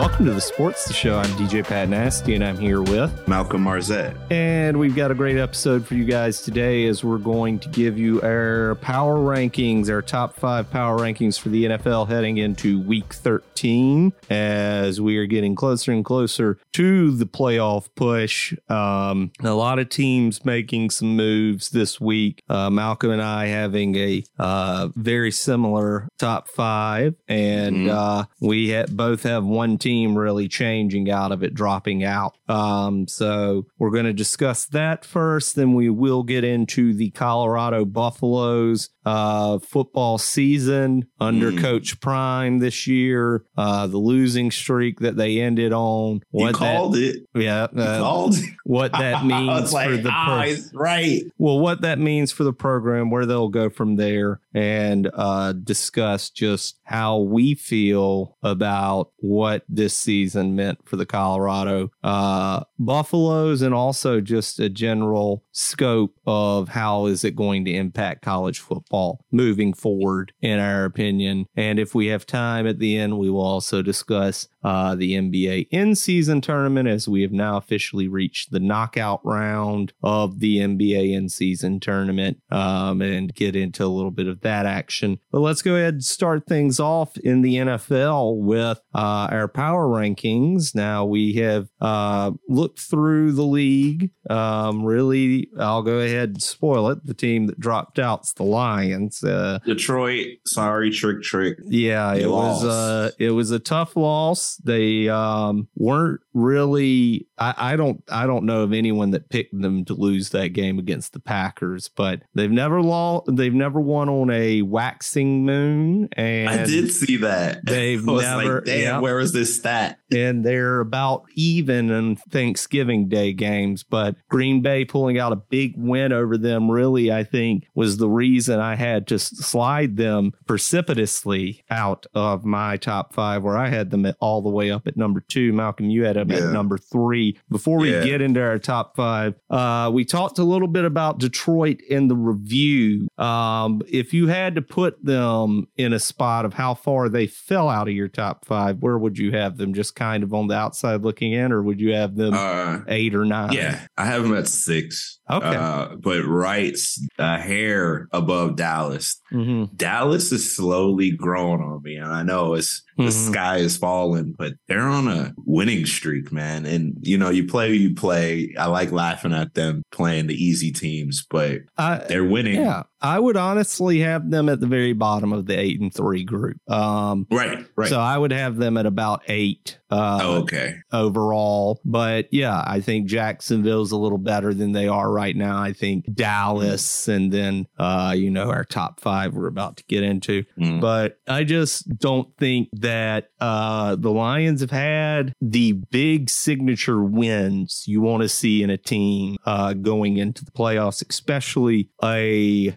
Welcome 0.00 0.24
to 0.24 0.32
the 0.32 0.40
Sports 0.40 0.86
the 0.86 0.94
Show. 0.94 1.18
I'm 1.18 1.28
DJ 1.32 1.62
Pat 1.62 1.90
Nasty, 1.90 2.34
and 2.34 2.42
I'm 2.42 2.56
here 2.56 2.80
with 2.80 3.28
Malcolm 3.28 3.62
Marzette. 3.62 4.16
And 4.30 4.78
we've 4.78 4.96
got 4.96 5.10
a 5.10 5.14
great 5.14 5.36
episode 5.36 5.86
for 5.86 5.94
you 5.94 6.06
guys 6.06 6.40
today 6.40 6.86
as 6.86 7.04
we're 7.04 7.18
going 7.18 7.58
to 7.58 7.68
give 7.68 7.98
you 7.98 8.22
our 8.22 8.76
power 8.76 9.18
rankings, 9.18 9.90
our 9.90 10.00
top 10.00 10.36
five 10.36 10.70
power 10.70 10.98
rankings 10.98 11.38
for 11.38 11.50
the 11.50 11.66
NFL 11.66 12.08
heading 12.08 12.38
into 12.38 12.80
week 12.80 13.12
13 13.12 14.14
as 14.30 15.02
we 15.02 15.18
are 15.18 15.26
getting 15.26 15.54
closer 15.54 15.92
and 15.92 16.02
closer 16.02 16.56
to 16.72 17.10
the 17.10 17.26
playoff 17.26 17.90
push. 17.94 18.54
Um, 18.70 19.32
a 19.42 19.52
lot 19.52 19.78
of 19.78 19.90
teams 19.90 20.46
making 20.46 20.88
some 20.88 21.14
moves 21.14 21.68
this 21.68 22.00
week. 22.00 22.42
Uh, 22.48 22.70
Malcolm 22.70 23.10
and 23.10 23.20
I 23.20 23.48
having 23.48 23.96
a 23.96 24.24
uh, 24.38 24.88
very 24.96 25.30
similar 25.30 26.08
top 26.18 26.48
five, 26.48 27.16
and 27.28 27.76
mm-hmm. 27.76 27.90
uh, 27.90 28.24
we 28.40 28.72
ha- 28.72 28.86
both 28.88 29.24
have 29.24 29.44
one 29.44 29.76
team 29.76 29.89
really 29.98 30.48
changing 30.48 31.10
out 31.10 31.32
of 31.32 31.42
it, 31.42 31.54
dropping 31.54 32.04
out. 32.04 32.36
Um, 32.48 33.08
so 33.08 33.66
we're 33.78 33.90
going 33.90 34.04
to 34.04 34.12
discuss 34.12 34.66
that 34.66 35.04
first. 35.04 35.56
Then 35.56 35.74
we 35.74 35.90
will 35.90 36.22
get 36.22 36.44
into 36.44 36.94
the 36.94 37.10
Colorado 37.10 37.84
Buffaloes 37.84 38.90
uh, 39.04 39.58
football 39.58 40.18
season 40.18 41.06
under 41.18 41.50
mm. 41.52 41.60
Coach 41.60 42.00
Prime 42.00 42.58
this 42.58 42.86
year, 42.86 43.44
uh, 43.56 43.86
the 43.86 43.98
losing 43.98 44.50
streak 44.50 45.00
that 45.00 45.16
they 45.16 45.40
ended 45.40 45.72
on. 45.72 46.20
What 46.30 46.48
you 46.48 46.52
called 46.52 46.94
that, 46.94 47.16
it. 47.16 47.28
Yeah. 47.34 47.64
Uh, 47.64 47.98
called 47.98 48.36
what 48.64 48.92
that 48.92 49.24
means 49.24 49.72
like, 49.72 49.88
for 49.88 49.96
the 49.96 50.10
pro- 50.10 50.78
right. 50.78 51.22
Well, 51.38 51.58
what 51.58 51.80
that 51.82 51.98
means 51.98 52.32
for 52.32 52.44
the 52.44 52.52
program, 52.52 53.10
where 53.10 53.26
they'll 53.26 53.48
go 53.48 53.70
from 53.70 53.96
there, 53.96 54.40
and 54.52 55.10
uh, 55.14 55.52
discuss 55.52 56.30
just 56.30 56.78
how 56.84 57.18
we 57.18 57.54
feel 57.54 58.36
about 58.42 59.12
what 59.16 59.64
this 59.68 59.94
season 59.94 60.56
meant 60.56 60.78
for 60.84 60.96
the 60.96 61.06
Colorado 61.06 61.90
uh, 62.02 62.64
Buffaloes, 62.78 63.62
and 63.62 63.74
also 63.74 64.20
just 64.20 64.60
a 64.60 64.68
general 64.68 65.44
scope 65.52 66.14
of 66.26 66.68
how 66.68 67.06
is 67.06 67.24
it 67.24 67.36
going 67.36 67.64
to 67.64 67.72
impact 67.72 68.22
college 68.22 68.58
football 68.58 68.89
moving 69.30 69.72
forward, 69.72 70.32
in 70.40 70.58
our 70.58 70.84
opinion. 70.84 71.46
And 71.56 71.78
if 71.78 71.94
we 71.94 72.06
have 72.08 72.26
time 72.26 72.66
at 72.66 72.78
the 72.78 72.98
end, 72.98 73.18
we 73.18 73.30
will 73.30 73.40
also 73.40 73.82
discuss 73.82 74.48
uh, 74.62 74.94
the 74.94 75.14
NBA 75.14 75.68
in 75.70 75.94
season 75.94 76.40
tournament 76.40 76.88
as 76.88 77.08
we 77.08 77.22
have 77.22 77.32
now 77.32 77.56
officially 77.56 78.08
reached 78.08 78.50
the 78.50 78.60
knockout 78.60 79.20
round 79.24 79.92
of 80.02 80.40
the 80.40 80.58
NBA 80.58 81.12
in 81.12 81.28
season 81.28 81.80
tournament 81.80 82.38
um, 82.50 83.00
and 83.00 83.34
get 83.34 83.56
into 83.56 83.84
a 83.84 83.86
little 83.86 84.10
bit 84.10 84.26
of 84.26 84.40
that 84.42 84.66
action. 84.66 85.18
But 85.30 85.40
let's 85.40 85.62
go 85.62 85.76
ahead 85.76 85.94
and 85.94 86.04
start 86.04 86.46
things 86.46 86.78
off 86.80 87.16
in 87.18 87.42
the 87.42 87.56
NFL 87.56 88.38
with 88.38 88.80
uh, 88.94 89.28
our 89.30 89.48
power 89.48 89.86
rankings. 89.86 90.74
Now 90.74 91.04
we 91.04 91.34
have 91.34 91.68
uh, 91.80 92.32
looked 92.48 92.80
through 92.80 93.32
the 93.32 93.44
league. 93.44 94.10
Um, 94.28 94.84
really, 94.84 95.48
I'll 95.58 95.82
go 95.82 95.98
ahead 95.98 96.30
and 96.30 96.42
spoil 96.42 96.88
it. 96.90 97.04
The 97.06 97.14
team 97.14 97.46
that 97.46 97.58
dropped 97.58 97.98
out 97.98 98.24
is 98.24 98.32
the 98.34 98.44
Lions. 98.44 99.22
Uh, 99.24 99.58
Detroit, 99.64 100.26
sorry, 100.46 100.90
trick, 100.90 101.22
trick. 101.22 101.58
Yeah, 101.64 102.14
it 102.14 102.28
was. 102.28 102.64
Uh, 102.64 103.10
it 103.18 103.30
was 103.30 103.50
a 103.50 103.58
tough 103.58 103.96
loss. 103.96 104.49
They 104.56 105.08
um, 105.08 105.68
weren't 105.74 106.20
really. 106.34 107.28
I, 107.38 107.54
I, 107.56 107.76
don't. 107.76 108.02
I 108.08 108.26
don't 108.26 108.44
know 108.44 108.62
of 108.62 108.72
anyone 108.72 109.10
that 109.10 109.28
picked 109.28 109.58
them 109.58 109.84
to 109.86 109.94
lose 109.94 110.30
that 110.30 110.48
game 110.48 110.78
against 110.78 111.12
the 111.12 111.20
Packers, 111.20 111.88
but 111.88 112.22
they've 112.34 112.50
never 112.50 112.82
lost. 112.82 113.34
They've 113.34 113.54
never 113.54 113.80
won 113.80 114.08
on 114.08 114.30
a 114.30 114.62
waxing 114.62 115.44
moon. 115.44 116.08
And 116.12 116.48
I 116.48 116.64
did 116.64 116.92
see 116.92 117.16
that. 117.18 117.60
They've 117.64 118.04
never. 118.04 118.56
Like, 118.56 118.64
Damn, 118.64 118.80
yeah. 118.80 118.98
where 119.00 119.16
was 119.16 119.32
this 119.32 119.56
stat? 119.56 119.98
And 120.12 120.44
they're 120.44 120.80
about 120.80 121.24
even 121.34 121.90
in 121.90 122.16
Thanksgiving 122.16 123.08
Day 123.08 123.32
games, 123.32 123.82
but 123.84 124.16
Green 124.28 124.60
Bay 124.60 124.84
pulling 124.84 125.18
out 125.18 125.32
a 125.32 125.36
big 125.36 125.74
win 125.76 126.12
over 126.12 126.36
them 126.36 126.70
really, 126.70 127.12
I 127.12 127.24
think, 127.24 127.64
was 127.74 127.96
the 127.96 128.08
reason 128.08 128.58
I 128.58 128.74
had 128.74 129.06
to 129.08 129.18
slide 129.18 129.96
them 129.96 130.32
precipitously 130.46 131.64
out 131.70 132.06
of 132.14 132.44
my 132.44 132.76
top 132.76 133.14
five, 133.14 133.42
where 133.42 133.56
I 133.56 133.68
had 133.68 133.90
them 133.90 134.04
at 134.06 134.16
all 134.20 134.39
all 134.40 134.50
the 134.50 134.56
way 134.56 134.70
up 134.70 134.86
at 134.86 134.96
number 134.96 135.20
two. 135.20 135.52
Malcolm, 135.52 135.90
you 135.90 136.04
had 136.04 136.16
him 136.16 136.30
yeah. 136.30 136.38
at 136.38 136.52
number 136.52 136.78
three. 136.78 137.38
Before 137.50 137.78
we 137.78 137.92
yeah. 137.92 138.04
get 138.04 138.22
into 138.22 138.42
our 138.42 138.58
top 138.58 138.96
five, 138.96 139.34
uh, 139.50 139.90
we 139.92 140.04
talked 140.04 140.38
a 140.38 140.44
little 140.44 140.68
bit 140.68 140.84
about 140.84 141.18
Detroit 141.18 141.80
in 141.88 142.08
the 142.08 142.16
review. 142.16 143.08
Um, 143.18 143.82
if 143.88 144.14
you 144.14 144.28
had 144.28 144.54
to 144.54 144.62
put 144.62 145.04
them 145.04 145.68
in 145.76 145.92
a 145.92 145.98
spot 145.98 146.44
of 146.44 146.54
how 146.54 146.74
far 146.74 147.08
they 147.08 147.26
fell 147.26 147.68
out 147.68 147.88
of 147.88 147.94
your 147.94 148.08
top 148.08 148.46
five, 148.46 148.78
where 148.78 148.96
would 148.96 149.18
you 149.18 149.32
have 149.32 149.58
them? 149.58 149.74
Just 149.74 149.94
kind 149.94 150.22
of 150.22 150.32
on 150.32 150.46
the 150.46 150.54
outside 150.54 151.02
looking 151.02 151.32
in, 151.32 151.52
or 151.52 151.62
would 151.62 151.80
you 151.80 151.92
have 151.94 152.16
them 152.16 152.32
uh, 152.34 152.80
eight 152.88 153.14
or 153.14 153.24
nine? 153.24 153.52
Yeah, 153.52 153.80
I 153.98 154.06
have 154.06 154.22
them 154.22 154.34
at 154.34 154.48
six. 154.48 155.20
Okay. 155.30 155.46
Uh, 155.46 155.96
but 155.96 156.24
right 156.24 156.76
a 157.18 157.38
hair 157.38 158.08
above 158.12 158.56
Dallas. 158.56 159.20
Mm-hmm. 159.32 159.74
Dallas 159.76 160.32
is 160.32 160.56
slowly 160.56 161.10
growing 161.10 161.60
on 161.60 161.82
me. 161.82 161.96
And 161.96 162.12
I 162.12 162.22
know 162.22 162.54
it's 162.54 162.82
mm-hmm. 163.00 163.06
the 163.06 163.12
sky 163.32 163.56
is 163.58 163.76
falling, 163.76 164.34
but 164.38 164.54
they're 164.68 164.88
on 164.88 165.08
a 165.08 165.34
winning 165.44 165.86
streak, 165.86 166.32
man. 166.32 166.66
And 166.66 166.96
you 167.00 167.18
know, 167.18 167.30
you 167.30 167.46
play 167.46 167.72
you 167.74 167.94
play. 167.94 168.54
I 168.58 168.66
like 168.66 168.92
laughing 168.92 169.32
at 169.32 169.54
them 169.54 169.82
playing 169.92 170.26
the 170.26 170.34
easy 170.34 170.72
teams, 170.72 171.26
but 171.28 171.60
they're 172.08 172.24
winning. 172.24 172.60
Yeah. 172.60 172.84
I 173.02 173.18
would 173.18 173.36
honestly 173.36 174.00
have 174.00 174.30
them 174.30 174.48
at 174.48 174.60
the 174.60 174.66
very 174.66 174.92
bottom 174.92 175.32
of 175.32 175.46
the 175.46 175.58
eight 175.58 175.80
and 175.80 175.92
three 175.92 176.22
group. 176.24 176.58
Um, 176.68 177.26
right, 177.30 177.66
right. 177.74 177.88
So 177.88 177.98
I 177.98 178.16
would 178.16 178.32
have 178.32 178.56
them 178.56 178.76
at 178.76 178.86
about 178.86 179.22
eight. 179.26 179.78
Uh, 179.90 180.18
oh, 180.22 180.34
okay. 180.42 180.76
Overall, 180.92 181.80
but 181.84 182.28
yeah, 182.32 182.62
I 182.66 182.80
think 182.80 183.06
Jacksonville's 183.06 183.92
a 183.92 183.96
little 183.96 184.18
better 184.18 184.54
than 184.54 184.72
they 184.72 184.86
are 184.86 185.10
right 185.10 185.34
now. 185.34 185.60
I 185.60 185.72
think 185.72 186.12
Dallas, 186.14 187.08
and 187.08 187.32
then 187.32 187.66
uh, 187.78 188.14
you 188.16 188.30
know 188.30 188.50
our 188.50 188.64
top 188.64 189.00
five 189.00 189.34
we're 189.34 189.48
about 189.48 189.76
to 189.78 189.84
get 189.88 190.02
into. 190.02 190.44
Mm. 190.58 190.80
But 190.80 191.18
I 191.28 191.44
just 191.44 191.88
don't 191.98 192.28
think 192.36 192.68
that 192.74 193.29
uh, 193.40 193.96
the 193.96 194.10
Lions 194.10 194.60
have 194.60 194.70
had 194.70 195.34
the 195.40 195.72
big 195.72 196.28
signature 196.28 197.02
wins 197.02 197.84
you 197.86 198.00
want 198.00 198.22
to 198.22 198.28
see 198.28 198.62
in 198.62 198.70
a 198.70 198.76
team 198.76 199.36
uh, 199.46 199.72
going 199.72 200.18
into 200.18 200.44
the 200.44 200.50
playoffs, 200.50 201.04
especially 201.08 201.88
a 202.04 202.76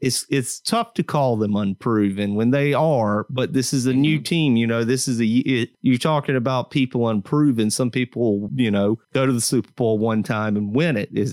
it's 0.00 0.26
it's 0.28 0.60
tough 0.60 0.94
to 0.94 1.02
call 1.02 1.36
them 1.36 1.56
unproven 1.56 2.34
when 2.34 2.50
they 2.50 2.74
are, 2.74 3.26
but 3.30 3.52
this 3.52 3.72
is 3.72 3.86
a 3.86 3.94
new 3.94 4.16
mm-hmm. 4.16 4.24
team. 4.24 4.56
You 4.56 4.66
know, 4.66 4.84
this 4.84 5.08
is 5.08 5.20
a 5.20 5.24
it, 5.24 5.70
you're 5.80 5.98
talking 5.98 6.36
about 6.36 6.70
people 6.70 7.08
unproven. 7.08 7.70
Some 7.70 7.90
people, 7.90 8.50
you 8.54 8.70
know, 8.70 8.98
go 9.14 9.26
to 9.26 9.32
the 9.32 9.40
Super 9.40 9.70
Bowl 9.72 9.98
one 9.98 10.22
time 10.22 10.56
and 10.56 10.74
win 10.74 10.96
it. 10.96 11.08
It's, 11.12 11.32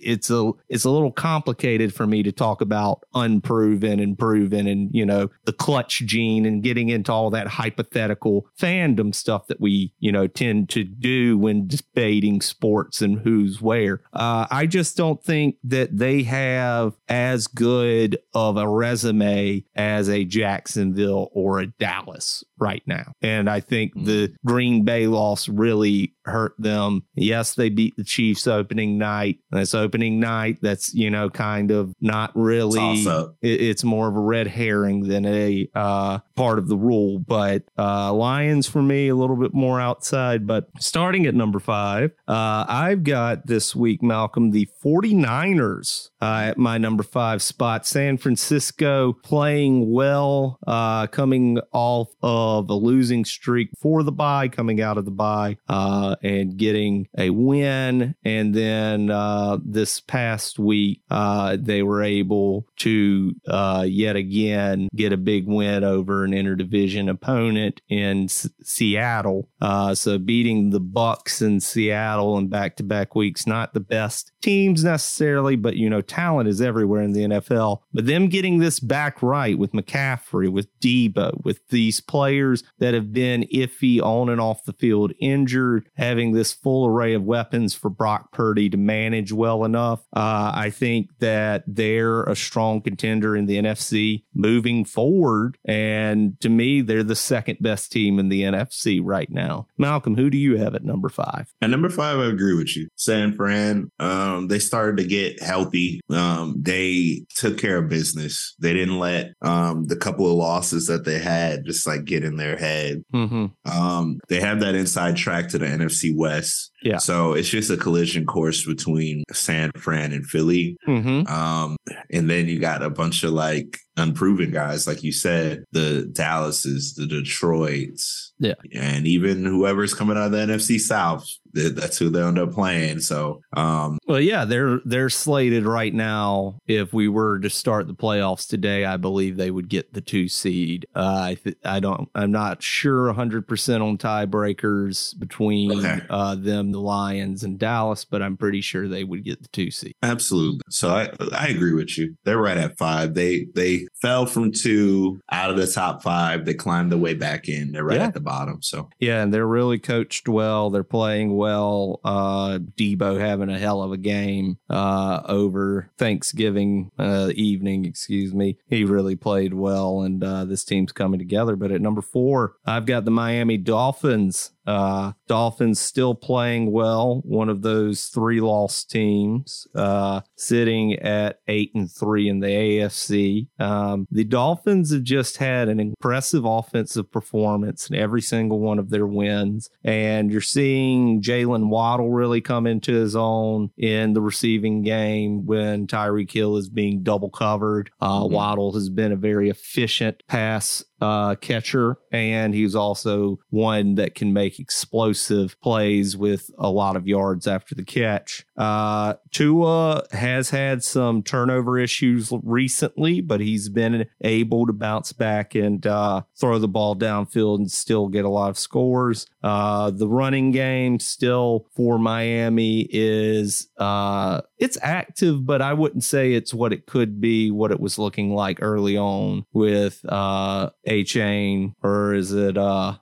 it's 0.00 0.30
a 0.30 0.50
it's 0.68 0.84
a 0.84 0.90
little 0.90 1.12
complicated 1.12 1.94
for 1.94 2.06
me 2.06 2.22
to 2.22 2.32
talk 2.32 2.60
about 2.60 3.02
unproven 3.14 4.00
and 4.00 4.18
proven 4.18 4.66
and 4.66 4.90
you 4.92 5.06
know 5.06 5.30
the 5.44 5.52
clutch 5.52 6.02
gene 6.06 6.46
and 6.46 6.62
getting 6.62 6.88
into 6.88 7.12
all 7.12 7.30
that 7.30 7.46
hypothetical 7.46 8.15
fandom 8.58 9.14
stuff 9.14 9.46
that 9.46 9.60
we 9.60 9.92
you 9.98 10.12
know 10.12 10.26
tend 10.26 10.68
to 10.70 10.84
do 10.84 11.38
when 11.38 11.66
debating 11.66 12.40
sports 12.40 13.02
and 13.02 13.20
who's 13.20 13.60
where. 13.60 14.00
Uh, 14.12 14.46
I 14.50 14.66
just 14.66 14.96
don't 14.96 15.22
think 15.22 15.56
that 15.64 15.96
they 15.96 16.22
have 16.24 16.94
as 17.08 17.46
good 17.46 18.18
of 18.34 18.56
a 18.56 18.68
resume 18.68 19.64
as 19.74 20.08
a 20.08 20.24
Jacksonville 20.24 21.30
or 21.32 21.60
a 21.60 21.66
Dallas 21.66 22.44
right 22.58 22.82
now. 22.86 23.12
And 23.22 23.48
I 23.48 23.60
think 23.60 23.94
mm-hmm. 23.94 24.06
the 24.06 24.34
Green 24.44 24.84
Bay 24.84 25.06
loss 25.06 25.48
really 25.48 26.14
hurt 26.24 26.54
them. 26.58 27.04
Yes, 27.14 27.54
they 27.54 27.68
beat 27.68 27.96
the 27.96 28.04
Chiefs 28.04 28.46
opening 28.46 28.98
night. 28.98 29.38
That's 29.50 29.74
opening 29.74 30.18
night. 30.20 30.58
That's, 30.62 30.92
you 30.94 31.10
know, 31.10 31.30
kind 31.30 31.70
of 31.70 31.94
not 32.00 32.32
really, 32.34 33.04
it, 33.04 33.60
it's 33.60 33.84
more 33.84 34.08
of 34.08 34.16
a 34.16 34.20
red 34.20 34.46
herring 34.46 35.08
than 35.08 35.24
a 35.26 35.68
uh, 35.74 36.18
part 36.34 36.58
of 36.58 36.68
the 36.68 36.76
rule. 36.76 37.18
But 37.18 37.64
uh, 37.78 38.12
Lions 38.12 38.66
for 38.66 38.82
me, 38.82 39.08
a 39.08 39.14
little 39.14 39.36
bit 39.36 39.54
more 39.54 39.80
outside. 39.80 40.46
But 40.46 40.68
starting 40.80 41.26
at 41.26 41.34
number 41.34 41.60
five, 41.60 42.10
uh, 42.26 42.64
I've 42.68 43.04
got 43.04 43.46
this 43.46 43.76
week, 43.76 44.02
Malcolm, 44.02 44.50
the 44.50 44.68
49ers 44.84 46.08
uh, 46.20 46.46
at 46.48 46.58
my 46.58 46.78
number 46.78 47.02
five 47.02 47.42
spot. 47.42 47.86
San 47.86 48.16
Francisco 48.16 49.12
playing 49.12 49.92
well, 49.92 50.58
uh, 50.66 51.06
coming 51.06 51.58
off 51.72 52.08
of 52.22 52.45
a 52.68 52.74
losing 52.74 53.24
streak 53.24 53.70
for 53.80 54.02
the 54.02 54.12
bye, 54.12 54.48
coming 54.48 54.80
out 54.80 54.98
of 54.98 55.04
the 55.04 55.10
bye, 55.10 55.56
uh, 55.68 56.16
and 56.22 56.56
getting 56.56 57.08
a 57.18 57.30
win. 57.30 58.14
And 58.24 58.54
then 58.54 59.10
uh, 59.10 59.58
this 59.64 60.00
past 60.00 60.58
week, 60.58 61.02
uh, 61.10 61.56
they 61.60 61.82
were 61.82 62.02
able 62.02 62.66
to 62.78 63.34
uh, 63.48 63.84
yet 63.88 64.16
again 64.16 64.88
get 64.94 65.12
a 65.12 65.16
big 65.16 65.46
win 65.46 65.84
over 65.84 66.24
an 66.24 66.32
interdivision 66.32 67.10
opponent 67.10 67.80
in 67.88 68.24
S- 68.24 68.48
Seattle. 68.62 69.48
so 69.94 70.18
beating 70.18 70.70
the 70.70 70.80
Bucks 70.80 71.42
in 71.42 71.60
Seattle 71.60 72.38
in 72.38 72.48
back 72.48 72.76
to 72.76 72.82
back 72.82 73.14
weeks, 73.14 73.46
not 73.46 73.74
the 73.74 73.80
best 73.80 74.32
teams 74.46 74.84
necessarily, 74.84 75.56
but 75.56 75.74
you 75.74 75.90
know, 75.90 76.00
talent 76.00 76.48
is 76.48 76.60
everywhere 76.60 77.02
in 77.02 77.10
the 77.10 77.24
NFL. 77.24 77.80
But 77.92 78.06
them 78.06 78.28
getting 78.28 78.60
this 78.60 78.78
back 78.78 79.20
right 79.20 79.58
with 79.58 79.72
McCaffrey, 79.72 80.48
with 80.48 80.68
Deebo, 80.78 81.44
with 81.44 81.66
these 81.70 82.00
players 82.00 82.62
that 82.78 82.94
have 82.94 83.12
been 83.12 83.42
iffy 83.52 84.00
on 84.00 84.28
and 84.28 84.40
off 84.40 84.64
the 84.64 84.72
field, 84.72 85.12
injured, 85.18 85.88
having 85.94 86.30
this 86.30 86.52
full 86.52 86.86
array 86.86 87.12
of 87.14 87.24
weapons 87.24 87.74
for 87.74 87.90
Brock 87.90 88.30
Purdy 88.30 88.70
to 88.70 88.76
manage 88.76 89.32
well 89.32 89.64
enough. 89.64 90.06
Uh, 90.14 90.52
I 90.54 90.70
think 90.70 91.10
that 91.18 91.64
they're 91.66 92.22
a 92.22 92.36
strong 92.36 92.80
contender 92.80 93.36
in 93.36 93.46
the 93.46 93.56
NFC 93.56 94.22
moving 94.32 94.84
forward. 94.84 95.58
And 95.64 96.40
to 96.40 96.48
me, 96.48 96.82
they're 96.82 97.02
the 97.02 97.16
second 97.16 97.58
best 97.60 97.90
team 97.90 98.20
in 98.20 98.28
the 98.28 98.42
NFC 98.42 99.00
right 99.02 99.28
now. 99.28 99.66
Malcolm, 99.76 100.14
who 100.14 100.30
do 100.30 100.38
you 100.38 100.56
have 100.58 100.76
at 100.76 100.84
number 100.84 101.08
five? 101.08 101.52
At 101.60 101.70
number 101.70 101.90
five, 101.90 102.20
I 102.20 102.26
agree 102.26 102.54
with 102.54 102.76
you. 102.76 102.86
San 102.94 103.32
Fran, 103.32 103.90
um, 103.98 104.35
they 104.40 104.58
started 104.58 104.96
to 104.98 105.04
get 105.04 105.42
healthy. 105.42 106.00
Um, 106.10 106.54
they 106.58 107.24
took 107.36 107.58
care 107.58 107.78
of 107.78 107.88
business. 107.88 108.54
They 108.58 108.72
didn't 108.72 108.98
let 108.98 109.32
um, 109.42 109.86
the 109.86 109.96
couple 109.96 110.30
of 110.30 110.36
losses 110.36 110.86
that 110.86 111.04
they 111.04 111.18
had 111.18 111.64
just 111.64 111.86
like 111.86 112.04
get 112.04 112.24
in 112.24 112.36
their 112.36 112.56
head. 112.56 113.04
Mm-hmm. 113.12 113.46
Um, 113.70 114.18
they 114.28 114.40
have 114.40 114.60
that 114.60 114.74
inside 114.74 115.16
track 115.16 115.48
to 115.48 115.58
the 115.58 115.66
NFC 115.66 116.14
West. 116.14 116.72
Yeah. 116.82 116.98
So 116.98 117.32
it's 117.32 117.48
just 117.48 117.70
a 117.70 117.76
collision 117.76 118.26
course 118.26 118.64
between 118.64 119.24
San 119.32 119.72
Fran 119.72 120.12
and 120.12 120.26
Philly. 120.26 120.76
Mm-hmm. 120.86 121.32
Um, 121.32 121.76
and 122.10 122.30
then 122.30 122.46
you 122.46 122.58
got 122.58 122.82
a 122.82 122.90
bunch 122.90 123.24
of 123.24 123.32
like 123.32 123.78
unproven 123.96 124.50
guys, 124.50 124.86
like 124.86 125.02
you 125.02 125.12
said, 125.12 125.64
the 125.72 126.08
Dallases, 126.12 126.94
the 126.94 127.06
Detroits, 127.06 128.32
yeah, 128.38 128.54
and 128.74 129.06
even 129.06 129.44
whoever's 129.44 129.94
coming 129.94 130.16
out 130.16 130.26
of 130.26 130.32
the 130.32 130.38
NFC 130.38 130.78
South, 130.78 131.26
that's 131.56 131.98
who 131.98 132.10
they 132.10 132.22
end 132.22 132.38
up 132.38 132.52
playing. 132.52 133.00
So, 133.00 133.40
um, 133.56 133.98
well, 134.06 134.20
yeah, 134.20 134.44
they're 134.44 134.80
they're 134.84 135.08
slated 135.08 135.64
right 135.64 135.94
now. 135.94 136.58
If 136.66 136.92
we 136.92 137.08
were 137.08 137.38
to 137.38 137.50
start 137.50 137.86
the 137.86 137.94
playoffs 137.94 138.46
today, 138.46 138.84
I 138.84 138.98
believe 138.98 139.36
they 139.36 139.50
would 139.50 139.68
get 139.68 139.94
the 139.94 140.00
two 140.00 140.28
seed. 140.28 140.86
Uh, 140.94 141.20
I 141.22 141.34
th- 141.34 141.56
I 141.64 141.80
don't 141.80 142.08
I'm 142.14 142.30
not 142.30 142.62
sure 142.62 143.06
100 143.06 143.48
percent 143.48 143.82
on 143.82 143.96
tiebreakers 143.96 145.18
between 145.18 145.78
okay. 145.78 146.02
uh, 146.10 146.34
them, 146.34 146.72
the 146.72 146.80
Lions, 146.80 147.42
and 147.42 147.58
Dallas, 147.58 148.04
but 148.04 148.22
I'm 148.22 148.36
pretty 148.36 148.60
sure 148.60 148.86
they 148.86 149.04
would 149.04 149.24
get 149.24 149.42
the 149.42 149.48
two 149.48 149.70
seed. 149.70 149.94
Absolutely. 150.02 150.60
So 150.68 150.90
I 150.90 151.10
I 151.32 151.48
agree 151.48 151.72
with 151.72 151.96
you. 151.96 152.16
They're 152.24 152.38
right 152.38 152.58
at 152.58 152.76
five. 152.76 153.14
They 153.14 153.46
they 153.54 153.85
fell 154.00 154.26
from 154.26 154.52
two 154.52 155.20
out 155.30 155.50
of 155.50 155.56
the 155.56 155.66
top 155.66 156.02
five. 156.02 156.44
They 156.44 156.54
climbed 156.54 156.92
their 156.92 156.98
way 156.98 157.14
back 157.14 157.48
in. 157.48 157.72
They're 157.72 157.84
right 157.84 157.98
yeah. 157.98 158.06
at 158.06 158.14
the 158.14 158.20
bottom. 158.20 158.62
So 158.62 158.88
yeah, 158.98 159.22
and 159.22 159.32
they're 159.32 159.46
really 159.46 159.78
coached 159.78 160.28
well. 160.28 160.70
They're 160.70 160.84
playing 160.84 161.36
well. 161.36 162.00
Uh, 162.04 162.58
Deebo 162.58 163.20
having 163.20 163.50
a 163.50 163.58
hell 163.58 163.82
of 163.82 163.92
a 163.92 163.96
game 163.96 164.58
uh, 164.70 165.22
over 165.26 165.90
Thanksgiving 165.98 166.90
uh, 166.98 167.30
evening. 167.34 167.84
Excuse 167.84 168.34
me. 168.34 168.58
He 168.68 168.84
really 168.84 169.16
played 169.16 169.54
well, 169.54 170.02
and 170.02 170.22
uh, 170.22 170.44
this 170.44 170.64
team's 170.64 170.92
coming 170.92 171.18
together. 171.18 171.56
But 171.56 171.72
at 171.72 171.80
number 171.80 172.02
four, 172.02 172.56
I've 172.64 172.86
got 172.86 173.04
the 173.04 173.10
Miami 173.10 173.56
Dolphins. 173.56 174.52
Uh, 174.66 175.12
Dolphins 175.28 175.80
still 175.80 176.14
playing 176.14 176.72
well, 176.72 177.20
one 177.24 177.48
of 177.48 177.62
those 177.62 178.06
three 178.06 178.40
lost 178.40 178.90
teams, 178.90 179.66
uh, 179.74 180.20
sitting 180.36 180.94
at 180.94 181.40
eight 181.48 181.72
and 181.74 181.90
three 181.90 182.28
in 182.28 182.40
the 182.40 182.48
AFC. 182.48 183.48
Um, 183.60 184.06
the 184.10 184.24
Dolphins 184.24 184.92
have 184.92 185.02
just 185.02 185.36
had 185.36 185.68
an 185.68 185.80
impressive 185.80 186.44
offensive 186.44 187.10
performance 187.10 187.88
in 187.88 187.96
every 187.96 188.22
single 188.22 188.60
one 188.60 188.78
of 188.78 188.90
their 188.90 189.06
wins. 189.06 189.70
And 189.84 190.30
you're 190.30 190.40
seeing 190.40 191.22
Jaylen 191.22 191.68
Waddle 191.68 192.10
really 192.10 192.40
come 192.40 192.66
into 192.66 192.92
his 192.92 193.16
own 193.16 193.70
in 193.76 194.12
the 194.12 194.20
receiving 194.20 194.82
game 194.82 195.46
when 195.46 195.86
Tyreek 195.86 196.30
Hill 196.30 196.56
is 196.56 196.68
being 196.68 197.02
double 197.02 197.30
covered. 197.30 197.90
Uh, 198.00 198.20
mm-hmm. 198.20 198.34
Waddle 198.34 198.72
has 198.74 198.88
been 198.88 199.12
a 199.12 199.16
very 199.16 199.48
efficient 199.48 200.22
pass 200.28 200.84
uh, 201.00 201.34
catcher, 201.36 201.98
and 202.10 202.54
he's 202.54 202.74
also 202.74 203.38
one 203.50 203.96
that 203.96 204.14
can 204.14 204.32
make 204.32 204.58
explosive 204.58 205.60
plays 205.60 206.16
with 206.16 206.50
a 206.58 206.70
lot 206.70 206.96
of 206.96 207.06
yards 207.06 207.46
after 207.46 207.74
the 207.74 207.84
catch. 207.84 208.45
Uh, 208.56 209.14
Tua 209.32 210.04
has 210.12 210.50
had 210.50 210.82
some 210.82 211.22
turnover 211.22 211.78
issues 211.78 212.32
recently, 212.42 213.20
but 213.20 213.40
he's 213.40 213.68
been 213.68 214.06
able 214.22 214.66
to 214.66 214.72
bounce 214.72 215.12
back 215.12 215.54
and 215.54 215.86
uh, 215.86 216.22
throw 216.38 216.58
the 216.58 216.68
ball 216.68 216.96
downfield 216.96 217.58
and 217.58 217.70
still 217.70 218.08
get 218.08 218.24
a 218.24 218.30
lot 218.30 218.50
of 218.50 218.58
scores. 218.58 219.26
Uh, 219.42 219.90
the 219.90 220.08
running 220.08 220.50
game 220.50 220.98
still 220.98 221.66
for 221.74 221.98
Miami 221.98 222.88
is 222.90 223.68
uh, 223.78 224.40
it's 224.58 224.78
active, 224.82 225.44
but 225.44 225.60
I 225.60 225.74
wouldn't 225.74 226.04
say 226.04 226.32
it's 226.32 226.54
what 226.54 226.72
it 226.72 226.86
could 226.86 227.20
be, 227.20 227.50
what 227.50 227.70
it 227.70 227.80
was 227.80 227.98
looking 227.98 228.34
like 228.34 228.58
early 228.62 228.96
on 228.96 229.44
with 229.52 230.00
uh, 230.08 230.70
Achane, 230.86 231.74
or 231.82 232.14
is 232.14 232.32
it 232.32 232.56
a 232.56 232.62
uh, 232.62 232.96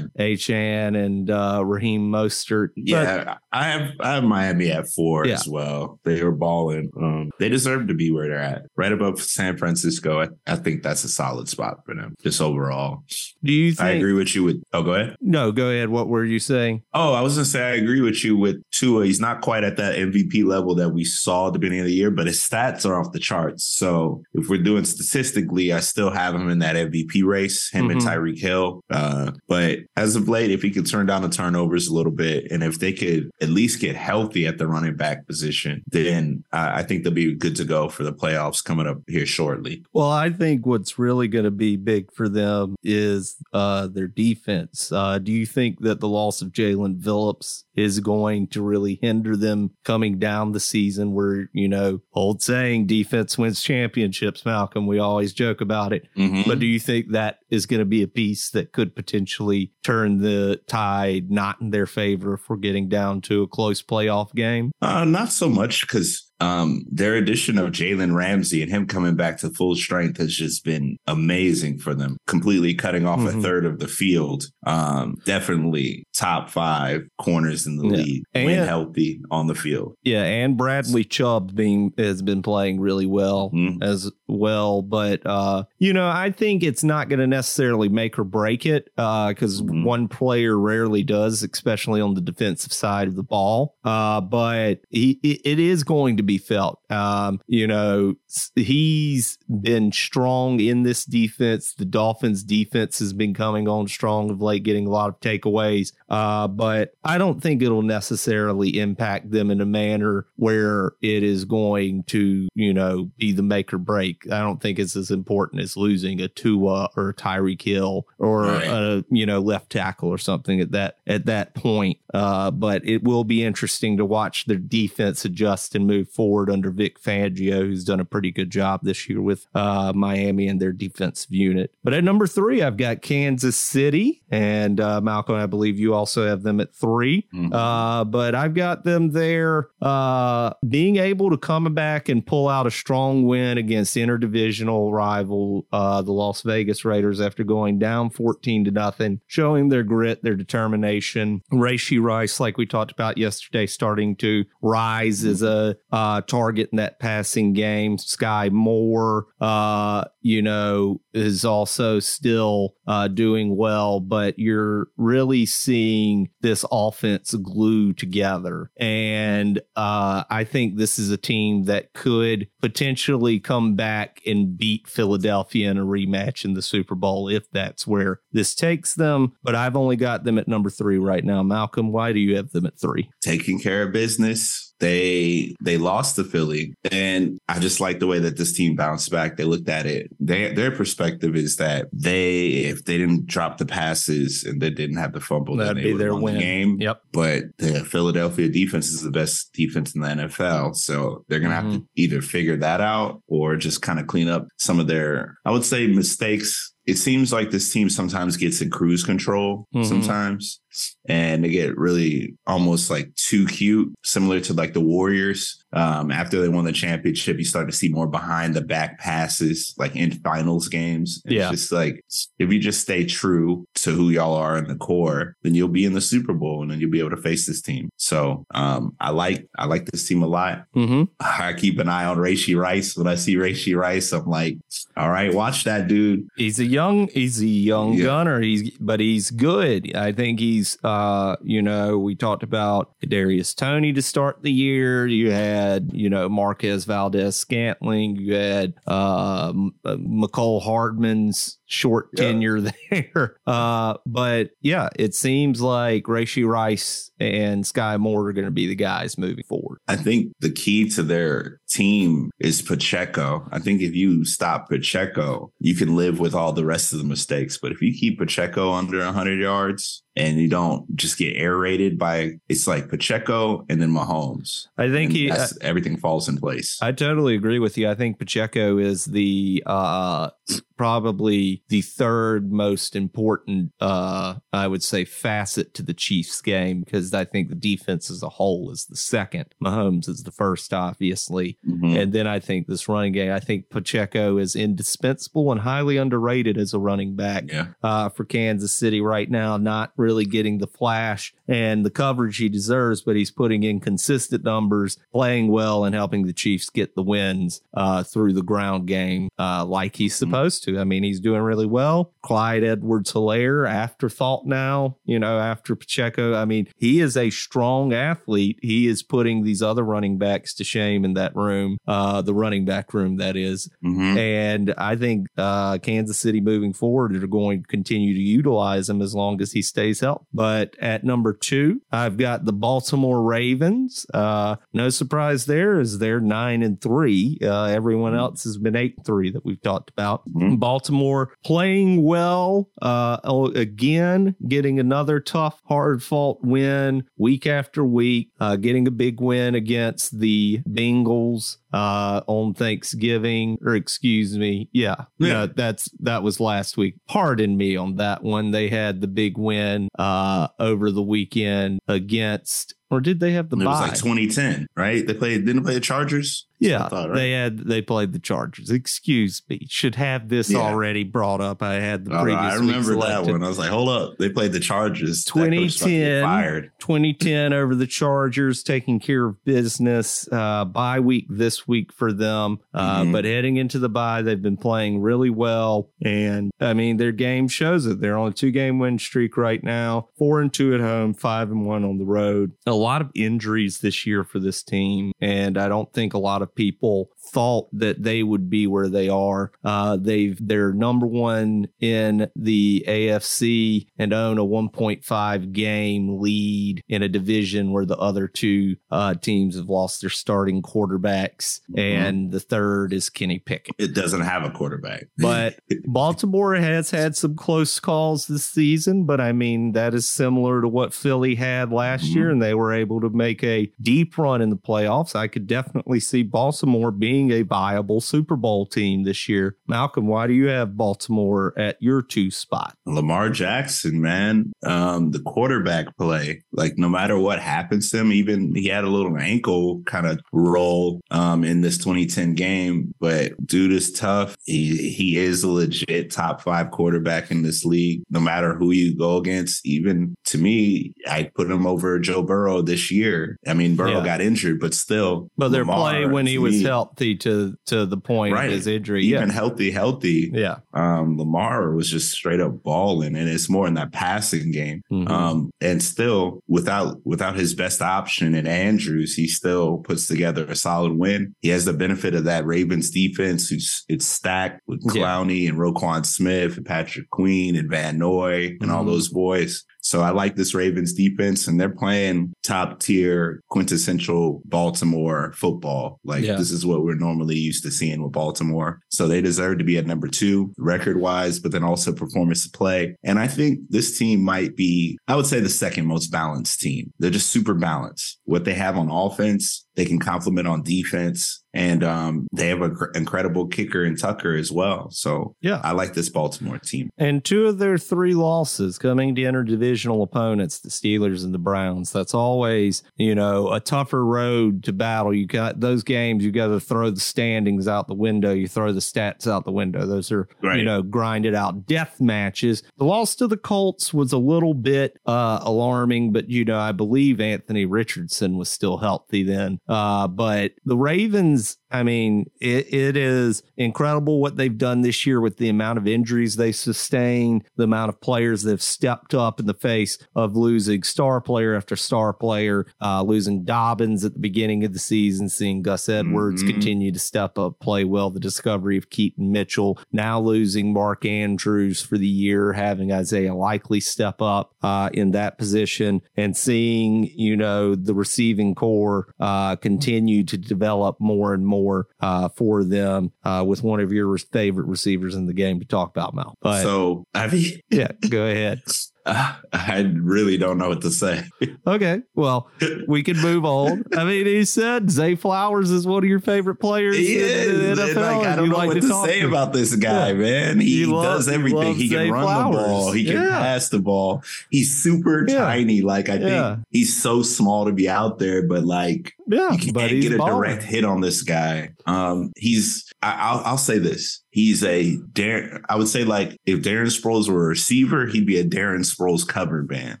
a 0.16 0.36
Chan 0.36 0.94
and 0.94 1.30
uh, 1.30 1.62
Raheem 1.64 2.10
Mostert? 2.10 2.70
Yeah, 2.76 3.24
but, 3.24 3.38
I 3.52 3.64
have 3.64 3.90
I 4.00 4.14
have 4.14 4.24
Miami 4.24 4.63
at 4.70 4.88
four 4.88 5.26
yeah. 5.26 5.34
as 5.34 5.48
well. 5.48 5.98
They 6.04 6.22
were 6.22 6.32
balling. 6.32 6.90
Um, 6.96 7.30
they 7.38 7.48
deserve 7.48 7.88
to 7.88 7.94
be 7.94 8.10
where 8.10 8.28
they're 8.28 8.38
at, 8.38 8.62
right 8.76 8.92
above 8.92 9.20
San 9.20 9.56
Francisco. 9.56 10.20
I, 10.22 10.28
I 10.46 10.56
think 10.56 10.82
that's 10.82 11.04
a 11.04 11.08
solid 11.08 11.48
spot 11.48 11.84
for 11.84 11.94
them, 11.94 12.14
just 12.22 12.40
overall. 12.40 13.04
Do 13.42 13.52
you? 13.52 13.72
Think, 13.72 13.80
I 13.86 13.90
agree 13.90 14.12
with 14.12 14.34
you 14.34 14.44
with. 14.44 14.62
Oh, 14.72 14.82
go 14.82 14.94
ahead. 14.94 15.16
No, 15.20 15.52
go 15.52 15.70
ahead. 15.70 15.88
What 15.88 16.08
were 16.08 16.24
you 16.24 16.38
saying? 16.38 16.82
Oh, 16.92 17.12
I 17.12 17.20
was 17.20 17.34
gonna 17.34 17.44
say 17.44 17.62
I 17.62 17.74
agree 17.74 18.00
with 18.00 18.24
you 18.24 18.36
with 18.36 18.62
Tua. 18.70 19.06
He's 19.06 19.20
not 19.20 19.40
quite 19.40 19.64
at 19.64 19.76
that 19.76 19.96
MVP 19.96 20.44
level 20.44 20.74
that 20.76 20.90
we 20.90 21.04
saw 21.04 21.48
at 21.48 21.52
the 21.52 21.58
beginning 21.58 21.80
of 21.80 21.86
the 21.86 21.92
year, 21.92 22.10
but 22.10 22.26
his 22.26 22.40
stats 22.40 22.86
are 22.86 22.98
off 23.00 23.12
the 23.12 23.18
charts. 23.18 23.64
So 23.64 24.22
if 24.34 24.48
we're 24.48 24.62
doing 24.62 24.84
statistically, 24.84 25.72
I 25.72 25.80
still 25.80 26.10
have 26.10 26.34
him 26.34 26.48
in 26.48 26.58
that 26.60 26.76
MVP 26.76 27.24
race, 27.24 27.70
him 27.70 27.88
mm-hmm. 27.88 27.98
and 27.98 28.00
Tyreek 28.00 28.38
Hill. 28.38 28.82
Uh, 28.90 29.32
but 29.48 29.78
as 29.96 30.16
of 30.16 30.28
late, 30.28 30.50
if 30.50 30.62
he 30.62 30.70
could 30.70 30.88
turn 30.88 31.06
down 31.06 31.22
the 31.22 31.28
turnovers 31.28 31.88
a 31.88 31.94
little 31.94 32.12
bit, 32.12 32.50
and 32.50 32.62
if 32.62 32.78
they 32.78 32.92
could 32.92 33.30
at 33.40 33.48
least 33.48 33.80
get 33.80 33.96
healthy 33.96 34.46
at 34.54 34.58
the 34.58 34.66
running 34.66 34.96
back 34.96 35.26
position, 35.26 35.82
then 35.86 36.44
I 36.52 36.82
think 36.82 37.02
they'll 37.02 37.12
be 37.12 37.34
good 37.34 37.56
to 37.56 37.64
go 37.64 37.88
for 37.88 38.04
the 38.04 38.12
playoffs 38.12 38.62
coming 38.62 38.86
up 38.86 38.98
here 39.08 39.26
shortly. 39.26 39.84
Well, 39.92 40.10
I 40.10 40.30
think 40.30 40.64
what's 40.66 40.98
really 40.98 41.28
going 41.28 41.44
to 41.44 41.50
be 41.50 41.76
big 41.76 42.12
for 42.12 42.28
them 42.28 42.76
is 42.82 43.36
uh, 43.52 43.88
their 43.88 44.06
defense. 44.06 44.92
Uh, 44.92 45.18
do 45.18 45.32
you 45.32 45.46
think 45.46 45.80
that 45.80 46.00
the 46.00 46.08
loss 46.08 46.40
of 46.40 46.52
Jaelan 46.52 47.02
Phillips 47.02 47.64
is 47.74 48.00
going 48.00 48.46
to 48.48 48.62
really 48.62 48.98
hinder 49.02 49.36
them 49.36 49.70
coming 49.84 50.18
down 50.18 50.52
the 50.52 50.60
season 50.60 51.12
where, 51.12 51.50
you 51.52 51.68
know, 51.68 52.00
old 52.12 52.40
saying 52.42 52.86
defense 52.86 53.36
wins 53.36 53.62
championships, 53.62 54.44
Malcolm. 54.44 54.86
We 54.86 54.98
always 54.98 55.32
joke 55.32 55.60
about 55.60 55.92
it. 55.92 56.06
Mm-hmm. 56.16 56.48
But 56.48 56.60
do 56.60 56.66
you 56.66 56.78
think 56.78 57.10
that 57.10 57.38
is 57.54 57.66
going 57.66 57.78
to 57.78 57.86
be 57.86 58.02
a 58.02 58.08
piece 58.08 58.50
that 58.50 58.72
could 58.72 58.94
potentially 58.94 59.72
turn 59.82 60.18
the 60.18 60.60
tide 60.66 61.30
not 61.30 61.60
in 61.60 61.70
their 61.70 61.86
favor 61.86 62.34
we're 62.48 62.56
getting 62.56 62.88
down 62.88 63.20
to 63.22 63.42
a 63.42 63.48
close 63.48 63.82
playoff 63.82 64.32
game? 64.34 64.72
Uh, 64.82 65.04
not 65.04 65.30
so 65.30 65.48
much 65.48 65.80
because 65.82 66.30
um, 66.44 66.84
their 66.90 67.14
addition 67.14 67.58
of 67.58 67.70
Jalen 67.70 68.14
Ramsey 68.14 68.62
and 68.62 68.70
him 68.70 68.86
coming 68.86 69.16
back 69.16 69.38
to 69.38 69.50
full 69.50 69.74
strength 69.74 70.18
has 70.18 70.34
just 70.34 70.62
been 70.64 70.98
amazing 71.06 71.78
for 71.78 71.94
them. 71.94 72.18
Completely 72.26 72.74
cutting 72.74 73.06
off 73.06 73.20
mm-hmm. 73.20 73.38
a 73.38 73.42
third 73.42 73.64
of 73.64 73.78
the 73.78 73.88
field. 73.88 74.44
Um, 74.66 75.16
definitely 75.24 76.04
top 76.14 76.50
five 76.50 77.02
corners 77.18 77.66
in 77.66 77.76
the 77.76 77.88
yeah. 77.88 77.96
league 77.96 78.22
and, 78.34 78.46
when 78.46 78.66
healthy 78.66 79.22
on 79.30 79.46
the 79.46 79.54
field. 79.54 79.96
Yeah, 80.02 80.22
and 80.22 80.56
Bradley 80.56 81.04
Chubb 81.04 81.54
being 81.54 81.92
has 81.96 82.20
been 82.20 82.42
playing 82.42 82.78
really 82.78 83.06
well 83.06 83.50
mm-hmm. 83.50 83.82
as 83.82 84.10
well. 84.28 84.82
But 84.82 85.22
uh, 85.24 85.64
you 85.78 85.92
know, 85.92 86.08
I 86.08 86.30
think 86.30 86.62
it's 86.62 86.84
not 86.84 87.08
going 87.08 87.20
to 87.20 87.26
necessarily 87.26 87.88
make 87.88 88.18
or 88.18 88.24
break 88.24 88.66
it 88.66 88.90
because 88.96 89.60
uh, 89.60 89.64
mm-hmm. 89.64 89.84
one 89.84 90.08
player 90.08 90.58
rarely 90.58 91.02
does, 91.02 91.42
especially 91.42 92.02
on 92.02 92.14
the 92.14 92.20
defensive 92.20 92.72
side 92.72 93.08
of 93.08 93.16
the 93.16 93.22
ball. 93.22 93.76
Uh, 93.82 94.20
but 94.20 94.80
he, 94.90 95.18
it 95.22 95.58
is 95.58 95.84
going 95.84 96.18
to 96.18 96.22
be 96.22 96.33
felt. 96.38 96.80
Um, 96.90 97.40
you 97.46 97.66
know, 97.66 98.14
he's 98.54 99.38
been 99.48 99.92
strong 99.92 100.60
in 100.60 100.82
this 100.82 101.04
defense. 101.04 101.74
The 101.74 101.84
Dolphins' 101.84 102.42
defense 102.42 102.98
has 102.98 103.12
been 103.12 103.34
coming 103.34 103.68
on 103.68 103.88
strong 103.88 104.30
of 104.30 104.40
late, 104.40 104.62
getting 104.62 104.86
a 104.86 104.90
lot 104.90 105.08
of 105.08 105.20
takeaways. 105.20 105.92
Uh, 106.08 106.48
but 106.48 106.94
I 107.04 107.18
don't 107.18 107.42
think 107.42 107.62
it'll 107.62 107.82
necessarily 107.82 108.78
impact 108.78 109.30
them 109.30 109.50
in 109.50 109.60
a 109.60 109.66
manner 109.66 110.26
where 110.36 110.92
it 111.02 111.22
is 111.22 111.44
going 111.44 112.04
to, 112.04 112.48
you 112.54 112.74
know, 112.74 113.10
be 113.16 113.32
the 113.32 113.42
make 113.42 113.72
or 113.72 113.78
break 113.78 114.24
I 114.30 114.40
don't 114.40 114.60
think 114.60 114.78
it's 114.78 114.96
as 114.96 115.10
important 115.10 115.62
as 115.62 115.76
losing 115.76 116.20
a 116.20 116.28
Tua 116.28 116.90
or 116.96 117.10
a 117.10 117.14
Tyreek 117.14 117.62
Hill 117.62 118.06
or 118.18 118.42
right. 118.42 118.64
a 118.64 119.04
you 119.10 119.26
know 119.26 119.40
left 119.40 119.70
tackle 119.70 120.08
or 120.08 120.18
something 120.18 120.60
at 120.60 120.72
that 120.72 120.98
at 121.06 121.26
that 121.26 121.54
point. 121.54 121.98
Uh, 122.12 122.50
but 122.50 122.86
it 122.86 123.04
will 123.04 123.24
be 123.24 123.44
interesting 123.44 123.96
to 123.96 124.04
watch 124.04 124.46
their 124.46 124.58
defense 124.58 125.24
adjust 125.24 125.74
and 125.74 125.86
move 125.86 126.08
forward 126.14 126.50
under 126.50 126.70
Vic 126.70 127.00
Fangio, 127.00 127.66
who's 127.66 127.84
done 127.84 128.00
a 128.00 128.04
pretty 128.04 128.30
good 128.30 128.50
job 128.50 128.80
this 128.82 129.08
year 129.08 129.20
with 129.20 129.46
uh, 129.54 129.92
Miami 129.94 130.48
and 130.48 130.60
their 130.60 130.72
defensive 130.72 131.32
unit. 131.32 131.74
But 131.82 131.94
at 131.94 132.04
number 132.04 132.26
three, 132.26 132.62
I've 132.62 132.76
got 132.76 133.02
Kansas 133.02 133.56
City, 133.56 134.22
and 134.30 134.80
uh, 134.80 135.00
Malcolm, 135.00 135.36
I 135.36 135.46
believe 135.46 135.78
you 135.78 135.94
also 135.94 136.26
have 136.26 136.42
them 136.42 136.60
at 136.60 136.74
3 136.74 137.26
mm-hmm. 137.32 137.52
Uh, 137.52 138.04
but 138.04 138.34
I've 138.34 138.54
got 138.54 138.84
them 138.84 139.12
there 139.12 139.68
uh, 139.80 140.52
being 140.68 140.96
able 140.96 141.30
to 141.30 141.36
come 141.36 141.72
back 141.74 142.08
and 142.08 142.24
pull 142.24 142.48
out 142.48 142.66
a 142.66 142.70
strong 142.70 143.26
win 143.26 143.58
against 143.58 143.96
interdivisional 143.96 144.92
rival 144.92 145.66
uh, 145.72 146.02
the 146.02 146.12
Las 146.12 146.42
Vegas 146.42 146.84
Raiders 146.84 147.20
after 147.20 147.44
going 147.44 147.78
down 147.78 148.10
14 148.10 148.64
to 148.64 148.70
nothing, 148.70 149.20
showing 149.26 149.68
their 149.68 149.82
grit, 149.82 150.22
their 150.22 150.36
determination. 150.36 151.42
Rashee 151.52 152.02
Rice, 152.02 152.40
like 152.40 152.56
we 152.56 152.66
talked 152.66 152.92
about 152.92 153.18
yesterday, 153.18 153.66
starting 153.66 154.16
to 154.16 154.44
rise 154.62 155.24
as 155.24 155.42
a 155.42 155.76
uh, 156.04 156.20
target 156.20 156.68
in 156.70 156.76
that 156.76 156.98
passing 156.98 157.54
game. 157.54 157.96
Sky 157.96 158.50
Moore, 158.50 159.24
uh, 159.40 160.04
you 160.20 160.42
know, 160.42 161.00
is 161.14 161.46
also 161.46 161.98
still 161.98 162.74
uh, 162.86 163.08
doing 163.08 163.56
well, 163.56 164.00
but 164.00 164.38
you're 164.38 164.88
really 164.98 165.46
seeing 165.46 166.28
this 166.42 166.62
offense 166.70 167.32
glue 167.36 167.94
together. 167.94 168.70
And 168.76 169.60
uh, 169.76 170.24
I 170.28 170.44
think 170.44 170.76
this 170.76 170.98
is 170.98 171.10
a 171.10 171.16
team 171.16 171.64
that 171.64 171.94
could 171.94 172.48
potentially 172.60 173.40
come 173.40 173.74
back 173.74 174.20
and 174.26 174.58
beat 174.58 174.86
Philadelphia 174.86 175.70
in 175.70 175.78
a 175.78 175.86
rematch 175.86 176.44
in 176.44 176.52
the 176.52 176.60
Super 176.60 176.94
Bowl 176.94 177.30
if 177.30 177.50
that's 177.50 177.86
where 177.86 178.20
this 178.30 178.54
takes 178.54 178.92
them. 178.92 179.32
But 179.42 179.54
I've 179.54 179.76
only 179.76 179.96
got 179.96 180.24
them 180.24 180.36
at 180.36 180.48
number 180.48 180.68
three 180.68 180.98
right 180.98 181.24
now. 181.24 181.42
Malcolm, 181.42 181.92
why 181.92 182.12
do 182.12 182.20
you 182.20 182.36
have 182.36 182.50
them 182.50 182.66
at 182.66 182.78
three? 182.78 183.08
Taking 183.22 183.58
care 183.58 183.84
of 183.84 183.92
business 183.92 184.73
they 184.84 185.54
they 185.62 185.78
lost 185.78 186.16
to 186.16 186.24
Philly, 186.24 186.74
and 186.92 187.38
I 187.48 187.58
just 187.58 187.80
like 187.80 188.00
the 188.00 188.06
way 188.06 188.18
that 188.18 188.36
this 188.36 188.52
team 188.52 188.76
bounced 188.76 189.10
back. 189.10 189.36
They 189.36 189.44
looked 189.44 189.68
at 189.70 189.86
it. 189.86 190.10
They, 190.20 190.52
their 190.52 190.70
perspective 190.70 191.34
is 191.36 191.56
that 191.56 191.86
they, 191.90 192.48
if 192.48 192.84
they 192.84 192.98
didn't 192.98 193.26
drop 193.26 193.56
the 193.56 193.64
passes 193.64 194.44
and 194.44 194.60
they 194.60 194.68
didn't 194.68 194.98
have 194.98 195.14
the 195.14 195.20
fumble, 195.20 195.56
that'd 195.56 195.82
be 195.82 195.94
their 195.94 196.14
win. 196.14 196.34
The 196.34 196.40
game. 196.40 196.80
Yep. 196.82 197.00
But 197.12 197.44
the 197.56 197.82
Philadelphia 197.84 198.48
defense 198.50 198.88
is 198.88 199.02
the 199.02 199.10
best 199.10 199.54
defense 199.54 199.94
in 199.94 200.02
the 200.02 200.08
NFL, 200.08 200.76
so 200.76 201.24
they're 201.28 201.40
gonna 201.40 201.54
mm-hmm. 201.54 201.70
have 201.70 201.80
to 201.80 201.86
either 201.96 202.20
figure 202.20 202.58
that 202.58 202.82
out 202.82 203.22
or 203.26 203.56
just 203.56 203.80
kind 203.80 203.98
of 203.98 204.06
clean 204.06 204.28
up 204.28 204.48
some 204.58 204.78
of 204.78 204.86
their, 204.86 205.38
I 205.46 205.50
would 205.50 205.64
say, 205.64 205.86
mistakes 205.86 206.74
it 206.86 206.96
seems 206.96 207.32
like 207.32 207.50
this 207.50 207.72
team 207.72 207.88
sometimes 207.88 208.36
gets 208.36 208.60
in 208.60 208.70
cruise 208.70 209.04
control 209.04 209.66
mm-hmm. 209.74 209.84
sometimes 209.84 210.60
and 211.06 211.44
they 211.44 211.50
get 211.50 211.76
really 211.76 212.34
almost 212.46 212.90
like 212.90 213.14
too 213.14 213.46
cute, 213.46 213.94
similar 214.02 214.40
to 214.40 214.52
like 214.52 214.72
the 214.72 214.80
Warriors. 214.80 215.60
Um, 215.72 216.12
after 216.12 216.40
they 216.40 216.48
won 216.48 216.64
the 216.64 216.72
championship, 216.72 217.36
you 217.36 217.44
start 217.44 217.68
to 217.68 217.76
see 217.76 217.88
more 217.88 218.06
behind 218.06 218.54
the 218.54 218.60
back 218.60 219.00
passes, 219.00 219.74
like 219.76 219.96
in 219.96 220.12
finals 220.12 220.68
games. 220.68 221.20
And 221.24 221.34
yeah. 221.34 221.50
It's 221.50 221.62
just 221.62 221.72
like 221.72 222.04
if 222.38 222.52
you 222.52 222.60
just 222.60 222.80
stay 222.80 223.04
true 223.04 223.66
to 223.76 223.90
who 223.90 224.10
y'all 224.10 224.34
are 224.34 224.56
in 224.56 224.68
the 224.68 224.76
core, 224.76 225.36
then 225.42 225.54
you'll 225.54 225.68
be 225.68 225.84
in 225.84 225.92
the 225.92 226.00
Super 226.00 226.32
Bowl 226.32 226.62
and 226.62 226.70
then 226.70 226.80
you'll 226.80 226.90
be 226.90 227.00
able 227.00 227.10
to 227.10 227.16
face 227.16 227.46
this 227.46 227.60
team. 227.60 227.90
So 227.96 228.46
um, 228.54 228.94
I 229.00 229.10
like 229.10 229.48
I 229.58 229.66
like 229.66 229.86
this 229.86 230.06
team 230.06 230.22
a 230.22 230.28
lot. 230.28 230.64
Mm-hmm. 230.76 231.04
I 231.20 231.52
keep 231.54 231.78
an 231.80 231.88
eye 231.88 232.04
on 232.04 232.18
Rashee 232.18 232.58
Rice. 232.58 232.96
When 232.96 233.08
I 233.08 233.16
see 233.16 233.34
Rashee 233.34 233.76
Rice, 233.76 234.12
I'm 234.12 234.26
like, 234.26 234.58
all 234.96 235.10
right, 235.10 235.34
watch 235.34 235.64
that 235.64 235.88
dude. 235.88 236.28
He's 236.36 236.60
a 236.60 236.64
young, 236.64 237.08
he's 237.08 237.40
a 237.42 237.46
young 237.46 237.94
yeah. 237.94 238.04
gunner. 238.04 238.40
He's 238.40 238.70
but 238.78 239.00
he's 239.00 239.30
good. 239.30 239.94
I 239.96 240.12
think 240.12 240.38
he's 240.38 240.63
uh, 240.82 241.36
you 241.42 241.62
know, 241.62 241.98
we 241.98 242.14
talked 242.14 242.42
about 242.42 242.94
Darius 243.00 243.54
Toney 243.54 243.92
to 243.92 244.02
start 244.02 244.42
the 244.42 244.52
year. 244.52 245.06
You 245.06 245.30
had 245.30 245.90
you 245.92 246.10
know, 246.10 246.28
Marquez 246.28 246.84
Valdes 246.84 247.36
Scantling. 247.36 248.16
You 248.16 248.34
had 248.34 248.74
uh, 248.86 249.52
Mecole 249.52 250.62
Hardman's 250.62 251.58
short 251.66 252.08
yeah. 252.12 252.24
tenure 252.24 252.60
there. 252.90 253.36
Uh, 253.46 253.94
but 254.06 254.50
yeah, 254.60 254.88
it 254.96 255.14
seems 255.14 255.60
like 255.60 256.04
Rashee 256.04 256.46
Rice 256.46 257.10
and 257.18 257.66
Sky 257.66 257.96
Moore 257.96 258.28
are 258.28 258.32
going 258.32 258.44
to 258.44 258.50
be 258.50 258.66
the 258.66 258.74
guys 258.74 259.18
moving 259.18 259.44
forward. 259.44 259.78
I 259.88 259.96
think 259.96 260.32
the 260.40 260.50
key 260.50 260.88
to 260.90 261.02
their 261.02 261.60
team 261.68 262.30
is 262.38 262.62
Pacheco. 262.62 263.48
I 263.50 263.58
think 263.58 263.80
if 263.80 263.94
you 263.94 264.24
stop 264.24 264.68
Pacheco, 264.68 265.52
you 265.60 265.74
can 265.74 265.96
live 265.96 266.20
with 266.20 266.34
all 266.34 266.52
the 266.52 266.64
rest 266.64 266.92
of 266.92 266.98
the 266.98 267.04
mistakes. 267.04 267.58
But 267.58 267.72
if 267.72 267.80
you 267.80 267.92
keep 267.92 268.18
Pacheco 268.18 268.72
under 268.72 268.98
100 268.98 269.40
yards, 269.40 270.04
and 270.16 270.38
you 270.38 270.48
don't 270.48 270.94
just 270.96 271.18
get 271.18 271.36
air 271.36 271.56
rated 271.56 271.98
by 271.98 272.32
it's 272.48 272.66
like 272.66 272.88
Pacheco 272.88 273.64
and 273.68 273.80
then 273.82 273.90
Mahomes. 273.90 274.68
I 274.78 274.88
think 274.88 275.12
he 275.12 275.30
uh, 275.30 275.46
everything 275.60 275.96
falls 275.96 276.28
in 276.28 276.36
place. 276.36 276.78
I 276.80 276.92
totally 276.92 277.34
agree 277.34 277.58
with 277.58 277.76
you. 277.76 277.88
I 277.88 277.94
think 277.94 278.18
Pacheco 278.18 278.78
is 278.78 279.06
the 279.06 279.62
uh 279.66 280.30
probably 280.76 281.53
the 281.68 281.82
third 281.82 282.52
most 282.52 282.96
important, 282.96 283.72
uh, 283.80 284.36
I 284.52 284.66
would 284.66 284.82
say, 284.82 285.04
facet 285.04 285.74
to 285.74 285.82
the 285.82 285.94
Chiefs 285.94 286.40
game 286.40 286.82
because 286.82 287.12
I 287.14 287.24
think 287.24 287.48
the 287.48 287.54
defense 287.54 288.10
as 288.10 288.22
a 288.22 288.28
whole 288.28 288.70
is 288.70 288.86
the 288.86 288.96
second. 288.96 289.54
Mahomes 289.62 290.08
is 290.08 290.22
the 290.22 290.30
first, 290.30 290.72
obviously. 290.72 291.58
Mm-hmm. 291.66 291.96
And 291.96 292.12
then 292.12 292.26
I 292.26 292.40
think 292.40 292.66
this 292.66 292.88
running 292.88 293.12
game, 293.12 293.32
I 293.32 293.40
think 293.40 293.70
Pacheco 293.70 294.38
is 294.38 294.56
indispensable 294.56 295.52
and 295.52 295.60
highly 295.60 295.96
underrated 295.96 296.58
as 296.58 296.74
a 296.74 296.78
running 296.78 297.16
back 297.16 297.44
yeah. 297.48 297.68
uh, 297.82 298.08
for 298.08 298.24
Kansas 298.24 298.74
City 298.74 299.00
right 299.00 299.30
now, 299.30 299.56
not 299.56 299.92
really 299.96 300.24
getting 300.24 300.58
the 300.58 300.66
flash 300.66 301.34
and 301.48 301.84
the 301.84 301.90
coverage 301.90 302.38
he 302.38 302.48
deserves, 302.48 303.02
but 303.02 303.16
he's 303.16 303.30
putting 303.30 303.62
in 303.62 303.80
consistent 303.80 304.44
numbers, 304.44 304.98
playing 305.12 305.48
well, 305.48 305.84
and 305.84 305.94
helping 305.94 306.26
the 306.26 306.32
Chiefs 306.32 306.70
get 306.70 306.94
the 306.94 307.02
wins 307.02 307.60
uh, 307.74 308.02
through 308.02 308.32
the 308.32 308.42
ground 308.42 308.86
game 308.86 309.28
uh, 309.38 309.64
like 309.64 309.96
he's 309.96 310.14
mm-hmm. 310.14 310.30
supposed 310.30 310.64
to. 310.64 310.78
I 310.78 310.84
mean, 310.84 311.02
he's 311.02 311.20
doing 311.20 311.42
really 311.42 311.66
well. 311.66 312.12
Clyde 312.22 312.64
Edwards 312.64 313.12
Helaire, 313.12 313.68
afterthought 313.68 314.46
now, 314.46 314.96
you 315.04 315.18
know, 315.18 315.38
after 315.38 315.76
Pacheco. 315.76 316.34
I 316.34 316.44
mean, 316.44 316.68
he 316.76 317.00
is 317.00 317.16
a 317.16 317.30
strong 317.30 317.92
athlete. 317.92 318.58
He 318.62 318.86
is 318.86 319.02
putting 319.02 319.42
these 319.42 319.62
other 319.62 319.82
running 319.82 320.18
backs 320.18 320.54
to 320.54 320.64
shame 320.64 321.04
in 321.04 321.14
that 321.14 321.36
room, 321.36 321.78
uh, 321.86 322.22
the 322.22 322.34
running 322.34 322.64
back 322.64 322.94
room, 322.94 323.16
that 323.16 323.36
is. 323.36 323.68
Mm-hmm. 323.84 324.18
And 324.18 324.74
I 324.78 324.96
think 324.96 325.28
uh, 325.36 325.78
Kansas 325.78 326.18
City 326.18 326.40
moving 326.40 326.72
forward 326.72 327.14
are 327.14 327.26
going 327.26 327.62
to 327.62 327.68
continue 327.68 328.14
to 328.14 328.20
utilize 328.20 328.88
him 328.88 329.02
as 329.02 329.14
long 329.14 329.40
as 329.42 329.52
he 329.52 329.62
stays 329.62 330.00
healthy. 330.00 330.24
But 330.32 330.76
at 330.78 331.04
number 331.04 331.33
two, 331.34 331.82
I've 331.92 332.16
got 332.16 332.44
the 332.44 332.52
Baltimore 332.52 333.22
Ravens. 333.22 334.06
Uh, 334.14 334.56
no 334.72 334.88
surprise 334.88 335.46
there, 335.46 335.80
is 335.80 335.98
they're 335.98 336.20
nine 336.20 336.62
and 336.62 336.80
three. 336.80 337.38
Uh, 337.42 337.64
everyone 337.64 338.14
else 338.14 338.44
has 338.44 338.56
been 338.56 338.76
eight 338.76 338.96
and 338.96 339.06
three 339.06 339.30
that 339.30 339.44
we've 339.44 339.60
talked 339.60 339.90
about. 339.90 340.26
Mm-hmm. 340.28 340.56
Baltimore 340.56 341.34
playing 341.44 342.02
well 342.02 342.70
uh, 342.80 343.18
again, 343.54 344.36
getting 344.46 344.78
another 344.78 345.20
tough, 345.20 345.60
hard 345.66 346.02
fought 346.02 346.42
win 346.42 347.04
week 347.16 347.46
after 347.46 347.84
week, 347.84 348.30
uh, 348.40 348.56
getting 348.56 348.86
a 348.86 348.92
big 348.92 349.20
win 349.20 349.54
against 349.54 350.18
the 350.18 350.60
Bengals 350.68 351.58
uh, 351.74 352.22
on 352.28 352.54
Thanksgiving, 352.54 353.58
or 353.64 353.74
excuse 353.74 354.38
me, 354.38 354.68
yeah, 354.72 355.06
yeah, 355.18 355.32
no, 355.32 355.46
that's 355.48 355.90
that 355.98 356.22
was 356.22 356.38
last 356.38 356.76
week. 356.76 356.94
Pardon 357.08 357.56
me 357.56 357.74
on 357.76 357.96
that 357.96 358.22
one. 358.22 358.52
They 358.52 358.68
had 358.68 359.00
the 359.00 359.08
big 359.08 359.36
win 359.36 359.88
uh, 359.98 360.48
over 360.60 360.92
the 360.92 361.02
weekend 361.02 361.80
against 361.88 362.74
or 362.90 363.00
did 363.00 363.20
they 363.20 363.32
have 363.32 363.48
the? 363.48 363.56
It 363.56 363.64
was 363.64 363.80
like 363.80 363.94
2010, 363.94 364.66
right? 364.76 365.06
They 365.06 365.14
played. 365.14 365.46
Didn't 365.46 365.64
play 365.64 365.74
the 365.74 365.80
Chargers. 365.80 366.46
Yeah, 366.58 366.88
thought, 366.88 367.10
right? 367.10 367.16
they 367.16 367.32
had. 367.32 367.58
They 367.58 367.82
played 367.82 368.12
the 368.12 368.18
Chargers. 368.18 368.70
Excuse 368.70 369.42
me. 369.48 369.66
Should 369.68 369.96
have 369.96 370.28
this 370.28 370.50
yeah. 370.50 370.58
already 370.58 371.04
brought 371.04 371.40
up. 371.40 371.62
I 371.62 371.74
had 371.74 372.04
the 372.04 372.10
previous. 372.10 372.38
I 372.38 372.54
remember 372.56 372.96
that 372.96 373.26
one. 373.26 373.42
I 373.42 373.48
was 373.48 373.58
like, 373.58 373.70
hold 373.70 373.88
up. 373.88 374.18
They 374.18 374.28
played 374.28 374.52
the 374.52 374.60
Chargers. 374.60 375.24
2010. 375.24 376.22
Fired. 376.22 376.70
2010 376.78 377.52
over 377.52 377.74
the 377.74 377.86
Chargers, 377.86 378.62
taking 378.62 379.00
care 379.00 379.26
of 379.26 379.44
business. 379.44 380.28
Uh, 380.30 380.64
bye 380.64 381.00
week 381.00 381.26
this 381.28 381.66
week 381.66 381.92
for 381.92 382.12
them, 382.12 382.60
uh, 382.72 383.02
mm-hmm. 383.02 383.12
but 383.12 383.24
heading 383.24 383.56
into 383.56 383.78
the 383.78 383.88
bye, 383.88 384.22
they've 384.22 384.40
been 384.40 384.56
playing 384.56 385.00
really 385.00 385.30
well, 385.30 385.90
and 386.02 386.50
I 386.60 386.74
mean 386.74 386.98
their 386.98 387.12
game 387.12 387.48
shows 387.48 387.86
it. 387.86 388.00
They're 388.00 388.18
on 388.18 388.28
a 388.28 388.34
two 388.34 388.50
game 388.50 388.78
win 388.78 388.98
streak 388.98 389.36
right 389.36 389.62
now, 389.62 390.08
four 390.16 390.40
and 390.40 390.52
two 390.52 390.74
at 390.74 390.80
home, 390.80 391.14
five 391.14 391.50
and 391.50 391.66
one 391.66 391.84
on 391.84 391.98
the 391.98 392.04
road. 392.04 392.52
A 392.74 392.76
lot 392.76 393.00
of 393.00 393.12
injuries 393.14 393.78
this 393.78 394.04
year 394.04 394.24
for 394.24 394.40
this 394.40 394.60
team, 394.64 395.12
and 395.20 395.56
I 395.56 395.68
don't 395.68 395.92
think 395.92 396.12
a 396.12 396.18
lot 396.18 396.42
of 396.42 396.52
people 396.56 397.10
thought 397.32 397.68
that 397.72 398.02
they 398.02 398.22
would 398.22 398.48
be 398.50 398.66
where 398.66 398.88
they 398.88 399.08
are. 399.08 399.52
Uh, 399.64 399.96
they've 399.96 400.38
they're 400.46 400.72
number 400.72 401.06
one 401.06 401.68
in 401.80 402.30
the 402.36 402.84
AFC 402.86 403.86
and 403.98 404.12
own 404.12 404.38
a 404.38 404.44
1.5 404.44 405.52
game 405.52 406.20
lead 406.20 406.82
in 406.88 407.02
a 407.02 407.08
division 407.08 407.72
where 407.72 407.86
the 407.86 407.96
other 407.96 408.28
two 408.28 408.76
uh, 408.90 409.14
teams 409.14 409.56
have 409.56 409.68
lost 409.68 410.00
their 410.00 410.10
starting 410.10 410.62
quarterbacks 410.62 411.60
mm-hmm. 411.70 411.78
and 411.78 412.32
the 412.32 412.40
third 412.40 412.92
is 412.92 413.08
Kenny 413.08 413.38
Pickett. 413.38 413.74
It 413.78 413.94
doesn't 413.94 414.22
have 414.22 414.44
a 414.44 414.50
quarterback. 414.50 415.06
But 415.18 415.58
Baltimore 415.84 416.54
has 416.54 416.90
had 416.90 417.16
some 417.16 417.36
close 417.36 417.80
calls 417.80 418.26
this 418.26 418.44
season, 418.44 419.04
but 419.04 419.20
I 419.20 419.32
mean, 419.32 419.72
that 419.72 419.94
is 419.94 420.08
similar 420.08 420.60
to 420.60 420.68
what 420.68 420.94
Philly 420.94 421.34
had 421.34 421.72
last 421.72 422.06
mm-hmm. 422.06 422.18
year, 422.18 422.30
and 422.30 422.42
they 422.42 422.54
were 422.54 422.72
able 422.72 423.00
to 423.00 423.10
make 423.10 423.42
a 423.42 423.72
deep 423.80 424.16
run 424.18 424.42
in 424.42 424.50
the 424.50 424.56
playoffs. 424.56 425.14
I 425.14 425.28
could 425.28 425.46
definitely 425.46 426.00
see 426.00 426.22
Baltimore 426.22 426.90
being 426.90 427.13
a 427.14 427.42
viable 427.42 428.00
Super 428.00 428.36
Bowl 428.36 428.66
team 428.66 429.04
this 429.04 429.28
year. 429.28 429.56
Malcolm, 429.66 430.06
why 430.06 430.26
do 430.26 430.32
you 430.32 430.46
have 430.46 430.76
Baltimore 430.76 431.52
at 431.56 431.76
your 431.80 432.02
two 432.02 432.30
spot? 432.30 432.76
Lamar 432.86 433.30
Jackson, 433.30 434.00
man, 434.00 434.52
um, 434.64 435.10
the 435.10 435.20
quarterback 435.20 435.96
play, 435.96 436.42
like 436.52 436.76
no 436.76 436.88
matter 436.88 437.18
what 437.18 437.38
happens 437.38 437.90
to 437.90 437.98
him, 437.98 438.12
even 438.12 438.54
he 438.54 438.68
had 438.68 438.84
a 438.84 438.90
little 438.90 439.16
ankle 439.16 439.82
kind 439.86 440.06
of 440.06 440.20
roll 440.32 441.00
um, 441.10 441.44
in 441.44 441.60
this 441.60 441.78
2010 441.78 442.34
game, 442.34 442.94
but 443.00 443.32
dude 443.46 443.72
is 443.72 443.92
tough. 443.92 444.36
He 444.44 444.90
he 444.90 445.16
is 445.16 445.42
a 445.42 445.48
legit 445.48 446.10
top 446.10 446.40
five 446.40 446.70
quarterback 446.70 447.30
in 447.30 447.42
this 447.42 447.64
league, 447.64 448.02
no 448.10 448.20
matter 448.20 448.54
who 448.54 448.70
you 448.70 448.96
go 448.96 449.16
against. 449.16 449.64
Even 449.66 450.14
to 450.24 450.38
me, 450.38 450.94
I 451.08 451.30
put 451.34 451.50
him 451.50 451.66
over 451.66 451.98
Joe 451.98 452.22
Burrow 452.22 452.62
this 452.62 452.90
year. 452.90 453.38
I 453.46 453.54
mean, 453.54 453.76
Burrow 453.76 453.98
yeah. 453.98 454.04
got 454.04 454.20
injured, 454.20 454.60
but 454.60 454.74
still. 454.74 455.30
But 455.36 455.48
their 455.48 455.64
play 455.64 456.06
when 456.06 456.26
he 456.26 456.38
was 456.38 456.56
me, 456.56 456.62
healthy 457.04 457.16
to 457.16 457.56
to 457.66 457.86
the 457.86 457.96
point 457.96 458.34
right. 458.34 458.46
of 458.46 458.52
his 458.52 458.66
injury, 458.66 459.04
even 459.04 459.28
yeah. 459.28 459.34
healthy, 459.34 459.70
healthy. 459.70 460.30
Yeah, 460.32 460.56
um, 460.72 461.18
Lamar 461.18 461.72
was 461.72 461.90
just 461.90 462.12
straight 462.12 462.40
up 462.40 462.62
balling, 462.62 463.16
and 463.16 463.28
it's 463.28 463.50
more 463.50 463.66
in 463.66 463.74
that 463.74 463.92
passing 463.92 464.50
game. 464.52 464.82
Mm-hmm. 464.90 465.10
Um, 465.10 465.50
and 465.60 465.82
still, 465.82 466.42
without 466.48 466.98
without 467.04 467.36
his 467.36 467.54
best 467.54 467.82
option 467.82 468.34
in 468.34 468.46
Andrews, 468.46 469.14
he 469.14 469.28
still 469.28 469.78
puts 469.78 470.06
together 470.06 470.44
a 470.46 470.56
solid 470.56 470.92
win. 470.92 471.34
He 471.40 471.48
has 471.50 471.64
the 471.64 471.72
benefit 471.72 472.14
of 472.14 472.24
that 472.24 472.46
Ravens 472.46 472.90
defense, 472.90 473.48
who's 473.48 473.84
it's 473.88 474.06
stacked 474.06 474.60
with 474.66 474.84
Clowney 474.86 475.42
yeah. 475.42 475.50
and 475.50 475.58
Roquan 475.58 476.06
Smith 476.06 476.56
and 476.56 476.66
Patrick 476.66 477.10
Queen 477.10 477.56
and 477.56 477.70
Van 477.70 477.98
Noy 477.98 478.46
and 478.46 478.60
mm-hmm. 478.60 478.70
all 478.72 478.84
those 478.84 479.08
boys. 479.08 479.64
So 479.84 480.00
I 480.00 480.10
like 480.10 480.34
this 480.34 480.54
Ravens 480.54 480.94
defense, 480.94 481.46
and 481.46 481.60
they're 481.60 481.68
playing 481.68 482.32
top 482.42 482.80
tier, 482.80 483.42
quintessential 483.50 484.40
Baltimore 484.46 485.32
football. 485.36 486.00
Like 486.04 486.24
yeah. 486.24 486.36
this 486.36 486.50
is 486.50 486.64
what 486.64 486.82
we're 486.82 486.96
normally 486.96 487.36
used 487.36 487.62
to 487.64 487.70
seeing 487.70 488.02
with 488.02 488.12
Baltimore. 488.12 488.80
So 488.88 489.06
they 489.06 489.20
deserve 489.20 489.58
to 489.58 489.64
be 489.64 489.76
at 489.76 489.86
number 489.86 490.08
two 490.08 490.52
record 490.56 490.98
wise, 490.98 491.38
but 491.38 491.52
then 491.52 491.62
also 491.62 491.92
performance 491.92 492.44
to 492.44 492.56
play. 492.56 492.96
And 493.04 493.18
I 493.18 493.28
think 493.28 493.60
this 493.68 493.98
team 493.98 494.22
might 494.22 494.56
be, 494.56 494.98
I 495.06 495.16
would 495.16 495.26
say, 495.26 495.40
the 495.40 495.50
second 495.50 495.86
most 495.86 496.08
balanced 496.08 496.60
team. 496.60 496.92
They're 496.98 497.10
just 497.10 497.30
super 497.30 497.54
balanced. 497.54 498.20
What 498.24 498.46
they 498.46 498.54
have 498.54 498.78
on 498.78 498.90
offense, 498.90 499.66
they 499.74 499.84
can 499.84 499.98
complement 499.98 500.48
on 500.48 500.62
defense. 500.62 501.43
And 501.54 501.84
um, 501.84 502.26
they 502.32 502.48
have 502.48 502.62
an 502.62 502.76
incredible 502.94 503.46
kicker 503.46 503.84
in 503.84 503.96
Tucker 503.96 504.34
as 504.34 504.50
well. 504.50 504.90
So 504.90 505.36
yeah, 505.40 505.60
I 505.62 505.70
like 505.70 505.94
this 505.94 506.08
Baltimore 506.08 506.58
team. 506.58 506.90
And 506.98 507.24
two 507.24 507.46
of 507.46 507.58
their 507.58 507.78
three 507.78 508.12
losses 508.12 508.76
coming 508.76 509.14
to 509.14 509.22
interdivisional 509.22 510.02
opponents, 510.02 510.58
the 510.58 510.68
Steelers 510.68 511.24
and 511.24 511.32
the 511.32 511.38
Browns. 511.38 511.92
That's 511.92 512.12
always, 512.12 512.82
you 512.96 513.14
know, 513.14 513.52
a 513.52 513.60
tougher 513.60 514.04
road 514.04 514.64
to 514.64 514.72
battle. 514.72 515.14
You 515.14 515.26
got 515.26 515.60
those 515.60 515.84
games, 515.84 516.24
you 516.24 516.32
got 516.32 516.48
to 516.48 516.58
throw 516.58 516.90
the 516.90 517.00
standings 517.00 517.68
out 517.68 517.86
the 517.86 517.94
window. 517.94 518.32
You 518.32 518.48
throw 518.48 518.72
the 518.72 518.80
stats 518.80 519.30
out 519.30 519.44
the 519.44 519.52
window. 519.52 519.86
Those 519.86 520.10
are, 520.10 520.28
right. 520.42 520.58
you 520.58 520.64
know, 520.64 520.82
grinded 520.82 521.36
out 521.36 521.66
death 521.66 522.00
matches. 522.00 522.64
The 522.78 522.84
loss 522.84 523.14
to 523.16 523.28
the 523.28 523.36
Colts 523.36 523.94
was 523.94 524.12
a 524.12 524.18
little 524.18 524.54
bit 524.54 524.98
uh, 525.06 525.38
alarming, 525.42 526.12
but, 526.12 526.28
you 526.28 526.44
know, 526.44 526.58
I 526.58 526.72
believe 526.72 527.20
Anthony 527.20 527.64
Richardson 527.64 528.36
was 528.36 528.48
still 528.48 528.78
healthy 528.78 529.22
then. 529.22 529.60
Uh, 529.68 530.08
but 530.08 530.52
the 530.64 530.76
Ravens, 530.76 531.43
is 531.44 531.58
I 531.74 531.82
mean, 531.82 532.30
it, 532.40 532.72
it 532.72 532.96
is 532.96 533.42
incredible 533.56 534.20
what 534.20 534.36
they've 534.36 534.56
done 534.56 534.80
this 534.80 535.06
year 535.06 535.20
with 535.20 535.36
the 535.36 535.48
amount 535.48 535.78
of 535.78 535.86
injuries 535.86 536.36
they 536.36 536.52
sustained, 536.52 537.44
the 537.56 537.64
amount 537.64 537.90
of 537.90 538.00
players 538.00 538.42
that 538.42 538.50
have 538.50 538.62
stepped 538.62 539.14
up 539.14 539.40
in 539.40 539.46
the 539.46 539.54
face 539.54 539.98
of 540.14 540.36
losing 540.36 540.82
star 540.82 541.20
player 541.20 541.54
after 541.54 541.76
star 541.76 542.12
player, 542.12 542.66
uh, 542.80 543.02
losing 543.02 543.44
Dobbins 543.44 544.04
at 544.04 544.14
the 544.14 544.20
beginning 544.20 544.64
of 544.64 544.72
the 544.72 544.78
season, 544.78 545.28
seeing 545.28 545.62
Gus 545.62 545.88
Edwards 545.88 546.42
mm-hmm. 546.42 546.52
continue 546.52 546.92
to 546.92 546.98
step 546.98 547.38
up, 547.38 547.60
play 547.60 547.84
well, 547.84 548.10
the 548.10 548.20
discovery 548.20 548.76
of 548.76 548.90
Keaton 548.90 549.30
Mitchell, 549.30 549.78
now 549.92 550.20
losing 550.20 550.72
Mark 550.72 551.04
Andrews 551.04 551.82
for 551.82 551.98
the 551.98 552.06
year, 552.06 552.54
having 552.54 552.92
Isaiah 552.92 553.34
Likely 553.34 553.80
step 553.80 554.22
up 554.22 554.54
uh, 554.62 554.90
in 554.92 555.10
that 555.10 555.38
position, 555.38 556.02
and 556.16 556.36
seeing, 556.36 557.04
you 557.14 557.36
know, 557.36 557.74
the 557.74 557.94
receiving 557.94 558.54
corps 558.54 559.12
uh, 559.20 559.34
uh, 559.34 559.56
continue 559.56 560.24
to 560.24 560.38
develop 560.38 560.96
more 561.00 561.34
and 561.34 561.46
more 561.46 561.63
uh, 562.00 562.28
for 562.28 562.64
them 562.64 563.12
uh, 563.24 563.44
with 563.46 563.62
one 563.62 563.80
of 563.80 563.92
your 563.92 564.16
favorite 564.18 564.66
receivers 564.66 565.14
in 565.14 565.26
the 565.26 565.34
game 565.34 565.60
to 565.60 565.66
talk 565.66 565.90
about, 565.90 566.14
Mal. 566.14 566.34
But, 566.40 566.62
so, 566.62 567.04
mean, 567.28 567.60
yeah, 567.70 567.92
go 568.08 568.26
ahead. 568.26 568.62
Uh, 569.06 569.34
I 569.52 569.80
really 569.94 570.36
don't 570.36 570.58
know 570.58 570.68
what 570.68 570.82
to 570.82 570.90
say. 570.90 571.24
okay. 571.66 572.02
Well, 572.14 572.50
we 572.88 573.02
can 573.02 573.18
move 573.18 573.44
on. 573.44 573.84
I 573.96 574.04
mean, 574.04 574.26
he 574.26 574.44
said 574.44 574.90
Zay 574.90 575.14
Flowers 575.14 575.70
is 575.70 575.86
one 575.86 576.02
of 576.02 576.08
your 576.08 576.20
favorite 576.20 576.56
players. 576.56 576.96
He 576.96 577.16
is. 577.16 577.78
Like, 577.78 578.26
I 578.26 578.36
don't 578.36 578.48
know 578.48 578.56
like 578.56 578.68
what 578.68 578.74
to, 578.74 578.80
to 578.80 579.04
say 579.04 579.20
to 579.20 579.28
about 579.28 579.52
this 579.52 579.74
guy, 579.76 580.08
yeah. 580.08 580.14
man. 580.14 580.60
He 580.60 580.84
does 580.86 581.28
everything. 581.28 581.74
He 581.74 581.88
can 581.88 582.10
run 582.10 582.24
Flowers. 582.24 582.56
the 582.56 582.62
ball. 582.62 582.92
He 582.92 583.04
can 583.04 583.22
yeah. 583.22 583.38
pass 583.38 583.68
the 583.68 583.80
ball. 583.80 584.22
He's 584.50 584.82
super 584.82 585.26
yeah. 585.28 585.38
tiny. 585.38 585.82
Like, 585.82 586.08
I 586.08 586.18
think 586.18 586.64
he's 586.70 587.00
so 587.00 587.22
small 587.22 587.66
to 587.66 587.72
be 587.72 587.88
out 587.88 588.18
there, 588.18 588.46
but 588.46 588.64
like, 588.64 589.14
yeah, 589.26 589.52
you 589.52 589.72
can't 589.72 590.00
get 590.00 590.12
a 590.12 590.18
balling. 590.18 590.34
direct 590.34 590.62
hit 590.62 590.84
on 590.84 591.00
this 591.00 591.22
guy. 591.22 591.70
Um, 591.86 592.32
he's, 592.36 592.92
I, 593.02 593.34
will 593.34 593.42
I'll 593.44 593.58
say 593.58 593.78
this 593.78 594.23
he's 594.34 594.64
a 594.64 594.96
Darren. 595.12 595.62
I 595.68 595.76
would 595.76 595.86
say 595.86 596.02
like 596.02 596.36
if 596.44 596.60
Darren 596.60 596.86
Sproles 596.86 597.28
were 597.28 597.44
a 597.44 597.48
receiver, 597.48 598.06
he'd 598.06 598.26
be 598.26 598.36
a 598.36 598.44
Darren 598.44 598.80
Sproles 598.80 599.26
cover 599.26 599.62
band. 599.62 600.00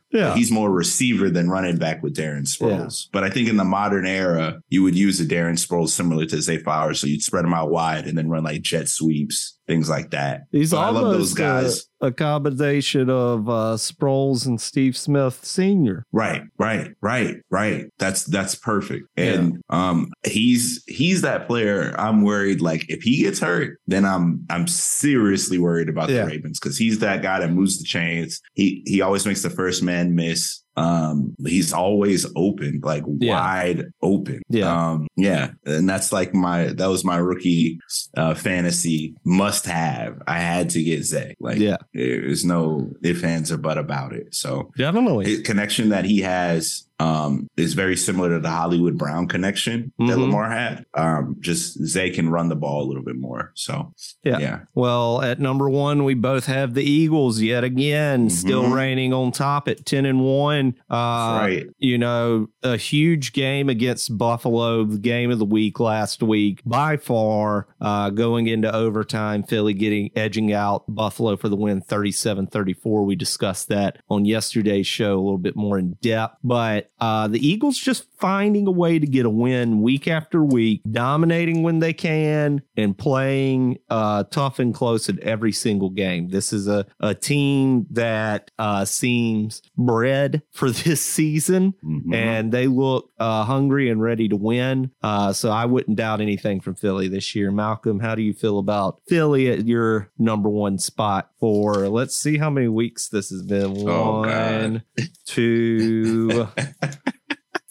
Yeah, 0.14 0.34
he's 0.34 0.50
more 0.50 0.70
receiver 0.70 1.28
than 1.28 1.50
running 1.50 1.76
back 1.76 2.02
with 2.02 2.16
Darren 2.16 2.46
Sproles. 2.46 3.04
Yeah. 3.04 3.10
But 3.12 3.24
I 3.24 3.30
think 3.30 3.48
in 3.48 3.56
the 3.56 3.64
modern 3.64 4.06
era, 4.06 4.60
you 4.70 4.82
would 4.82 4.94
use 4.94 5.20
a 5.20 5.26
Darren 5.26 5.58
Sproles 5.58 5.90
similar 5.90 6.24
to 6.26 6.40
Zay 6.40 6.58
Flowers, 6.58 7.00
so 7.00 7.06
you'd 7.06 7.22
spread 7.22 7.44
them 7.44 7.52
out 7.52 7.70
wide 7.70 8.06
and 8.06 8.16
then 8.16 8.30
run 8.30 8.44
like 8.44 8.62
jet 8.62 8.88
sweeps 8.88 9.54
things 9.66 9.88
like 9.88 10.10
that. 10.10 10.42
He's 10.52 10.70
so 10.70 10.78
almost 10.78 10.96
I 10.96 11.00
love 11.00 11.12
those 11.14 11.34
guys. 11.34 11.86
A, 12.00 12.06
a 12.06 12.12
combination 12.12 13.08
of 13.08 13.48
uh, 13.48 13.76
Sproles 13.76 14.46
and 14.46 14.60
Steve 14.60 14.96
Smith 14.96 15.44
Senior. 15.44 16.04
Right, 16.12 16.42
right, 16.58 16.90
right, 17.00 17.36
right. 17.50 17.86
That's 17.98 18.24
that's 18.24 18.54
perfect. 18.54 19.06
And 19.16 19.62
yeah. 19.70 19.90
um, 19.90 20.12
he's 20.26 20.82
he's 20.86 21.22
that 21.22 21.46
player. 21.46 21.94
I'm 21.98 22.22
worried. 22.22 22.60
Like 22.60 22.84
if 22.88 23.02
he 23.02 23.22
gets 23.22 23.40
hurt, 23.40 23.78
then 23.86 24.04
I'm 24.04 24.44
I'm 24.50 24.66
seriously 24.66 25.58
worried 25.58 25.88
about 25.88 26.08
the 26.08 26.24
Ravens 26.24 26.60
because 26.60 26.76
he's 26.76 26.98
that 27.00 27.22
guy 27.22 27.40
that 27.40 27.52
moves 27.52 27.78
the 27.78 27.84
chains. 27.84 28.40
He 28.54 28.82
he 28.86 29.00
always 29.00 29.26
makes 29.26 29.42
the 29.42 29.50
first 29.50 29.82
man 29.82 30.03
miss. 30.12 30.62
Um, 30.76 31.36
he's 31.46 31.72
always 31.72 32.26
open, 32.34 32.80
like 32.82 33.04
yeah. 33.20 33.34
wide 33.34 33.84
open. 34.02 34.42
Yeah. 34.48 34.90
Um, 34.90 35.06
yeah. 35.16 35.50
And 35.64 35.88
that's 35.88 36.12
like 36.12 36.34
my, 36.34 36.64
that 36.64 36.86
was 36.86 37.04
my 37.04 37.16
rookie, 37.16 37.78
uh, 38.16 38.34
fantasy 38.34 39.14
must 39.24 39.66
have. 39.66 40.20
I 40.26 40.40
had 40.40 40.70
to 40.70 40.82
get 40.82 41.04
Zay. 41.04 41.36
Like, 41.38 41.58
yeah, 41.58 41.76
there's 41.92 42.44
no 42.44 42.90
if, 43.02 43.22
ands, 43.22 43.52
or 43.52 43.56
but 43.56 43.78
about 43.78 44.12
it. 44.14 44.34
So 44.34 44.72
definitely 44.76 45.42
connection 45.42 45.90
that 45.90 46.04
he 46.04 46.20
has 46.22 46.88
um, 47.00 47.48
is 47.56 47.74
very 47.74 47.96
similar 47.96 48.30
to 48.30 48.38
the 48.38 48.50
Hollywood 48.50 48.96
Brown 48.96 49.26
connection 49.26 49.92
mm-hmm. 49.98 50.06
that 50.06 50.18
Lamar 50.18 50.50
had. 50.50 50.86
Um, 50.94 51.36
just 51.40 51.84
Zay 51.84 52.10
can 52.10 52.28
run 52.30 52.48
the 52.48 52.56
ball 52.56 52.82
a 52.82 52.86
little 52.86 53.02
bit 53.02 53.16
more. 53.16 53.52
So 53.54 53.92
yeah. 54.22 54.38
yeah. 54.38 54.60
Well, 54.74 55.20
at 55.22 55.40
number 55.40 55.68
one, 55.68 56.04
we 56.04 56.14
both 56.14 56.46
have 56.46 56.74
the 56.74 56.84
Eagles 56.84 57.40
yet 57.40 57.64
again, 57.64 58.28
mm-hmm. 58.28 58.36
still 58.36 58.70
reigning 58.70 59.12
on 59.12 59.32
top 59.32 59.68
at 59.68 59.84
ten 59.84 60.06
and 60.06 60.20
one. 60.24 60.74
Uh, 60.90 61.38
right. 61.40 61.66
You 61.78 61.98
know, 61.98 62.48
a 62.62 62.76
huge 62.76 63.32
game 63.32 63.68
against 63.68 64.16
Buffalo, 64.16 64.84
the 64.84 64.98
game 64.98 65.30
of 65.30 65.38
the 65.38 65.44
week 65.44 65.80
last 65.80 66.22
week, 66.22 66.60
by 66.64 66.96
far, 66.96 67.66
uh, 67.80 68.10
going 68.10 68.46
into 68.46 68.72
overtime. 68.72 69.42
Philly 69.42 69.74
getting 69.74 70.10
edging 70.16 70.52
out 70.52 70.84
Buffalo 70.88 71.36
for 71.36 71.48
the 71.48 71.56
win, 71.56 71.82
37-34. 71.82 73.04
We 73.04 73.16
discussed 73.16 73.68
that 73.68 73.98
on 74.08 74.24
yesterday's 74.24 74.86
show 74.86 75.14
a 75.14 75.20
little 75.20 75.38
bit 75.38 75.56
more 75.56 75.78
in 75.78 75.94
depth, 76.00 76.38
but 76.42 76.83
uh, 77.00 77.28
the 77.28 77.46
Eagles 77.46 77.78
just 77.78 78.13
finding 78.24 78.66
a 78.66 78.70
way 78.70 78.98
to 78.98 79.06
get 79.06 79.26
a 79.26 79.30
win 79.30 79.82
week 79.82 80.08
after 80.08 80.42
week, 80.42 80.80
dominating 80.90 81.62
when 81.62 81.80
they 81.80 81.92
can, 81.92 82.62
and 82.74 82.96
playing 82.96 83.76
uh, 83.90 84.24
tough 84.30 84.58
and 84.58 84.72
close 84.72 85.10
at 85.10 85.18
every 85.18 85.52
single 85.52 85.90
game. 85.90 86.30
This 86.30 86.50
is 86.50 86.66
a, 86.66 86.86
a 87.00 87.14
team 87.14 87.84
that 87.90 88.50
uh, 88.58 88.86
seems 88.86 89.60
bred 89.76 90.40
for 90.52 90.70
this 90.84 91.04
season, 91.04 91.74
mm-hmm. 91.84 92.14
and 92.14 92.50
they 92.50 92.66
look 92.66 93.10
uh, 93.18 93.44
hungry 93.44 93.90
and 93.90 94.00
ready 94.00 94.26
to 94.30 94.36
win. 94.36 94.90
Uh, 95.02 95.34
so 95.34 95.50
I 95.50 95.66
wouldn't 95.66 95.98
doubt 95.98 96.22
anything 96.22 96.62
from 96.62 96.76
Philly 96.76 97.08
this 97.08 97.34
year. 97.34 97.50
Malcolm, 97.50 98.00
how 98.00 98.14
do 98.14 98.22
you 98.22 98.32
feel 98.32 98.58
about 98.58 99.02
Philly 99.06 99.50
at 99.50 99.66
your 99.66 100.10
number 100.16 100.48
one 100.48 100.78
spot 100.78 101.28
for? 101.38 101.90
Let's 101.90 102.16
see 102.16 102.38
how 102.38 102.48
many 102.48 102.68
weeks 102.68 103.06
this 103.10 103.28
has 103.28 103.42
been. 103.42 103.86
Oh, 103.86 104.20
One, 104.20 104.82
two. 105.26 106.48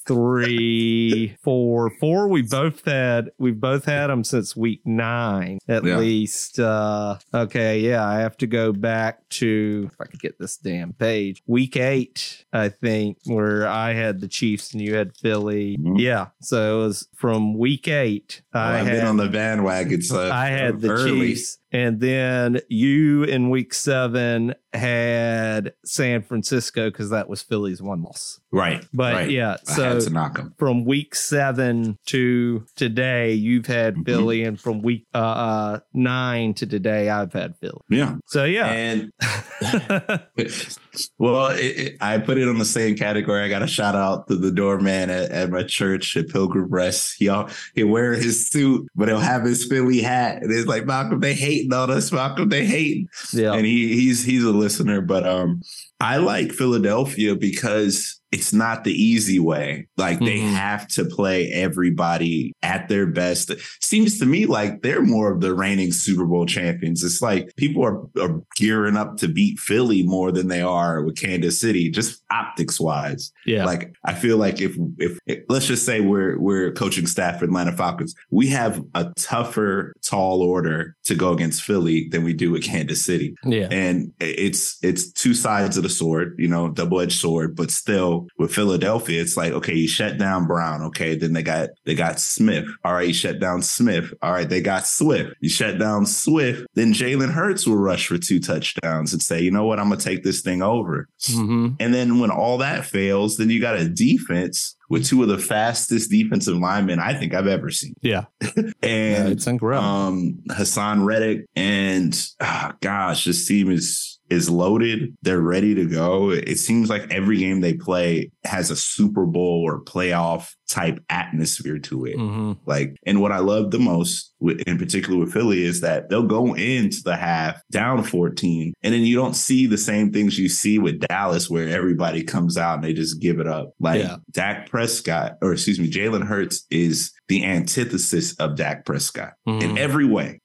three, 0.05 1.35
four, 1.43 1.89
four. 1.99 2.27
We 2.27 2.41
both 2.41 2.85
had 2.85 3.31
we've 3.37 3.59
both 3.59 3.85
had 3.85 4.07
them 4.07 4.23
since 4.23 4.55
week 4.55 4.81
nine 4.85 5.59
at 5.67 5.83
Yeah. 5.83 5.97
least. 5.97 6.59
Uh, 6.59 7.17
okay, 7.33 7.79
yeah, 7.79 8.05
I 8.05 8.19
have 8.19 8.37
to 8.37 8.47
go 8.47 8.71
back 8.73 9.27
to 9.29 9.89
if 9.91 9.99
I 10.01 10.05
could 10.05 10.19
get 10.19 10.39
this 10.39 10.57
damn 10.57 10.93
page. 10.93 11.41
Week 11.47 11.75
eight, 11.77 12.45
I 12.53 12.69
think, 12.69 13.17
where 13.25 13.67
I 13.67 13.93
had 13.93 14.21
the 14.21 14.27
Chiefs 14.27 14.73
and 14.73 14.81
you 14.81 14.95
had 14.95 15.15
Philly. 15.17 15.77
Mhm. 15.77 15.99
Yeah, 15.99 16.27
so 16.41 16.81
it 16.81 16.85
was 16.85 17.07
from 17.15 17.57
week 17.57 17.87
eight. 17.87 18.41
I 18.53 18.79
I've 18.79 18.87
had 18.87 18.95
been 18.97 19.07
on 19.07 19.17
the 19.17 19.29
bandwagon. 19.29 20.01
So 20.01 20.19
I 20.31 20.47
had 20.47 20.81
the 20.81 20.89
early. 20.89 21.29
Chiefs, 21.33 21.57
and 21.71 21.99
then 21.99 22.59
you 22.69 23.23
in 23.23 23.49
week 23.49 23.73
seven 23.73 24.53
had 24.73 25.73
San 25.85 26.21
Francisco 26.21 26.89
because 26.89 27.09
that 27.09 27.27
was 27.29 27.41
Philly's 27.41 27.81
one 27.81 28.03
loss. 28.03 28.39
Right. 28.51 28.85
But 28.93 29.13
right. 29.13 29.29
yeah, 29.29 29.57
so 29.63 29.92
had 29.95 30.03
to 30.03 30.09
knock 30.09 30.37
him. 30.37 30.53
from 30.57 30.85
week 30.85 31.15
seven 31.15 31.97
to 32.07 32.65
today, 32.75 33.33
you've 33.33 33.65
had 33.67 33.95
Mhm. 33.95 34.05
Philly, 34.05 34.43
and 34.43 34.59
from 34.59 34.81
week 34.81 35.05
uh, 35.13 35.17
uh, 35.17 35.79
nine 35.93 36.53
to 36.55 36.65
today, 36.67 37.09
I've 37.09 37.33
had 37.33 37.55
Philly. 37.57 37.81
Yeah. 37.89 38.15
So 38.25 38.43
yeah, 38.45 38.67
And 38.67 39.11
well, 41.17 41.47
it, 41.47 41.59
it, 41.65 41.97
I 42.01 42.17
put 42.17 42.37
it 42.37 42.47
on 42.47 42.57
the 42.57 42.65
same 42.65 42.95
category. 42.95 43.41
I 43.43 43.49
got 43.49 43.61
a 43.63 43.67
shout 43.67 43.95
out 43.95 44.27
to 44.27 44.35
the 44.35 44.51
doorman 44.51 45.09
at, 45.09 45.31
at 45.31 45.49
my 45.49 45.63
church 45.63 46.15
at 46.17 46.29
Pilgrim 46.29 46.69
Rest. 46.69 47.15
He 47.17 47.29
all, 47.29 47.49
he 47.75 47.83
wear 47.83 48.13
his 48.13 48.49
suit, 48.49 48.87
but 48.95 49.07
he'll 49.07 49.19
have 49.19 49.43
his 49.43 49.65
Philly 49.65 50.01
hat, 50.01 50.41
and 50.41 50.51
it's 50.51 50.67
like 50.67 50.85
Malcolm, 50.85 51.19
they 51.19 51.33
hating 51.33 51.73
on 51.73 51.89
us. 51.91 52.11
Malcolm, 52.11 52.49
they 52.49 52.65
hating. 52.65 53.07
yeah, 53.33 53.53
And 53.53 53.65
he 53.65 53.93
he's 53.93 54.23
he's 54.23 54.43
a 54.43 54.51
listener, 54.51 55.01
but 55.01 55.25
um, 55.27 55.61
I 55.99 56.17
like 56.17 56.51
Philadelphia 56.51 57.35
because 57.35 58.19
it's 58.33 58.51
not 58.51 58.83
the 58.83 58.91
easy 58.91 59.39
way. 59.39 59.87
Like 59.97 60.19
they 60.19 60.39
Mhm. 60.39 60.51
have 60.53 60.87
to 60.95 61.05
play 61.05 61.51
everybody 61.51 62.53
at 62.63 62.87
their 62.89 63.05
best. 63.05 63.51
Seems 63.81 64.19
to 64.19 64.25
me 64.25 64.45
like 64.45 64.81
they're 64.81 65.03
more 65.03 65.31
of 65.31 65.41
the 65.41 65.53
reigning 65.53 65.91
Super 65.91 66.25
Bowl 66.25 66.45
champions. 66.45 67.03
It's 67.03 67.21
like 67.21 67.55
people 67.57 67.83
are, 67.85 67.99
are 68.21 68.41
gearing 68.55 68.97
up 68.97 69.17
to 69.17 69.27
beat 69.27 69.59
Philly 69.59 70.03
more 70.03 70.31
than 70.31 70.47
they 70.47 70.61
are 70.61 71.03
with 71.03 71.15
Kansas 71.15 71.59
City, 71.59 71.89
just 71.91 72.23
optics 72.31 72.79
wise. 72.79 73.31
yeah, 73.45 73.65
Like 73.65 73.93
I 74.03 74.13
feel 74.13 74.37
like 74.37 74.61
if 74.61 74.75
if 74.97 75.19
let's 75.49 75.67
just 75.67 75.85
say 75.85 76.01
we're 76.01 76.39
we're 76.39 76.71
coaching 76.71 77.05
staff 77.07 77.39
for 77.39 77.45
Atlanta 77.45 77.71
Falcons, 77.71 78.15
we 78.31 78.47
have 78.47 78.81
a 78.95 79.11
tougher 79.15 79.93
tall 80.01 80.41
order 80.41 80.95
to 81.05 81.15
go 81.15 81.33
against 81.33 81.61
Philly 81.63 82.07
than 82.11 82.23
we 82.23 82.33
do 82.33 82.51
with 82.51 82.63
Kansas 82.63 83.03
City 83.05 83.35
yeah, 83.45 83.67
and 83.71 84.11
it's 84.19 84.77
it's 84.81 85.11
two 85.11 85.33
sides 85.33 85.77
of 85.77 85.83
the 85.83 85.89
sword, 85.89 86.35
you 86.39 86.47
know, 86.47 86.69
double 86.69 86.99
edged 87.01 87.19
sword. 87.19 87.55
But 87.55 87.69
still, 87.71 88.22
with 88.37 88.53
Philadelphia, 88.53 89.21
it's 89.21 89.37
like 89.37 89.53
okay, 89.53 89.73
you 89.73 89.87
shut 89.87 90.17
down 90.17 90.47
Brown, 90.47 90.81
okay, 90.83 91.15
then 91.15 91.33
they 91.33 91.43
got 91.43 91.69
they 91.85 91.95
got 91.95 92.19
Smith, 92.19 92.65
all 92.83 92.93
right, 92.93 93.07
you 93.07 93.13
shut 93.13 93.39
down 93.39 93.61
Smith, 93.61 94.13
all 94.21 94.31
right, 94.31 94.47
they 94.49 94.61
got 94.61 94.85
Swift, 94.87 95.35
you 95.39 95.49
shut 95.49 95.79
down 95.79 96.05
Swift, 96.05 96.65
then 96.75 96.93
Jalen 96.93 97.31
Hurts 97.31 97.67
will 97.67 97.77
rush 97.77 98.07
for 98.07 98.17
two 98.17 98.39
touchdowns 98.39 99.13
and 99.13 99.21
say, 99.21 99.41
you 99.41 99.51
know 99.51 99.65
what, 99.65 99.79
I'm 99.79 99.89
gonna 99.89 100.01
take 100.01 100.23
this 100.23 100.41
thing 100.41 100.61
over. 100.61 101.07
hmm 101.27 101.69
And 101.79 101.93
then 101.93 102.19
when 102.19 102.31
all 102.31 102.57
that 102.59 102.85
fails, 102.85 103.37
then 103.37 103.49
you 103.49 103.59
got 103.59 103.77
a 103.79 103.87
defense 103.89 104.75
with 104.89 105.05
two 105.07 105.23
of 105.23 105.29
the 105.29 105.39
fastest 105.39 106.11
defensive 106.11 106.55
linemen 106.57 106.99
I 106.99 107.13
think 107.13 107.33
I've 107.33 107.47
ever 107.47 107.71
seen, 107.71 107.95
yeah. 108.01 108.25
and 108.81 109.31
it's 109.31 109.47
incredible. 109.47 109.87
um 109.87 110.39
Haason 110.49 111.05
Reddick 111.05 111.45
and 111.55 112.19
ah, 112.39 112.73
gosh, 112.81 113.25
this 113.25 113.47
team 113.47 113.71
is 113.71 114.12
is 114.29 114.49
loaded. 114.49 115.15
They're 115.21 115.41
ready 115.41 115.75
to 115.75 115.85
go. 115.85 116.31
It 116.31 116.57
seems 116.57 116.89
like 116.89 117.11
every 117.11 117.37
game 117.37 117.61
they 117.61 117.73
play 117.73 118.31
has 118.45 118.71
a 118.71 118.75
Super 118.75 119.25
Bowl 119.25 119.63
or 119.65 119.83
playoff 119.83 120.51
type 120.69 121.03
atmosphere 121.09 121.77
to 121.77 122.05
it. 122.05 122.15
hmm 122.17 122.53
Like, 122.65 122.95
and 123.05 123.21
what 123.21 123.31
I 123.31 123.39
love 123.39 123.69
the 123.69 123.79
most, 123.79 124.33
with, 124.39 124.61
in 124.61 124.77
particular 124.79 125.19
with 125.19 125.31
Philly, 125.33 125.63
is 125.63 125.81
that 125.81 126.09
they'll 126.09 126.23
go 126.23 126.55
into 126.55 126.97
the 127.03 127.15
half 127.15 127.61
down 127.71 128.03
14, 128.03 128.73
and 128.81 128.93
then 128.93 129.01
you 129.01 129.15
don't 129.15 129.35
see 129.35 129.67
the 129.67 129.77
same 129.77 130.11
things 130.11 130.39
you 130.39 130.49
see 130.49 130.79
with 130.79 130.99
Dallas, 131.01 131.49
where 131.49 131.67
everybody 131.69 132.23
comes 132.23 132.57
out 132.57 132.75
and 132.75 132.83
they 132.83 132.93
just 132.93 133.19
give 133.21 133.39
it 133.39 133.45
up. 133.47 133.73
Like 133.79 134.01
Yeah. 134.01 134.15
Dak 134.31 134.69
Prescott, 134.69 135.33
or 135.41 135.53
excuse 135.53 135.79
me, 135.79 135.91
Jalen 135.91 136.25
Hurts 136.25 136.65
is 136.71 137.11
the 137.27 137.45
antithesis 137.45 138.33
of 138.39 138.55
Dak 138.55 138.85
Prescott 138.85 139.33
in 139.45 139.59
Mhm. 139.59 139.77
every 139.77 140.05
way, 140.05 140.39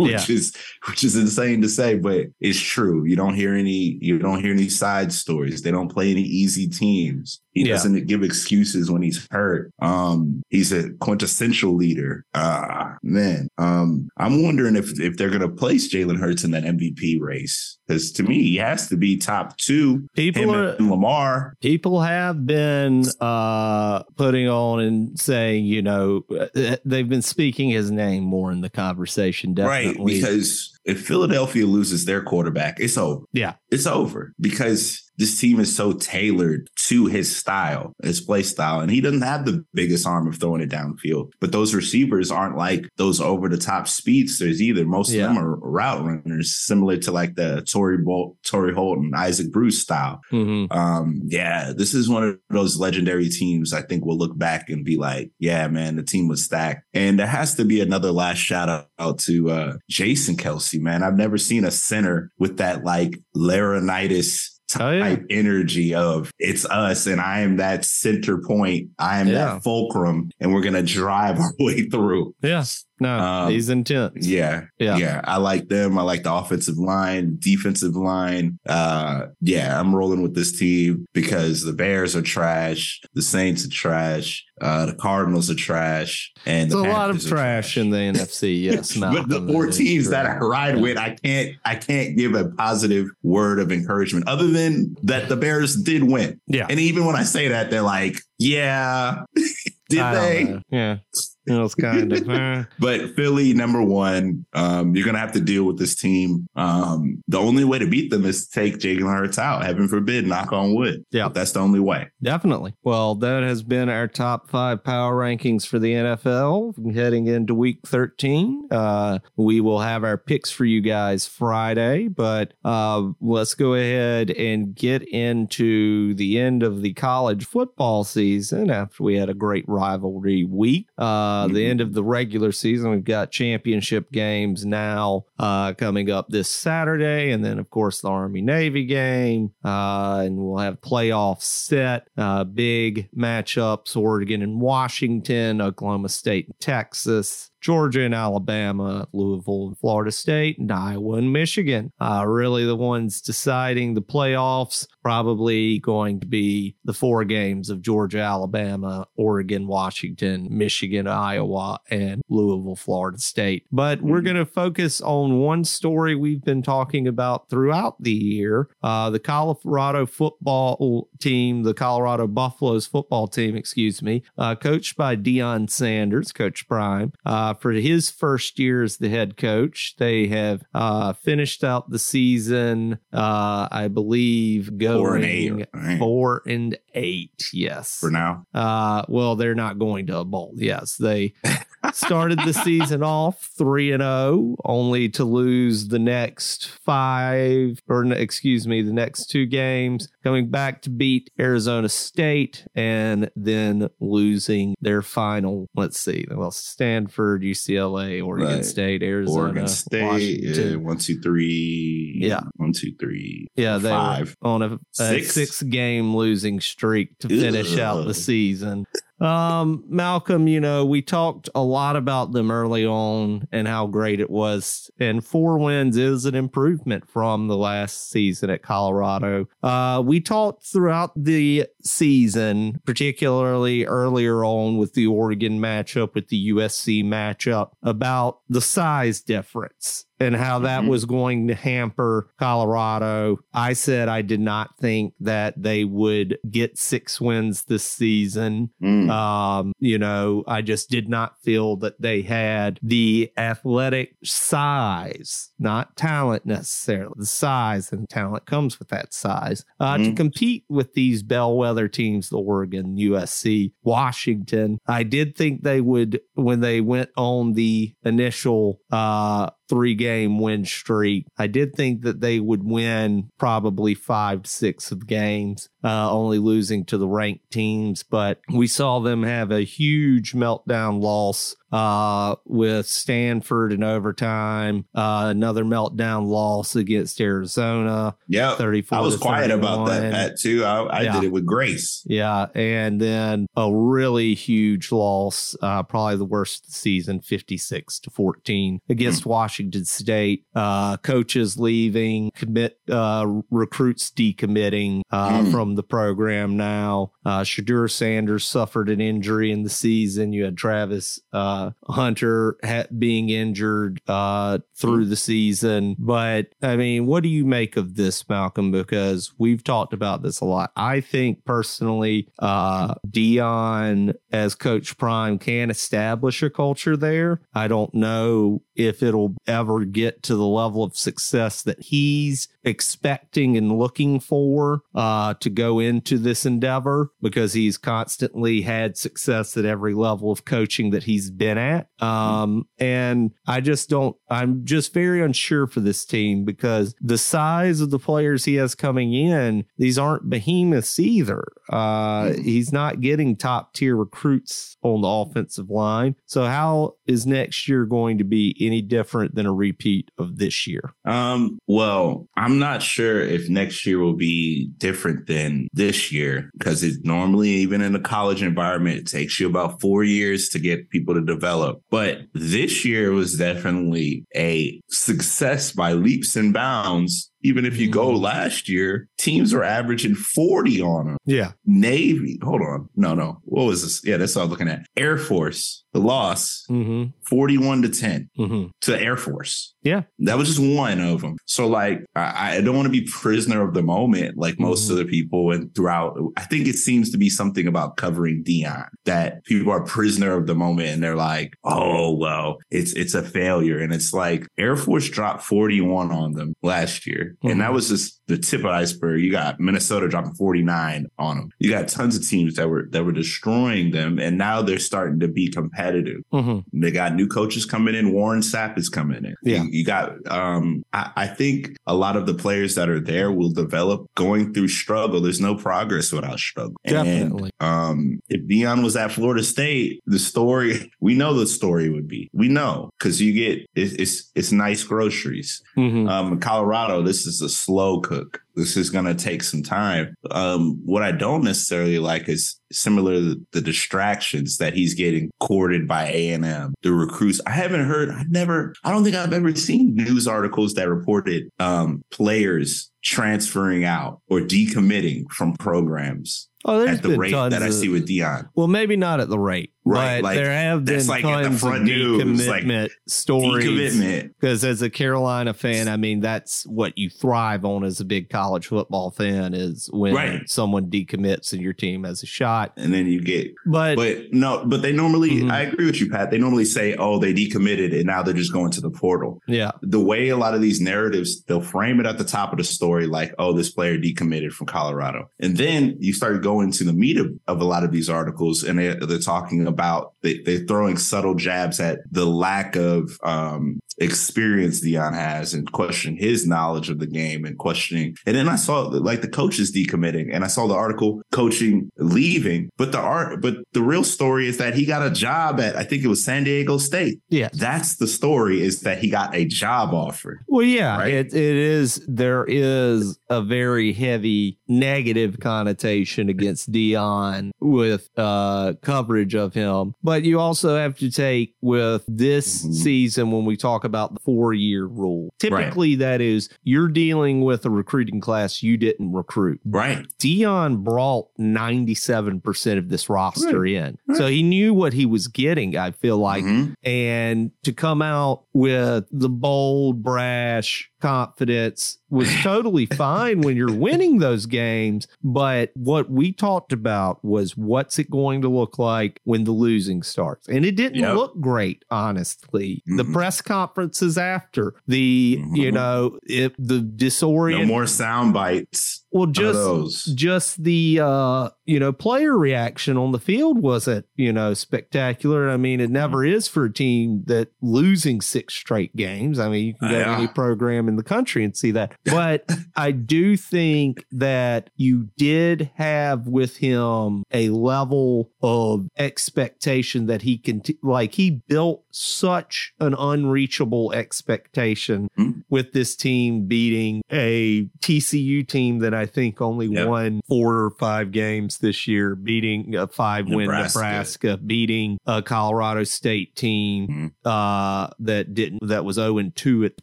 which 0.04 0.28
Yeah. 0.28 0.34
is 0.36 0.54
which 0.88 1.04
is 1.04 1.16
insane 1.16 1.60
to 1.62 1.68
say, 1.68 1.96
but 1.98 2.26
it's 2.40 2.58
true. 2.60 3.04
You 3.04 3.16
don't 3.16 3.34
hear 3.34 3.54
any 3.54 3.98
you 4.00 4.18
don't 4.18 4.42
hear 4.42 4.52
any 4.52 4.68
side 4.68 5.12
stories. 5.12 5.62
They 5.62 5.70
don't 5.70 5.92
play 5.92 6.10
any 6.10 6.22
easy 6.22 6.68
teams. 6.68 7.40
He 7.60 7.68
Yeah. 7.68 7.74
doesn't 7.74 8.06
give 8.06 8.22
excuses 8.22 8.90
when 8.90 9.02
he's 9.02 9.26
hurt. 9.30 9.72
Um, 9.82 10.42
he's 10.48 10.72
a 10.72 10.90
quintessential 11.00 11.74
leader. 11.76 12.24
Ah, 12.34 12.96
man. 13.02 13.48
Um, 13.58 14.08
I'm 14.16 14.42
wondering 14.42 14.76
if 14.76 14.98
if 15.00 15.16
they're 15.16 15.30
gonna 15.30 15.48
place 15.48 15.92
Jalen 15.92 16.18
Hurts 16.18 16.42
in 16.44 16.52
that 16.52 16.64
MVP 16.64 17.18
race. 17.20 17.76
Because 17.86 18.12
to 18.12 18.22
me, 18.22 18.42
he 18.42 18.56
has 18.56 18.88
to 18.88 18.96
be 18.96 19.16
top 19.16 19.56
two. 19.56 20.06
People 20.14 20.54
are 20.54 20.76
Lamar. 20.78 21.54
people 21.60 22.00
have 22.00 22.46
been 22.46 23.04
uh 23.20 24.02
putting 24.16 24.48
on 24.48 24.80
and 24.80 25.18
saying 25.18 25.64
you 25.66 25.82
know 25.82 26.24
uh, 26.30 26.76
they've 26.84 27.08
been 27.08 27.22
speaking 27.22 27.68
his 27.70 27.90
name 27.90 28.22
more 28.24 28.52
in 28.52 28.60
the 28.60 28.70
conversation 28.70 29.54
definitely 29.54 29.96
Right. 29.98 30.06
Because 30.20 30.72
if 30.84 31.04
Philadelphia 31.06 31.66
loses 31.66 32.04
their 32.04 32.22
quarterback, 32.22 32.80
it's 32.80 32.96
over. 32.98 33.24
Yeah. 33.32 33.54
It's 33.70 33.86
over 33.86 34.32
because 34.40 35.02
this 35.18 35.38
team 35.38 35.60
is 35.60 35.74
so 35.76 35.92
tailored 35.92 36.66
to 36.76 37.04
his 37.06 37.36
style, 37.36 37.92
his 38.02 38.22
play 38.22 38.42
style. 38.42 38.80
And 38.80 38.90
he 38.90 39.02
doesn't 39.02 39.20
have 39.20 39.44
the 39.44 39.62
biggest 39.74 40.06
arm 40.06 40.26
of 40.26 40.36
throwing 40.40 40.62
it 40.62 40.70
downfield. 40.70 41.30
But 41.40 41.52
those 41.52 41.74
receivers 41.74 42.30
aren't 42.30 42.56
like 42.56 42.88
those 42.96 43.20
over 43.20 43.48
the 43.50 43.58
top 43.58 43.86
speedsters 43.86 44.62
either. 44.62 44.86
Most 44.86 45.12
Yeah. 45.12 45.28
of 45.28 45.34
them 45.34 45.44
are 45.44 45.56
route 45.56 46.02
runners, 46.04 46.56
similar 46.56 46.96
to 46.98 47.12
like 47.12 47.34
the 47.34 47.62
Tory 47.70 47.98
Bolt, 47.98 48.38
Tory 48.46 48.72
Holton, 48.72 49.12
Isaac 49.14 49.52
Bruce 49.52 49.82
style. 49.82 50.20
Mhm. 50.32 50.72
Um, 50.74 51.20
yeah, 51.26 51.72
this 51.76 51.92
is 51.92 52.08
one 52.08 52.24
of 52.24 52.38
those 52.48 52.78
legendary 52.78 53.28
teams. 53.28 53.74
I 53.74 53.82
think 53.82 54.04
we'll 54.06 54.16
look 54.18 54.38
back 54.38 54.70
and 54.70 54.84
be 54.86 54.96
like, 54.96 55.30
yeah, 55.38 55.68
man, 55.68 55.96
the 55.96 56.02
team 56.02 56.28
was 56.28 56.42
stacked. 56.42 56.84
And 56.94 57.18
there 57.18 57.26
has 57.26 57.54
to 57.56 57.64
be 57.66 57.80
another 57.82 58.10
last 58.10 58.38
shout 58.38 58.86
out 58.98 59.18
to 59.20 59.50
uh, 59.50 59.76
Jason 59.90 60.36
Kelce, 60.36 60.69
man. 60.78 61.02
I've 61.02 61.16
never 61.16 61.36
seen 61.38 61.64
a 61.64 61.70
center 61.70 62.30
with 62.38 62.58
that 62.58 62.84
like 62.84 63.18
Laronitis 63.36 64.48
Oh, 64.78 64.88
yeah. 64.90 65.00
type 65.00 65.24
energy 65.30 65.96
of 65.96 66.30
it's 66.38 66.64
us 66.64 67.08
and 67.08 67.20
I 67.20 67.40
am 67.40 67.56
that 67.56 67.84
center 67.84 68.38
point. 68.38 68.90
I 69.00 69.18
am 69.18 69.26
Yeah. 69.26 69.54
that 69.54 69.64
fulcrum 69.64 70.30
and 70.38 70.54
we're 70.54 70.60
gonna 70.62 70.84
drive 70.84 71.40
our 71.40 71.52
way 71.58 71.88
through. 71.88 72.36
yeah 72.40 72.64
no 73.00 73.18
Um, 73.18 73.50
he's 73.50 73.68
intense 73.68 74.26
Yeah. 74.26 74.64
Yeah. 74.78 74.96
Yeah. 74.98 75.20
I 75.24 75.38
like 75.38 75.68
them. 75.68 75.98
I 75.98 76.02
like 76.02 76.22
the 76.22 76.32
offensive 76.32 76.76
line, 76.78 77.36
defensive 77.38 77.96
line. 77.96 78.58
Uh 78.68 79.26
yeah, 79.40 79.78
I'm 79.80 79.94
rolling 79.94 80.22
with 80.22 80.34
this 80.34 80.58
team 80.58 81.06
because 81.12 81.62
the 81.62 81.72
Bears 81.72 82.14
are 82.14 82.22
trash, 82.22 83.00
the 83.14 83.22
Saints 83.22 83.64
are 83.66 83.70
trash, 83.70 84.44
uh 84.60 84.86
the 84.86 84.94
Cardinals 84.94 85.50
are 85.50 85.54
trash, 85.54 86.32
and 86.46 86.70
There's 86.70 86.82
the 86.82 86.90
a 86.90 86.92
lot 86.92 87.10
of 87.10 87.16
are 87.24 87.28
trash 87.28 87.76
in 87.76 87.90
the 87.90 87.96
NFC. 88.12 88.62
Yes, 88.62 88.96
but 88.96 89.28
the 89.28 89.46
four 89.50 89.66
teams 89.68 90.10
that. 90.10 90.26
I 90.26 90.36
ride 90.36 90.76
Yeah. 90.76 90.82
with, 90.82 90.96
I 90.98 91.16
can't 91.22 91.56
I 91.64 91.74
can't 91.76 92.16
give 92.16 92.34
a 92.34 92.50
positive 92.50 93.06
word 93.22 93.58
of 93.58 93.72
encouragement 93.72 94.28
other 94.28 94.46
than 94.48 94.94
that 95.04 95.28
the 95.28 95.36
Bears 95.36 95.74
did 95.76 96.02
win. 96.04 96.40
Yeah, 96.46 96.66
And 96.68 96.78
even 96.78 97.04
when 97.06 97.16
I 97.16 97.22
say 97.22 97.48
that, 97.48 97.70
they're 97.70 97.82
like, 97.82 98.16
yeah, 98.38 99.22
did 99.88 100.00
I 100.00 100.14
they? 100.14 100.60
Yeah, 100.70 100.96
know, 101.46 101.64
it's 101.64 101.74
kind 101.74 102.12
of. 102.12 102.28
eh. 102.28 102.64
But 102.78 103.14
Philly, 103.16 103.52
number 103.52 103.82
one, 103.82 104.46
um, 104.54 104.94
you're 104.94 105.04
gonna 105.06 105.18
have 105.18 105.32
to 105.32 105.40
deal 105.40 105.64
with 105.64 105.78
this 105.78 105.94
team. 105.94 106.46
Um, 106.56 107.22
the 107.28 107.38
only 107.38 107.64
way 107.64 107.78
to 107.78 107.86
beat 107.86 108.10
them 108.10 108.24
is 108.24 108.46
to 108.48 108.52
take 108.60 108.78
Jalen 108.78 109.12
Hurts 109.14 109.38
out. 109.38 109.64
Heaven 109.64 109.88
forbid, 109.88 110.26
knock 110.26 110.52
on 110.52 110.74
wood. 110.74 111.04
Yeah. 111.10 111.24
But 111.24 111.34
that's 111.34 111.52
the 111.52 111.60
only 111.60 111.80
way. 111.80 112.08
Definitely. 112.22 112.74
Well, 112.82 113.14
that 113.16 113.42
has 113.42 113.62
been 113.62 113.88
our 113.88 114.08
top 114.08 114.48
five 114.50 114.82
power 114.84 115.14
rankings 115.16 115.66
for 115.66 115.78
the 115.78 115.92
NFL 115.92 116.94
heading 116.94 117.26
into 117.26 117.54
week 117.54 117.80
13. 117.86 118.68
Uh, 118.70 119.18
we 119.36 119.60
will 119.60 119.80
have 119.80 120.04
our 120.04 120.16
picks 120.18 120.50
for 120.50 120.64
you 120.64 120.80
guys 120.80 121.26
Friday, 121.26 122.08
but 122.08 122.54
uh, 122.64 123.08
let's 123.20 123.54
go 123.54 123.74
ahead 123.74 124.30
and 124.30 124.74
get 124.74 125.02
into 125.08 126.14
the 126.14 126.38
end 126.38 126.62
of 126.62 126.82
the 126.82 126.92
college 126.94 127.46
football 127.46 128.04
season 128.04 128.70
after 128.70 129.02
we 129.02 129.16
had 129.16 129.28
a 129.28 129.34
great 129.34 129.64
rivalry 129.68 130.44
week. 130.44 130.86
Uh, 130.98 131.29
the 131.48 131.66
end 131.66 131.80
of 131.80 131.94
the 131.94 132.04
regular 132.04 132.52
season, 132.52 132.90
we've 132.90 133.04
got 133.04 133.30
championship 133.30 134.10
games 134.12 134.64
now 134.64 135.24
uh, 135.38 135.72
coming 135.74 136.10
up 136.10 136.28
this 136.28 136.50
Saturday, 136.50 137.30
and 137.30 137.44
then, 137.44 137.58
of 137.58 137.70
course, 137.70 138.00
the 138.00 138.08
Army 138.08 138.40
Navy 138.40 138.84
game, 138.84 139.52
uh, 139.64 140.22
and 140.24 140.36
we'll 140.36 140.58
have 140.58 140.80
playoffs 140.80 141.42
set, 141.42 142.08
uh, 142.16 142.44
big 142.44 143.08
matchups 143.16 143.96
Oregon 143.96 144.42
and 144.42 144.60
Washington, 144.60 145.60
Oklahoma 145.60 146.08
State 146.08 146.46
and 146.46 146.58
Texas. 146.60 147.49
Georgia 147.60 148.02
and 148.02 148.14
Alabama, 148.14 149.06
Louisville 149.12 149.68
and 149.68 149.78
Florida 149.78 150.12
State, 150.12 150.58
and 150.58 150.70
Iowa 150.70 151.16
and 151.16 151.32
Michigan. 151.32 151.92
Uh, 152.00 152.24
really, 152.26 152.64
the 152.64 152.76
ones 152.76 153.20
deciding 153.20 153.94
the 153.94 154.02
playoffs 154.02 154.86
probably 155.02 155.78
going 155.78 156.20
to 156.20 156.26
be 156.26 156.76
the 156.84 156.92
four 156.92 157.24
games 157.24 157.70
of 157.70 157.82
Georgia, 157.82 158.20
Alabama, 158.20 159.06
Oregon, 159.16 159.66
Washington, 159.66 160.48
Michigan, 160.50 161.06
Iowa, 161.06 161.80
and 161.90 162.22
Louisville, 162.28 162.76
Florida 162.76 163.18
State. 163.18 163.66
But 163.72 164.02
we're 164.02 164.18
hmm. 164.18 164.24
going 164.24 164.36
to 164.36 164.46
focus 164.46 165.00
on 165.00 165.38
one 165.38 165.64
story 165.64 166.14
we've 166.14 166.44
been 166.44 166.62
talking 166.62 167.06
about 167.06 167.48
throughout 167.48 168.02
the 168.02 168.12
year. 168.12 168.68
Uh, 168.82 169.10
the 169.10 169.18
Colorado 169.18 170.06
football 170.06 171.08
team, 171.20 171.62
the 171.62 171.74
Colorado 171.74 172.26
Buffaloes 172.26 172.86
football 172.86 173.28
team, 173.28 173.56
excuse 173.56 174.02
me, 174.02 174.22
uh, 174.36 174.54
coached 174.54 174.96
by 174.96 175.16
Deion 175.16 175.70
Sanders, 175.70 176.32
Coach 176.32 176.66
Prime, 176.66 177.12
uh, 177.24 177.54
for 177.54 177.72
his 177.72 178.10
first 178.10 178.58
year 178.58 178.82
as 178.82 178.96
the 178.96 179.08
head 179.08 179.36
coach. 179.36 179.94
They 179.98 180.26
have 180.28 180.64
uh, 180.74 181.12
finished 181.12 181.62
out 181.62 181.90
the 181.90 181.98
season, 181.98 182.98
uh, 183.12 183.68
I 183.70 183.88
believe, 183.88 184.78
going 184.78 184.98
four 184.98 185.16
and 185.16 185.24
eight. 185.24 185.68
Right. 185.72 185.98
Four 185.98 186.42
and 186.46 186.78
eight, 186.94 187.50
yes. 187.52 187.98
For 187.98 188.10
now. 188.10 188.46
Uh, 188.54 189.04
well, 189.08 189.36
they're 189.36 189.54
not 189.54 189.78
going 189.78 190.06
to 190.06 190.18
a 190.18 190.24
bowl. 190.24 190.52
Yes, 190.56 190.96
they 190.96 191.34
started 191.92 192.38
the 192.44 192.52
season 192.52 193.02
off 193.02 193.48
3 193.56 193.92
and 193.92 194.02
0 194.02 194.56
only 194.64 195.08
to 195.08 195.24
lose 195.24 195.88
the 195.88 195.98
next 195.98 196.68
5 196.68 197.80
or 197.88 198.04
excuse 198.12 198.66
me 198.66 198.82
the 198.82 198.92
next 198.92 199.26
two 199.26 199.46
games 199.46 200.08
coming 200.22 200.50
back 200.50 200.82
to 200.82 200.90
beat 200.90 201.30
Arizona 201.38 201.88
State 201.88 202.66
and 202.74 203.30
then 203.34 203.88
losing 204.00 204.74
their 204.80 205.02
final 205.02 205.68
let's 205.74 205.98
see 205.98 206.26
well 206.30 206.50
Stanford 206.50 207.42
UCLA 207.42 208.24
Oregon 208.24 208.56
right. 208.56 208.64
State 208.64 209.02
Arizona 209.02 209.40
Oregon 209.40 209.68
State 209.68 210.02
Washington. 210.02 210.70
Yeah, 210.70 210.76
one 210.76 210.98
two 210.98 211.20
three 211.20 212.18
yeah 212.20 212.40
one 212.56 212.72
two 212.72 212.94
three 212.98 213.46
yeah 213.56 213.78
they 213.78 213.90
five 213.90 214.36
on 214.42 214.62
a, 214.62 214.78
a 214.98 215.22
six 215.22 215.62
game 215.62 216.14
losing 216.14 216.60
streak 216.60 217.18
to 217.20 217.28
finish 217.28 217.74
Ugh. 217.74 217.80
out 217.80 218.06
the 218.06 218.14
season 218.14 218.86
um, 219.20 219.84
Malcolm, 219.88 220.48
you 220.48 220.60
know, 220.60 220.84
we 220.84 221.02
talked 221.02 221.48
a 221.54 221.62
lot 221.62 221.96
about 221.96 222.32
them 222.32 222.50
early 222.50 222.86
on 222.86 223.46
and 223.52 223.68
how 223.68 223.86
great 223.86 224.20
it 224.20 224.30
was. 224.30 224.90
And 224.98 225.24
four 225.24 225.58
wins 225.58 225.96
is 225.96 226.24
an 226.24 226.34
improvement 226.34 227.08
from 227.08 227.48
the 227.48 227.56
last 227.56 228.10
season 228.10 228.50
at 228.50 228.62
Colorado. 228.62 229.46
Uh, 229.62 230.02
we 230.04 230.20
talked 230.20 230.64
throughout 230.64 231.12
the 231.16 231.66
season, 231.82 232.80
particularly 232.84 233.84
earlier 233.84 234.44
on 234.44 234.78
with 234.78 234.94
the 234.94 235.06
Oregon 235.06 235.60
matchup, 235.60 236.14
with 236.14 236.28
the 236.28 236.50
USC 236.50 237.04
matchup, 237.04 237.72
about 237.82 238.40
the 238.48 238.60
size 238.60 239.20
difference 239.20 240.06
and 240.20 240.36
how 240.36 240.60
that 240.60 240.80
mm-hmm. 240.80 240.90
was 240.90 241.06
going 241.06 241.48
to 241.48 241.54
hamper 241.54 242.30
Colorado. 242.38 243.38
I 243.52 243.72
said 243.72 244.08
I 244.08 244.22
did 244.22 244.40
not 244.40 244.76
think 244.78 245.14
that 245.20 245.60
they 245.60 245.84
would 245.84 246.38
get 246.48 246.78
six 246.78 247.20
wins 247.20 247.64
this 247.64 247.84
season. 247.84 248.70
Mm. 248.82 249.10
Um, 249.10 249.72
you 249.78 249.98
know, 249.98 250.44
I 250.46 250.60
just 250.62 250.90
did 250.90 251.08
not 251.08 251.40
feel 251.42 251.76
that 251.76 252.00
they 252.00 252.22
had 252.22 252.78
the 252.82 253.32
athletic 253.36 254.16
size, 254.22 255.50
not 255.58 255.96
talent 255.96 256.44
necessarily. 256.44 257.14
The 257.16 257.26
size 257.26 257.92
and 257.92 258.08
talent 258.08 258.46
comes 258.46 258.78
with 258.78 258.88
that 258.88 259.14
size 259.14 259.64
uh, 259.78 259.96
mm. 259.96 260.04
to 260.04 260.12
compete 260.12 260.64
with 260.68 260.92
these 260.92 261.22
bellwether 261.22 261.88
teams, 261.88 262.28
the 262.28 262.38
Oregon, 262.38 262.96
USC, 262.96 263.72
Washington. 263.82 264.78
I 264.86 265.02
did 265.02 265.36
think 265.36 265.62
they 265.62 265.80
would 265.80 266.20
when 266.34 266.60
they 266.60 266.80
went 266.80 267.10
on 267.16 267.54
the 267.54 267.94
initial 268.04 268.80
uh, 268.90 269.50
three 269.70 269.94
game 269.94 270.38
win 270.38 270.64
streak. 270.66 271.26
I 271.38 271.46
did 271.46 271.74
think 271.74 272.02
that 272.02 272.20
they 272.20 272.40
would 272.40 272.64
win 272.64 273.30
probably 273.38 273.94
five 273.94 274.46
six 274.46 274.90
of 274.90 275.06
games, 275.06 275.68
uh, 275.82 276.10
only 276.10 276.38
losing 276.38 276.84
to 276.86 276.98
the 276.98 277.08
ranked 277.08 277.50
teams. 277.50 278.02
But 278.02 278.40
we 278.52 278.66
saw 278.66 278.98
them 278.98 279.22
have 279.22 279.50
a 279.50 279.60
huge 279.60 280.32
meltdown 280.32 281.00
loss 281.00 281.56
uh, 281.72 282.36
with 282.44 282.86
Stanford 282.86 283.72
in 283.72 283.82
overtime. 283.82 284.86
Uh, 284.94 285.28
another 285.30 285.64
meltdown 285.64 286.26
loss 286.26 286.76
against 286.76 287.20
Arizona. 287.20 288.16
Yeah, 288.26 288.56
thirty-four. 288.56 288.98
I 288.98 289.00
was 289.00 289.16
quiet 289.16 289.50
about 289.50 289.86
that, 289.86 290.10
that 290.10 290.38
too. 290.38 290.64
I, 290.64 290.82
I 290.82 291.00
yeah. 291.02 291.12
did 291.12 291.24
it 291.24 291.32
with 291.32 291.46
grace. 291.46 292.02
Yeah, 292.06 292.46
and 292.54 293.00
then 293.00 293.46
a 293.56 293.72
really 293.72 294.34
huge 294.34 294.92
loss, 294.92 295.56
uh, 295.62 295.82
probably 295.82 296.16
the 296.16 296.24
worst 296.24 296.64
of 296.64 296.66
the 296.66 296.72
season, 296.72 297.20
fifty-six 297.20 297.98
to 298.00 298.10
fourteen 298.10 298.80
against 298.88 299.24
mm. 299.24 299.26
Washington 299.26 299.84
State. 299.84 300.44
Uh, 300.54 300.96
coaches 300.98 301.58
leaving, 301.58 302.30
commit 302.34 302.78
uh, 302.88 303.26
recruits 303.50 304.10
decommitting 304.10 305.02
mm. 305.12 305.50
from 305.50 305.74
the 305.74 305.82
program 305.82 306.56
now. 306.56 307.12
Uh, 307.24 307.40
Shedeur 307.40 307.90
Sanders 307.90 308.46
suffered 308.46 308.88
an 308.88 309.00
injury 309.00 309.50
in 309.52 309.62
the 309.62 309.70
season. 309.70 310.32
You 310.32 310.44
had 310.44 310.56
Travis. 310.56 311.20
Uh, 311.32 311.59
uh, 311.60 311.92
Hunter 311.92 312.56
ha- 312.64 312.86
being 312.96 313.28
injured 313.28 314.00
uh, 314.06 314.58
through 314.76 315.06
the 315.06 315.16
season. 315.16 315.96
But 315.98 316.48
I 316.62 316.76
mean, 316.76 317.06
what 317.06 317.22
do 317.22 317.28
you 317.28 317.44
make 317.44 317.76
of 317.76 317.96
this, 317.96 318.28
Malcolm? 318.28 318.70
Because 318.70 319.32
we've 319.38 319.62
talked 319.64 319.92
about 319.92 320.22
this 320.22 320.40
a 320.40 320.44
lot. 320.44 320.72
I 320.76 321.00
think 321.00 321.44
personally, 321.44 322.28
uh, 322.38 322.94
Deion 323.06 324.14
as 324.30 324.54
Coach 324.54 324.96
Prime 324.98 325.38
can 325.38 325.70
establish 325.70 326.42
a 326.42 326.50
culture 326.50 326.96
there. 326.96 327.40
I 327.54 327.68
don't 327.68 327.94
know 327.94 328.62
if 328.86 329.02
it'll 329.02 329.34
ever 329.46 329.84
get 329.84 330.22
to 330.24 330.36
the 330.36 330.46
level 330.46 330.82
of 330.82 330.96
success 330.96 331.62
that 331.62 331.80
he's 331.80 332.48
expecting 332.62 333.56
and 333.56 333.78
looking 333.78 334.20
for 334.20 334.82
uh, 334.94 335.34
to 335.34 335.50
go 335.50 335.78
into 335.78 336.18
this 336.18 336.44
endeavor 336.44 337.10
because 337.22 337.52
he's 337.52 337.78
constantly 337.78 338.62
had 338.62 338.96
success 338.96 339.56
at 339.56 339.64
every 339.64 339.94
level 339.94 340.30
of 340.30 340.44
coaching 340.44 340.90
that 340.90 341.04
he's 341.04 341.30
been 341.30 341.58
at. 341.58 341.88
Um, 342.02 342.68
and 342.78 343.32
I 343.46 343.60
just 343.60 343.88
don't, 343.88 344.16
I'm 344.28 344.64
just 344.64 344.92
very 344.92 345.22
unsure 345.22 345.66
for 345.66 345.80
this 345.80 346.04
team 346.04 346.44
because 346.44 346.94
the 347.00 347.18
size 347.18 347.80
of 347.80 347.90
the 347.90 347.98
players 347.98 348.44
he 348.44 348.56
has 348.56 348.74
coming 348.74 349.14
in, 349.14 349.64
these 349.78 349.98
aren't 349.98 350.28
behemoths 350.28 350.98
either. 350.98 351.44
Uh, 351.70 352.32
he's 352.32 352.72
not 352.72 353.00
getting 353.00 353.36
top 353.36 353.74
tier 353.74 353.96
recruits 353.96 354.76
on 354.82 355.02
the 355.02 355.08
offensive 355.08 355.70
line. 355.70 356.16
So, 356.26 356.44
how 356.44 356.96
is 357.06 357.26
next 357.26 357.68
year 357.68 357.84
going 357.84 358.18
to 358.18 358.24
be 358.24 358.56
any 358.70 358.82
different 358.82 359.34
than 359.34 359.46
a 359.46 359.52
repeat 359.52 360.10
of 360.18 360.38
this 360.38 360.66
year? 360.66 360.92
Um, 361.04 361.58
well, 361.66 362.28
I'm 362.36 362.58
not 362.58 362.82
sure 362.82 363.20
if 363.20 363.48
next 363.48 363.84
year 363.84 363.98
will 363.98 364.14
be 364.14 364.70
different 364.78 365.26
than 365.26 365.68
this 365.72 366.12
year 366.12 366.50
because 366.56 366.82
it 366.82 367.04
normally, 367.04 367.48
even 367.48 367.82
in 367.82 367.94
a 367.94 368.00
college 368.00 368.42
environment, 368.42 368.98
it 368.98 369.06
takes 369.06 369.40
you 369.40 369.48
about 369.48 369.80
four 369.80 370.04
years 370.04 370.48
to 370.50 370.58
get 370.58 370.90
people 370.90 371.14
to 371.14 371.20
develop. 371.20 371.82
But 371.90 372.20
this 372.32 372.84
year 372.84 373.12
was 373.12 373.36
definitely 373.36 374.24
a 374.36 374.80
success 374.88 375.72
by 375.72 375.92
leaps 375.92 376.36
and 376.36 376.54
bounds 376.54 377.29
even 377.42 377.64
if 377.64 377.78
you 377.78 377.90
go 377.90 378.08
mm-hmm. 378.08 378.24
last 378.24 378.68
year, 378.68 379.08
teams 379.18 379.52
were 379.52 379.64
averaging 379.64 380.14
40 380.14 380.82
on 380.82 381.06
them. 381.06 381.16
Yeah. 381.24 381.52
Navy, 381.64 382.38
hold 382.42 382.62
on. 382.62 382.88
No, 382.96 383.14
no. 383.14 383.38
What 383.44 383.64
was 383.64 383.82
this? 383.82 384.00
Yeah, 384.04 384.16
that's 384.16 384.36
what 384.36 384.42
I 384.42 384.44
was 384.44 384.50
looking 384.50 384.68
at. 384.68 384.86
Air 384.96 385.16
Force, 385.16 385.84
the 385.92 386.00
loss, 386.00 386.64
mm-hmm. 386.70 387.10
41 387.26 387.82
to 387.82 387.88
10 387.88 388.30
mm-hmm. 388.38 388.66
to 388.82 389.00
Air 389.00 389.16
Force. 389.16 389.74
Yeah. 389.82 390.02
That 390.18 390.36
was 390.36 390.48
just 390.48 390.60
one 390.60 391.00
of 391.00 391.22
them. 391.22 391.36
So, 391.46 391.66
like, 391.66 392.04
I, 392.14 392.56
I 392.56 392.60
don't 392.60 392.76
want 392.76 392.86
to 392.86 392.90
be 392.90 393.08
prisoner 393.10 393.66
of 393.66 393.74
the 393.74 393.82
moment 393.82 394.36
like 394.36 394.60
most 394.60 394.84
mm-hmm. 394.84 394.94
other 394.94 395.04
people. 395.04 395.52
And 395.52 395.74
throughout, 395.74 396.18
I 396.36 396.42
think 396.42 396.66
it 396.66 396.76
seems 396.76 397.10
to 397.10 397.18
be 397.18 397.30
something 397.30 397.66
about 397.66 397.96
covering 397.96 398.44
Deion 398.44 398.88
that 399.04 399.44
people 399.44 399.72
are 399.72 399.84
prisoner 399.84 400.36
of 400.36 400.46
the 400.46 400.54
moment 400.54 400.88
and 400.88 401.02
they're 401.02 401.16
like, 401.16 401.54
oh, 401.64 402.14
well, 402.14 402.58
it's, 402.70 402.92
it's 402.92 403.14
a 403.14 403.22
failure. 403.22 403.78
And 403.78 403.92
it's 403.92 404.12
like 404.12 404.46
Air 404.58 404.76
Force 404.76 405.08
dropped 405.08 405.42
41 405.42 406.12
on 406.12 406.32
them 406.32 406.54
last 406.62 407.06
year. 407.06 407.29
Mm-hmm. 407.36 407.48
And 407.48 407.60
that 407.60 407.66
mm-hmm. 407.66 407.74
was 407.74 407.88
just 407.88 408.20
the 408.30 408.38
tip 408.38 408.60
of 408.60 408.64
the 408.64 408.70
iceberg. 408.70 409.20
You 409.20 409.30
got 409.30 409.60
Minnesota 409.60 410.08
dropping 410.08 410.34
49 410.34 411.06
on 411.18 411.36
them. 411.36 411.50
You 411.58 411.70
got 411.70 411.88
tons 411.88 412.16
of 412.16 412.26
teams 412.26 412.54
that 412.54 412.68
were 412.68 412.86
that 412.90 413.04
were 413.04 413.12
destroying 413.12 413.90
them. 413.90 414.18
And 414.18 414.38
now 414.38 414.62
they're 414.62 414.78
starting 414.78 415.20
to 415.20 415.28
be 415.28 415.48
competitive. 415.50 416.22
Mm-hmm. 416.32 416.80
They 416.80 416.90
got 416.90 417.14
new 417.14 417.26
coaches 417.26 417.66
coming 417.66 417.94
in. 417.94 418.12
Warren 418.12 418.40
Sapp 418.40 418.78
is 418.78 418.88
coming 418.88 419.24
in. 419.24 419.34
Yeah. 419.42 419.64
You, 419.64 419.70
you 419.70 419.84
got 419.84 420.12
um 420.30 420.82
I, 420.92 421.10
I 421.16 421.26
think 421.26 421.76
a 421.86 421.94
lot 421.94 422.16
of 422.16 422.26
the 422.26 422.34
players 422.34 422.76
that 422.76 422.88
are 422.88 423.00
there 423.00 423.32
will 423.32 423.50
develop 423.50 424.06
going 424.14 424.54
through 424.54 424.68
struggle. 424.68 425.20
There's 425.20 425.40
no 425.40 425.54
progress 425.56 426.12
without 426.12 426.38
struggle. 426.38 426.76
Definitely. 426.86 427.50
And, 427.60 427.68
um 427.68 428.20
if 428.28 428.42
Deion 428.48 428.84
was 428.84 428.96
at 428.96 429.12
Florida 429.12 429.42
State, 429.42 430.00
the 430.06 430.18
story 430.18 430.90
we 431.00 431.14
know 431.14 431.34
the 431.34 431.46
story 431.46 431.90
would 431.90 432.06
be. 432.06 432.30
We 432.32 432.48
know 432.48 432.90
because 432.98 433.20
you 433.20 433.32
get 433.32 433.66
it's, 433.74 433.94
it's 433.94 434.30
it's 434.34 434.52
nice 434.52 434.84
groceries. 434.84 435.62
Mm-hmm. 435.76 436.08
Um 436.08 436.38
Colorado, 436.38 437.02
this 437.02 437.19
this 437.24 437.34
is 437.34 437.42
a 437.42 437.48
slow 437.48 438.00
cook. 438.00 438.42
This 438.60 438.76
is 438.76 438.90
going 438.90 439.06
to 439.06 439.14
take 439.14 439.42
some 439.42 439.62
time. 439.62 440.14
Um, 440.30 440.80
what 440.84 441.02
I 441.02 441.12
don't 441.12 441.42
necessarily 441.44 441.98
like 441.98 442.28
is 442.28 442.60
similar 442.72 443.14
to 443.14 443.46
the 443.52 443.60
distractions 443.60 444.58
that 444.58 444.74
he's 444.74 444.94
getting 444.94 445.30
courted 445.40 445.88
by 445.88 446.04
A&M, 446.06 446.74
the 446.82 446.92
recruits. 446.92 447.40
I 447.46 447.50
haven't 447.50 447.84
heard, 447.86 448.10
I've 448.10 448.30
never, 448.30 448.74
I 448.84 448.92
don't 448.92 449.02
think 449.02 449.16
I've 449.16 449.32
ever 449.32 449.54
seen 449.54 449.94
news 449.94 450.28
articles 450.28 450.74
that 450.74 450.88
reported 450.88 451.48
um, 451.58 452.02
players 452.10 452.90
transferring 453.02 453.84
out 453.84 454.20
or 454.28 454.40
decommitting 454.40 455.24
from 455.30 455.56
programs 455.56 456.50
Oh, 456.66 456.86
at 456.86 457.02
the 457.02 457.16
rate 457.16 457.32
that 457.32 457.62
I 457.62 457.70
see 457.70 457.88
with 457.88 458.06
Deion. 458.06 458.50
Well, 458.54 458.68
maybe 458.68 458.94
not 458.94 459.18
at 459.20 459.30
the 459.30 459.38
rate, 459.38 459.72
right? 459.86 460.20
But 460.20 460.24
like, 460.24 460.36
there 460.36 460.52
have 460.52 460.84
been 460.84 461.06
like 461.06 461.22
tons 461.22 461.62
of 461.62 461.70
decommitment 461.70 462.48
like 462.82 462.92
stories. 463.08 463.98
Because 463.98 464.62
as 464.62 464.82
a 464.82 464.90
Carolina 464.90 465.54
fan, 465.54 465.88
I 465.88 465.96
mean, 465.96 466.20
that's 466.20 466.66
what 466.66 466.98
you 466.98 467.08
thrive 467.08 467.64
on 467.64 467.82
as 467.82 468.00
a 468.00 468.04
big 468.04 468.28
college 468.28 468.49
football 468.58 469.10
fan 469.10 469.54
is 469.54 469.88
when 469.92 470.14
right. 470.14 470.48
someone 470.48 470.90
decommits 470.90 471.52
and 471.52 471.62
your 471.62 471.72
team 471.72 472.04
has 472.04 472.22
a 472.22 472.26
shot, 472.26 472.72
and 472.76 472.92
then 472.92 473.06
you 473.06 473.20
get. 473.20 473.52
But 473.66 473.96
but 473.96 474.32
no, 474.32 474.64
but 474.64 474.82
they 474.82 474.92
normally. 474.92 475.30
Mm-hmm. 475.30 475.50
I 475.50 475.60
agree 475.62 475.86
with 475.86 476.00
you, 476.00 476.10
Pat. 476.10 476.30
They 476.30 476.38
normally 476.38 476.64
say, 476.64 476.94
"Oh, 476.96 477.18
they 477.18 477.32
decommitted, 477.32 477.94
and 477.94 478.06
now 478.06 478.22
they're 478.22 478.34
just 478.34 478.52
going 478.52 478.70
to 478.72 478.80
the 478.80 478.90
portal." 478.90 479.40
Yeah. 479.46 479.72
The 479.82 480.00
way 480.00 480.28
a 480.28 480.36
lot 480.36 480.54
of 480.54 480.60
these 480.60 480.80
narratives, 480.80 481.42
they'll 481.44 481.60
frame 481.60 482.00
it 482.00 482.06
at 482.06 482.18
the 482.18 482.24
top 482.24 482.52
of 482.52 482.58
the 482.58 482.64
story, 482.64 483.06
like, 483.06 483.34
"Oh, 483.38 483.52
this 483.52 483.70
player 483.70 483.98
decommitted 483.98 484.52
from 484.52 484.66
Colorado," 484.66 485.30
and 485.38 485.56
then 485.56 485.96
you 485.98 486.12
start 486.12 486.42
going 486.42 486.72
to 486.72 486.84
the 486.84 486.92
meat 486.92 487.18
of, 487.18 487.28
of 487.46 487.60
a 487.60 487.64
lot 487.64 487.84
of 487.84 487.92
these 487.92 488.08
articles 488.08 488.62
and 488.62 488.78
they, 488.78 488.88
are 488.88 489.18
talking 489.18 489.66
about 489.66 490.14
they, 490.22 490.38
they're 490.38 490.66
throwing 490.66 490.96
subtle 490.96 491.34
jabs 491.34 491.80
at 491.80 492.00
the 492.10 492.24
lack 492.24 492.76
of 492.76 493.18
um, 493.22 493.80
experience 493.98 494.84
Deion 494.84 495.14
has 495.14 495.54
and 495.54 495.70
question 495.70 496.16
his 496.16 496.46
knowledge 496.46 496.90
of 496.90 496.98
the 496.98 497.06
game 497.06 497.44
and 497.44 497.58
questioning. 497.58 498.16
And 498.30 498.38
then 498.38 498.48
I 498.48 498.54
saw 498.54 498.82
like 498.82 499.22
the 499.22 499.28
coaches 499.28 499.72
decommitting 499.72 500.32
and 500.32 500.44
I 500.44 500.46
saw 500.46 500.68
the 500.68 500.74
article 500.74 501.20
coaching 501.32 501.90
leaving, 501.96 502.70
but 502.76 502.92
the 502.92 503.00
art, 503.00 503.42
but 503.42 503.56
the 503.72 503.82
real 503.82 504.04
story 504.04 504.46
is 504.46 504.56
that 504.58 504.74
he 504.74 504.86
got 504.86 505.04
a 505.04 505.10
job 505.10 505.58
at, 505.58 505.74
I 505.74 505.82
think 505.82 506.04
it 506.04 506.06
was 506.06 506.24
San 506.24 506.44
Diego 506.44 506.78
State. 506.78 507.18
Yeah. 507.28 507.48
That's 507.52 507.96
the 507.96 508.06
story 508.06 508.62
is 508.62 508.82
that 508.82 508.98
he 508.98 509.10
got 509.10 509.34
a 509.34 509.46
job 509.46 509.92
offer. 509.92 510.44
Well, 510.46 510.64
yeah, 510.64 510.98
right? 510.98 511.12
it, 511.12 511.34
it 511.34 511.56
is. 511.56 512.06
There 512.06 512.44
is 512.46 513.18
a 513.28 513.42
very 513.42 513.92
heavy 513.92 514.59
negative 514.70 515.40
connotation 515.40 516.28
against 516.28 516.70
Deion 516.70 517.50
with 517.60 518.08
uh, 518.16 518.74
coverage 518.80 519.34
of 519.34 519.52
him. 519.52 519.94
But 520.02 520.24
you 520.24 520.40
also 520.40 520.76
have 520.76 520.96
to 520.98 521.10
take 521.10 521.54
with 521.60 522.04
this 522.06 522.62
mm-hmm. 522.62 522.72
season 522.72 523.30
when 523.32 523.44
we 523.44 523.56
talk 523.56 523.84
about 523.84 524.14
the 524.14 524.20
four 524.20 524.54
year 524.54 524.86
rule. 524.86 525.34
Typically, 525.38 525.90
right. 525.90 525.98
that 525.98 526.20
is 526.20 526.48
you're 526.62 526.88
dealing 526.88 527.42
with 527.42 527.66
a 527.66 527.70
recruiting 527.70 528.20
class 528.20 528.62
you 528.62 528.76
didn't 528.76 529.12
recruit. 529.12 529.60
Right. 529.64 530.06
Deion 530.18 530.84
brought 530.84 531.28
97% 531.38 532.78
of 532.78 532.88
this 532.88 533.10
roster 533.10 533.60
right. 533.60 533.72
in. 533.72 533.98
Right. 534.06 534.18
So 534.18 534.28
he 534.28 534.42
knew 534.42 534.72
what 534.72 534.92
he 534.92 535.04
was 535.04 535.26
getting, 535.26 535.76
I 535.76 535.90
feel 535.90 536.18
like. 536.18 536.44
Mm-hmm. 536.44 536.72
And 536.84 537.50
to 537.64 537.72
come 537.72 538.02
out 538.02 538.44
with 538.52 539.06
the 539.10 539.28
bold, 539.28 540.02
brash, 540.02 540.90
confidence 541.00 541.98
was 542.10 542.28
totally 542.42 542.86
fine 542.86 543.40
when 543.40 543.56
you're 543.56 543.72
winning 543.72 544.18
those 544.18 544.46
games. 544.46 545.06
But 545.22 545.70
what 545.74 546.10
we 546.10 546.32
talked 546.32 546.72
about 546.72 547.24
was 547.24 547.56
what's 547.56 547.98
it 547.98 548.10
going 548.10 548.42
to 548.42 548.48
look 548.48 548.78
like 548.78 549.20
when 549.24 549.44
the 549.44 549.52
losing 549.52 550.02
starts? 550.02 550.48
And 550.48 550.64
it 550.64 550.76
didn't 550.76 551.00
yep. 551.00 551.16
look 551.16 551.40
great, 551.40 551.84
honestly. 551.90 552.82
Mm-hmm. 552.88 552.96
The 552.96 553.04
press 553.04 553.40
conferences 553.40 554.18
after 554.18 554.74
the, 554.86 555.38
mm-hmm. 555.40 555.56
you 555.56 555.72
know, 555.72 556.18
it, 556.24 556.54
the 556.58 556.80
disorient. 556.80 557.60
No 557.60 557.66
more 557.66 557.86
sound 557.86 558.34
bites. 558.34 559.04
Well, 559.12 559.26
just 559.26 560.14
just 560.14 560.62
the 560.62 561.00
uh, 561.02 561.50
you 561.70 561.78
know 561.78 561.92
player 561.92 562.36
reaction 562.36 562.96
on 562.96 563.12
the 563.12 563.18
field 563.20 563.62
wasn't 563.62 564.04
you 564.16 564.32
know 564.32 564.54
spectacular. 564.54 565.48
I 565.48 565.56
mean, 565.56 565.80
it 565.80 565.88
never 565.88 566.18
mm-hmm. 566.18 566.34
is 566.34 566.48
for 566.48 566.64
a 566.64 566.72
team 566.72 567.22
that 567.26 567.52
losing 567.62 568.20
six 568.20 568.54
straight 568.54 568.96
games. 568.96 569.38
I 569.38 569.48
mean, 569.48 569.66
you 569.66 569.74
can 569.74 569.90
go 569.90 569.98
to 570.02 570.08
any 570.08 570.26
program 570.26 570.88
in 570.88 570.96
the 570.96 571.04
country 571.04 571.44
and 571.44 571.56
see 571.56 571.70
that. 571.70 571.92
But 572.10 572.50
I 572.74 572.90
do 572.90 573.36
think 573.36 574.04
that 574.10 574.70
you 574.76 575.10
did 575.16 575.70
have 575.76 576.26
with 576.26 576.56
him 576.56 577.22
a 577.30 577.48
level 577.50 578.30
of 578.42 578.88
expectation 578.98 580.06
that 580.06 580.22
he 580.22 580.38
can 580.38 580.60
t- 580.60 580.78
like 580.82 581.14
he 581.14 581.30
built 581.30 581.84
such 581.92 582.74
an 582.80 582.94
unreachable 582.98 583.92
expectation 583.92 585.08
mm-hmm. 585.16 585.40
with 585.48 585.72
this 585.72 585.94
team 585.94 586.46
beating 586.46 587.02
a 587.12 587.70
TCU 587.78 588.46
team 588.46 588.80
that 588.80 588.92
I 588.92 589.06
think 589.06 589.40
only 589.40 589.68
yep. 589.68 589.86
won 589.86 590.20
four 590.26 590.56
or 590.56 590.70
five 590.70 591.12
games 591.12 591.59
this 591.60 591.86
year, 591.86 592.14
beating 592.14 592.74
a 592.74 592.86
five 592.86 593.26
win 593.28 593.46
Nebraska. 593.46 593.78
Nebraska, 593.78 594.36
beating 594.36 594.98
a 595.06 595.22
Colorado 595.22 595.84
State 595.84 596.36
team 596.36 596.88
mm-hmm. 596.88 597.28
uh, 597.28 597.88
that 598.00 598.34
didn't 598.34 598.66
that 598.68 598.84
was 598.84 598.96
0 598.96 599.30
2 599.34 599.64
at 599.64 599.76
the 599.76 599.82